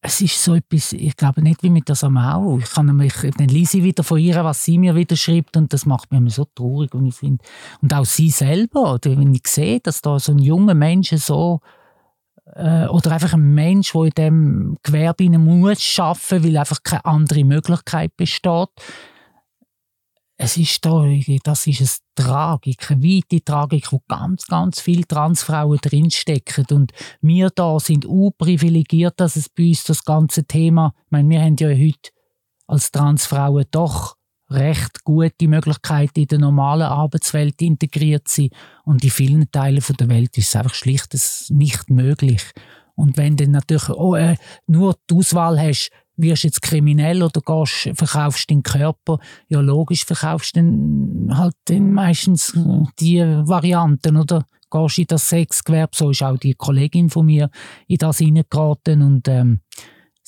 Es 0.00 0.20
ist 0.20 0.42
so 0.42 0.54
etwas, 0.54 0.92
ich 0.92 1.16
glaube 1.16 1.42
nicht 1.42 1.64
wie 1.64 1.70
mit 1.70 1.88
der 1.88 1.96
Samau. 1.96 2.58
Ich 2.58 2.70
kann 2.70 2.94
mich, 2.94 3.14
dann 3.14 3.48
lese 3.48 3.78
ich 3.78 3.84
wieder 3.84 4.04
von 4.04 4.18
ihr, 4.18 4.44
was 4.44 4.64
sie 4.64 4.78
mir 4.78 4.94
wieder 4.94 5.16
schreibt 5.16 5.56
und 5.56 5.72
das 5.72 5.86
macht 5.86 6.12
mich 6.12 6.34
so 6.34 6.46
traurig. 6.54 6.94
Und, 6.94 7.06
ich 7.06 7.16
find, 7.16 7.42
und 7.82 7.92
auch 7.92 8.04
sie 8.04 8.30
selber, 8.30 8.98
wenn 9.02 9.34
ich 9.34 9.48
sehe, 9.48 9.80
dass 9.80 10.00
da 10.00 10.20
so 10.20 10.32
ein 10.32 10.38
junger 10.38 10.74
Mensch 10.74 11.10
so 11.10 11.60
äh, 11.64 11.77
oder 12.54 13.12
einfach 13.12 13.34
ein 13.34 13.54
Mensch, 13.54 13.92
der 13.92 14.04
in 14.04 14.10
diesem 14.10 14.76
Gewerbe 14.82 15.28
muss 15.38 15.98
arbeiten, 15.98 16.44
weil 16.44 16.56
einfach 16.56 16.82
keine 16.82 17.04
andere 17.04 17.44
Möglichkeit 17.44 18.16
besteht. 18.16 18.68
Es 20.40 20.56
ist 20.56 20.84
da, 20.84 21.04
das 21.42 21.66
ist 21.66 21.80
eine 21.80 22.24
Tragik, 22.26 22.90
eine 22.90 23.02
weite 23.02 23.42
Tragik, 23.42 23.92
wo 23.92 24.00
ganz, 24.06 24.46
ganz 24.46 24.80
viele 24.80 25.06
Transfrauen 25.06 25.78
drinstecken. 25.78 26.64
Und 26.70 26.92
wir 27.20 27.50
da 27.50 27.80
sind 27.80 28.06
privilegiert, 28.38 29.18
dass 29.18 29.34
es 29.34 29.48
bei 29.48 29.68
uns 29.68 29.82
das 29.84 30.04
ganze 30.04 30.44
Thema, 30.44 30.94
ich 31.06 31.10
meine, 31.10 31.28
wir 31.28 31.40
haben 31.42 31.56
ja 31.58 31.68
heute 31.68 32.10
als 32.68 32.92
Transfrauen 32.92 33.64
doch 33.72 34.17
recht 34.50 35.04
gute 35.04 35.48
Möglichkeiten 35.48 36.20
in 36.20 36.26
der 36.26 36.38
normalen 36.38 36.82
Arbeitswelt 36.82 37.60
integriert 37.60 38.28
sind. 38.28 38.52
Und 38.84 39.04
in 39.04 39.10
vielen 39.10 39.50
Teilen 39.50 39.82
der 39.98 40.08
Welt 40.08 40.36
ist 40.38 40.48
es 40.48 40.56
einfach 40.56 40.74
schlicht 40.74 41.14
nicht 41.50 41.90
möglich. 41.90 42.42
Und 42.94 43.16
wenn 43.16 43.36
du 43.36 43.48
natürlich 43.48 43.90
oh, 43.90 44.16
äh, 44.16 44.36
nur 44.66 44.96
die 45.08 45.14
Auswahl 45.14 45.60
hast, 45.60 45.90
wirst 46.16 46.42
jetzt 46.42 46.62
kriminell 46.62 47.22
oder 47.22 47.40
gehst, 47.40 47.96
verkaufst 47.96 48.50
deinen 48.50 48.62
Körper, 48.62 49.18
ja 49.48 49.60
logisch 49.60 50.04
verkaufst 50.04 50.56
du 50.56 51.28
halt 51.30 51.54
dann 51.66 51.92
meistens 51.92 52.52
die 52.98 53.20
Varianten, 53.20 54.16
oder? 54.16 54.44
Gehst 54.70 54.98
in 54.98 55.06
das 55.06 55.28
Sexgewerbe, 55.28 55.92
so 55.94 56.10
ist 56.10 56.22
auch 56.22 56.36
die 56.36 56.52
Kollegin 56.52 57.08
von 57.08 57.24
mir 57.24 57.48
in 57.86 57.96
das 57.96 58.18
hineingeraten 58.18 59.00
und 59.00 59.26
ähm, 59.28 59.60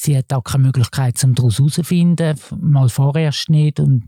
Sie 0.03 0.17
hat 0.17 0.33
auch 0.33 0.43
keine 0.43 0.65
Möglichkeit, 0.65 1.23
um 1.25 1.35
daraus 1.35 1.59
herauszufinden, 1.59 2.41
mal 2.59 2.89
vorerst 2.89 3.51
nicht. 3.51 3.79
Und 3.79 4.07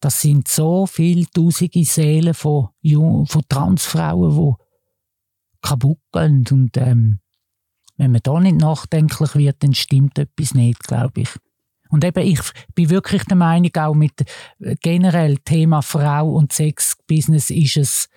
das 0.00 0.22
sind 0.22 0.48
so 0.48 0.86
viele 0.86 1.24
tausende 1.32 1.84
Seelen 1.84 2.34
von, 2.34 2.70
von 2.82 3.42
Transfrauen, 3.48 4.34
die 4.34 4.64
kaputt 5.62 6.00
gehen. 6.12 6.44
Und 6.50 6.76
ähm, 6.78 7.20
wenn 7.96 8.10
man 8.10 8.22
da 8.24 8.40
nicht 8.40 8.56
nachdenklich 8.56 9.36
wird, 9.36 9.62
dann 9.62 9.72
stimmt 9.72 10.18
etwas 10.18 10.54
nicht, 10.54 10.82
glaube 10.82 11.20
ich. 11.20 11.30
Und 11.90 12.04
eben, 12.04 12.26
ich 12.26 12.40
bin 12.74 12.90
wirklich 12.90 13.22
der 13.22 13.36
Meinung, 13.36 13.70
auch 13.76 13.94
mit 13.94 14.24
generell 14.82 15.36
Thema 15.38 15.80
Frau 15.82 16.28
und 16.28 16.52
Sexbusiness 16.52 17.50
ist 17.50 17.76
es, 17.76 18.08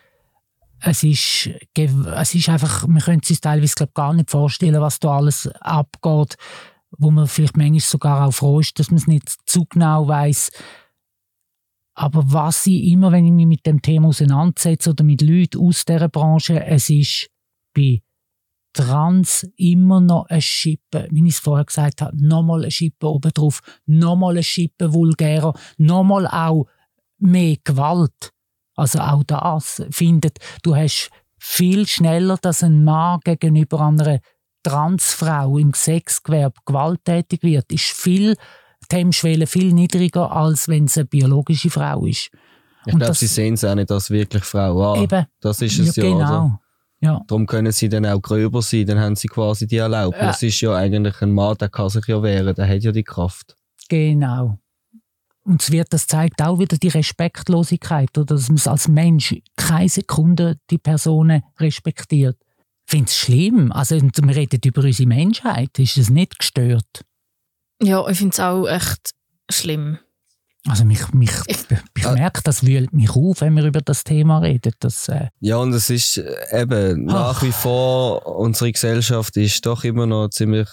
es 0.80 1.04
ist, 1.04 1.50
es 1.76 2.36
ist 2.36 2.50
einfach, 2.50 2.88
man 2.88 3.04
könnte 3.04 3.28
sich 3.28 3.40
teilweise 3.40 3.76
glaub, 3.76 3.94
gar 3.94 4.14
nicht 4.16 4.32
vorstellen, 4.32 4.82
was 4.82 5.00
da 5.00 5.18
alles 5.18 5.48
abgeht 5.62 6.38
wo 6.98 7.12
man 7.12 7.28
vielleicht 7.28 7.58
manchmal 7.58 7.80
sogar 7.80 8.28
auch 8.28 8.32
froh 8.32 8.60
ist, 8.60 8.80
dass 8.80 8.90
man 8.90 8.98
es 8.98 9.08
nicht 9.08 9.36
zu 9.46 9.66
genau 9.66 10.08
weiß. 10.08 10.52
Aber 11.96 12.24
was 12.26 12.66
ich 12.66 12.86
immer, 12.86 13.12
wenn 13.12 13.26
ich 13.26 13.32
mich 13.32 13.46
mit 13.46 13.66
dem 13.66 13.82
Thema 13.82 14.10
auseinandersetze 14.10 14.92
oder 14.92 15.04
mit 15.04 15.22
Leuten 15.22 15.60
aus 15.60 15.86
dieser 15.86 16.10
Branche, 16.10 16.64
es 16.66 16.90
ist 16.90 17.30
bei 17.74 18.02
Trans 18.74 19.48
immer 19.56 20.02
noch 20.02 20.26
ein 20.30 20.42
Schippe, 20.42 21.08
wie 21.12 21.28
ich 21.28 21.36
es 21.36 21.40
vorher 21.40 21.66
gesagt 21.66 22.02
habe, 22.02 22.18
nochmal 22.18 22.66
ein 22.66 22.72
Schippe 22.72 23.08
obendrauf, 23.08 23.62
nochmal 23.86 24.38
ein 24.38 24.44
Schippe 24.44 24.92
vulgärer, 24.94 25.54
nochmal 25.78 26.28
auch 26.28 26.66
mehr 27.20 27.58
Gewalt. 27.64 28.32
Also 28.76 29.00
auch 29.00 29.24
das 29.24 29.84
findet, 29.92 30.40
du 30.64 30.76
hast 30.76 31.12
viel 31.38 31.86
schneller, 31.88 32.38
dass 32.42 32.64
ein 32.64 32.84
Mann 32.84 33.20
gegenüber 33.24 33.82
einer 33.82 34.20
Transfrau 34.64 35.58
im 35.58 35.74
Sexgewerbe 35.74 36.60
gewalttätig 36.66 37.44
wird, 37.44 37.72
ist 37.72 37.92
viel, 37.92 38.36
die 38.92 38.96
Hemmschwelle 38.96 39.48
viel 39.48 39.74
niedriger, 39.74 40.32
als 40.32 40.68
wenn 40.68 40.86
es 40.86 40.98
eine 40.98 41.06
biologische 41.06 41.70
Frau 41.70 42.06
ist. 42.06 42.30
Ich 42.86 42.96
glaube, 42.96 43.14
sie 43.14 43.28
sehen 43.28 43.54
es 43.54 43.64
auch 43.64 43.76
nicht 43.76 43.92
als 43.92 44.10
wirklich 44.10 44.44
Frau 44.44 44.94
an. 44.94 45.04
Eben. 45.04 45.26
Das 45.40 45.62
ist 45.62 45.80
es 45.80 45.96
ja. 45.96 46.04
ja 46.04 46.10
genau. 46.12 46.60
Ja. 47.00 47.22
Darum 47.28 47.46
können 47.46 47.72
sie 47.74 47.90
dann 47.90 48.06
auch 48.06 48.22
gröber 48.22 48.62
sein, 48.62 48.86
dann 48.86 49.00
haben 49.00 49.16
sie 49.18 49.28
quasi 49.28 49.68
die 49.68 49.78
Erlaubnis. 49.78 50.22
Ja. 50.22 50.28
Das 50.28 50.42
ist 50.42 50.62
ja 50.62 50.74
eigentlich 50.74 51.22
ein 51.22 51.32
Mann, 51.32 51.58
der 51.58 51.68
kann 51.68 51.90
sich 51.90 52.08
ja 52.08 52.24
wehren, 52.24 52.56
der 52.56 52.68
hat 52.68 52.82
ja 52.82 52.94
die 52.94 53.04
Kraft. 53.04 53.58
Genau. 53.90 54.58
Und 55.44 55.62
es 55.62 55.72
wird, 55.72 55.92
das 55.92 56.08
zeigt 56.08 56.42
auch 56.42 56.60
wieder 56.60 56.78
die 56.78 56.88
Respektlosigkeit, 56.88 58.18
oder 58.18 58.36
dass 58.36 58.48
man 58.48 58.62
als 58.66 58.88
Mensch 58.88 59.36
keine 59.58 59.90
Sekunde 59.90 60.58
die 60.70 60.78
Personen 60.78 61.44
respektiert 61.60 62.38
finde 62.86 63.08
es 63.08 63.18
schlimm. 63.18 63.72
Also, 63.72 64.00
wir 64.02 64.36
reden 64.36 64.60
über 64.66 64.84
unsere 64.84 65.08
Menschheit. 65.08 65.78
Ist 65.80 65.98
es 65.98 66.10
nicht 66.10 66.40
gestört? 66.40 67.04
Ja, 67.82 68.08
ich 68.08 68.18
finde 68.18 68.34
es 68.34 68.40
auch 68.40 68.68
echt 68.68 69.12
schlimm. 69.50 70.00
Also 70.66 70.86
mich, 70.86 71.12
mich, 71.12 71.32
ich, 71.48 71.58
ich 71.98 72.06
äh, 72.06 72.14
merke, 72.14 72.42
das 72.42 72.66
wühlt 72.66 72.94
mich 72.94 73.10
auf, 73.10 73.42
wenn 73.42 73.54
wir 73.56 73.66
über 73.66 73.82
das 73.82 74.06
Thema 74.06 74.38
reden. 74.38 74.72
Das, 74.80 75.10
äh 75.10 75.28
ja, 75.42 75.58
und 75.58 75.74
es 75.74 75.90
ist 75.90 76.20
äh, 76.20 76.62
eben 76.62 77.04
nach 77.04 77.44
wie 77.44 77.52
vor, 77.52 78.26
unsere 78.26 78.72
Gesellschaft 78.72 79.36
ist 79.36 79.66
doch 79.66 79.84
immer 79.84 80.06
noch 80.06 80.30
ziemlich 80.30 80.70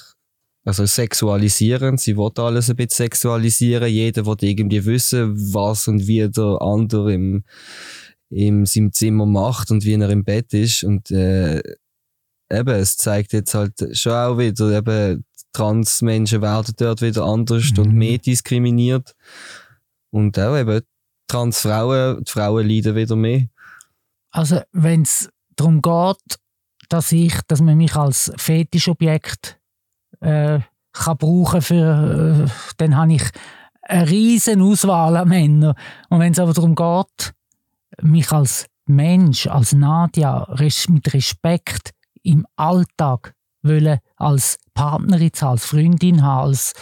also 0.65 0.87
sexualisierend. 0.87 2.01
Sie 2.01 2.17
will 2.17 2.31
alles 2.37 2.71
ein 2.71 2.77
bisschen 2.77 3.07
sexualisieren. 3.07 3.89
Jeder 3.89 4.27
will 4.27 4.37
irgendwie 4.41 4.85
wissen, 4.85 5.35
was 5.53 5.89
und 5.89 6.07
wie 6.07 6.29
der 6.29 6.59
andere 6.61 7.13
im, 7.13 7.45
im 8.29 8.67
seinem 8.67 8.93
Zimmer 8.93 9.27
macht 9.27 9.73
und 9.73 9.85
wie 9.85 9.95
er 9.95 10.11
im 10.11 10.23
Bett 10.23 10.53
ist. 10.55 10.85
Und 10.85 11.11
äh, 11.11 11.63
eben, 12.51 12.75
es 12.75 12.97
zeigt 12.97 13.33
jetzt 13.33 13.55
halt 13.55 13.75
schon 13.97 14.13
auch 14.13 14.39
wieder, 14.39 14.71
eben, 14.71 15.25
Transmenschen 15.53 16.43
werden 16.43 16.75
dort 16.79 17.03
wieder 17.03 17.25
anders 17.25 17.71
mhm. 17.73 17.79
und 17.79 17.93
mehr 17.95 18.19
diskriminiert. 18.19 19.15
Und 20.11 20.39
auch 20.39 20.57
eben, 20.57 20.83
Transfrauen, 21.29 22.25
die 22.25 22.31
Frauen 22.31 22.69
leiden 22.69 22.97
wieder 22.97 23.17
mehr. 23.17 23.47
Also, 24.31 24.61
wenn 24.73 25.03
es 25.03 25.29
darum 25.57 25.83
geht, 25.83 26.39
dass 26.89 27.13
ich, 27.13 27.35
dass 27.47 27.61
man 27.61 27.77
mich 27.77 27.95
als 27.95 28.33
Fetischobjekt 28.37 29.59
äh, 30.21 30.61
kann 30.93 31.17
brauchen 31.17 31.63
für, 31.63 32.47
äh, 32.47 32.51
dann 32.79 32.97
habe 32.97 33.15
ich 33.15 33.23
eine 33.83 34.09
riesen 34.09 34.61
Auswahl 34.61 35.17
an 35.17 35.29
Männern. 35.29 35.75
Und 36.09 36.21
wenn 36.21 36.33
es 36.33 36.39
aber 36.39 36.53
darum 36.53 36.75
geht, 36.75 37.33
mich 38.03 38.31
als 38.33 38.67
Mensch, 38.87 39.47
als 39.47 39.73
Nadja 39.73 40.49
mit 40.89 41.15
Respekt 41.15 41.93
im 42.23 42.47
Alltag 42.57 43.35
wollen 43.63 43.99
als 44.17 44.59
Partnerin 44.75 45.31
als 45.41 45.67
Freundin 45.67 46.23
haben, 46.23 46.49
als 46.49 46.73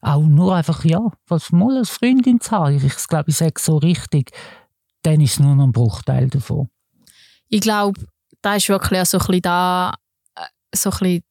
auch 0.00 0.22
nur 0.22 0.56
einfach, 0.56 0.84
ja, 0.84 1.00
was 1.28 1.52
mal 1.52 1.78
als 1.78 1.90
Freundin 1.90 2.40
zu 2.40 2.50
haben, 2.50 2.84
ich 2.84 3.08
glaube, 3.08 3.30
ich 3.30 3.36
sage 3.36 3.60
so 3.60 3.76
richtig, 3.76 4.30
dann 5.02 5.20
ist 5.20 5.34
es 5.34 5.40
nur 5.40 5.54
noch 5.54 5.64
ein 5.64 5.72
Bruchteil 5.72 6.28
davon. 6.28 6.68
Ich 7.48 7.60
glaube, 7.60 8.00
da 8.40 8.56
ist 8.56 8.68
wirklich 8.68 9.00
auch 9.00 9.06
so 9.06 9.18
ein 9.18 9.26
bisschen 9.26 9.42
da, 9.42 9.94
äh, 10.34 10.46
so 10.74 10.90
ein 10.90 10.98
bisschen 10.98 11.22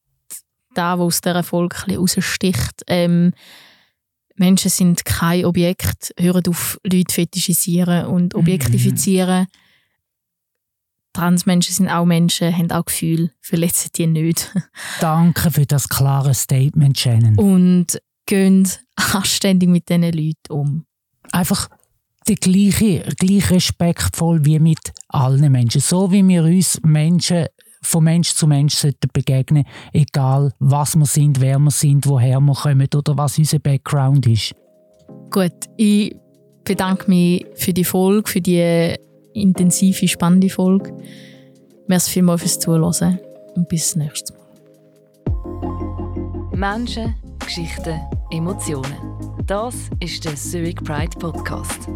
da, 0.74 0.98
wo 0.98 1.06
aus 1.06 1.22
dieser 1.22 1.44
Folge 1.44 1.76
ein 1.88 2.04
bisschen 2.04 2.22
raussticht. 2.24 2.84
Ähm, 2.88 3.34
Menschen 4.36 4.72
sind 4.72 5.04
kein 5.04 5.46
Objekt, 5.46 6.14
hören 6.18 6.44
auf, 6.48 6.80
Leute 6.84 7.14
fetischisieren 7.14 8.06
und 8.06 8.34
mhm. 8.34 8.40
objektifizieren. 8.40 9.42
Mhm 9.42 9.71
Transmenschen 11.14 11.74
sind 11.74 11.90
auch 11.90 12.06
Menschen, 12.06 12.56
haben 12.56 12.72
auch 12.72 12.86
Gefühle, 12.86 13.32
verletzen 13.42 13.90
die 13.96 14.08
nicht. 14.08 14.54
Danke 15.02 15.52
für 15.52 15.66
das 15.66 15.90
klare 15.90 16.34
Statement, 16.34 16.98
Shannon. 16.98 17.38
Und 17.38 18.02
gehen 18.26 18.68
anständig 18.96 19.70
mit 19.70 19.90
diesen 19.90 20.04
Leuten 20.04 20.52
um. 20.52 20.86
Einfach 21.32 21.68
der 22.28 22.36
gleiche, 22.36 23.04
gleich 23.18 23.50
respektvoll 23.52 24.46
wie 24.46 24.60
mit 24.60 24.94
allen 25.08 25.52
Menschen. 25.52 25.82
So 25.82 26.12
wie 26.12 26.28
wir 26.28 26.44
uns 26.44 26.80
Menschen 26.84 27.48
von 27.82 28.04
Mensch 28.04 28.34
zu 28.34 28.48
Mensch 28.48 28.76
sollten 28.76 29.10
begegnen, 29.12 29.66
egal 29.92 30.54
was 30.60 30.96
wir 30.96 31.06
sind, 31.06 31.42
wer 31.42 31.58
wir 31.58 31.72
sind, 31.72 32.06
woher 32.06 32.40
wir 32.40 32.54
kommen 32.54 32.88
oder 32.96 33.18
was 33.18 33.38
unser 33.38 33.60
Background 33.60 34.28
ist. 34.28 34.54
Gut, 35.32 35.52
ich 35.78 36.16
bedanke 36.64 37.10
mich 37.10 37.46
für 37.56 37.74
die 37.74 37.84
Folge, 37.84 38.30
für 38.30 38.42
die 38.42 38.96
intensive, 39.34 40.08
spannende 40.08 40.50
Folge. 40.50 40.94
Merci 41.88 42.12
vielmals 42.12 42.42
fürs 42.42 42.60
Zuhören 42.60 43.20
und 43.56 43.68
bis 43.68 43.96
nächstes 43.96 44.36
Mal. 44.36 44.42
Menschen, 46.56 47.16
Geschichten, 47.40 48.00
Emotionen. 48.32 48.96
Das 49.48 49.76
ist 50.00 50.24
der 50.24 50.36
Zurich 50.36 50.76
Pride 50.76 51.18
Podcast. 51.18 51.90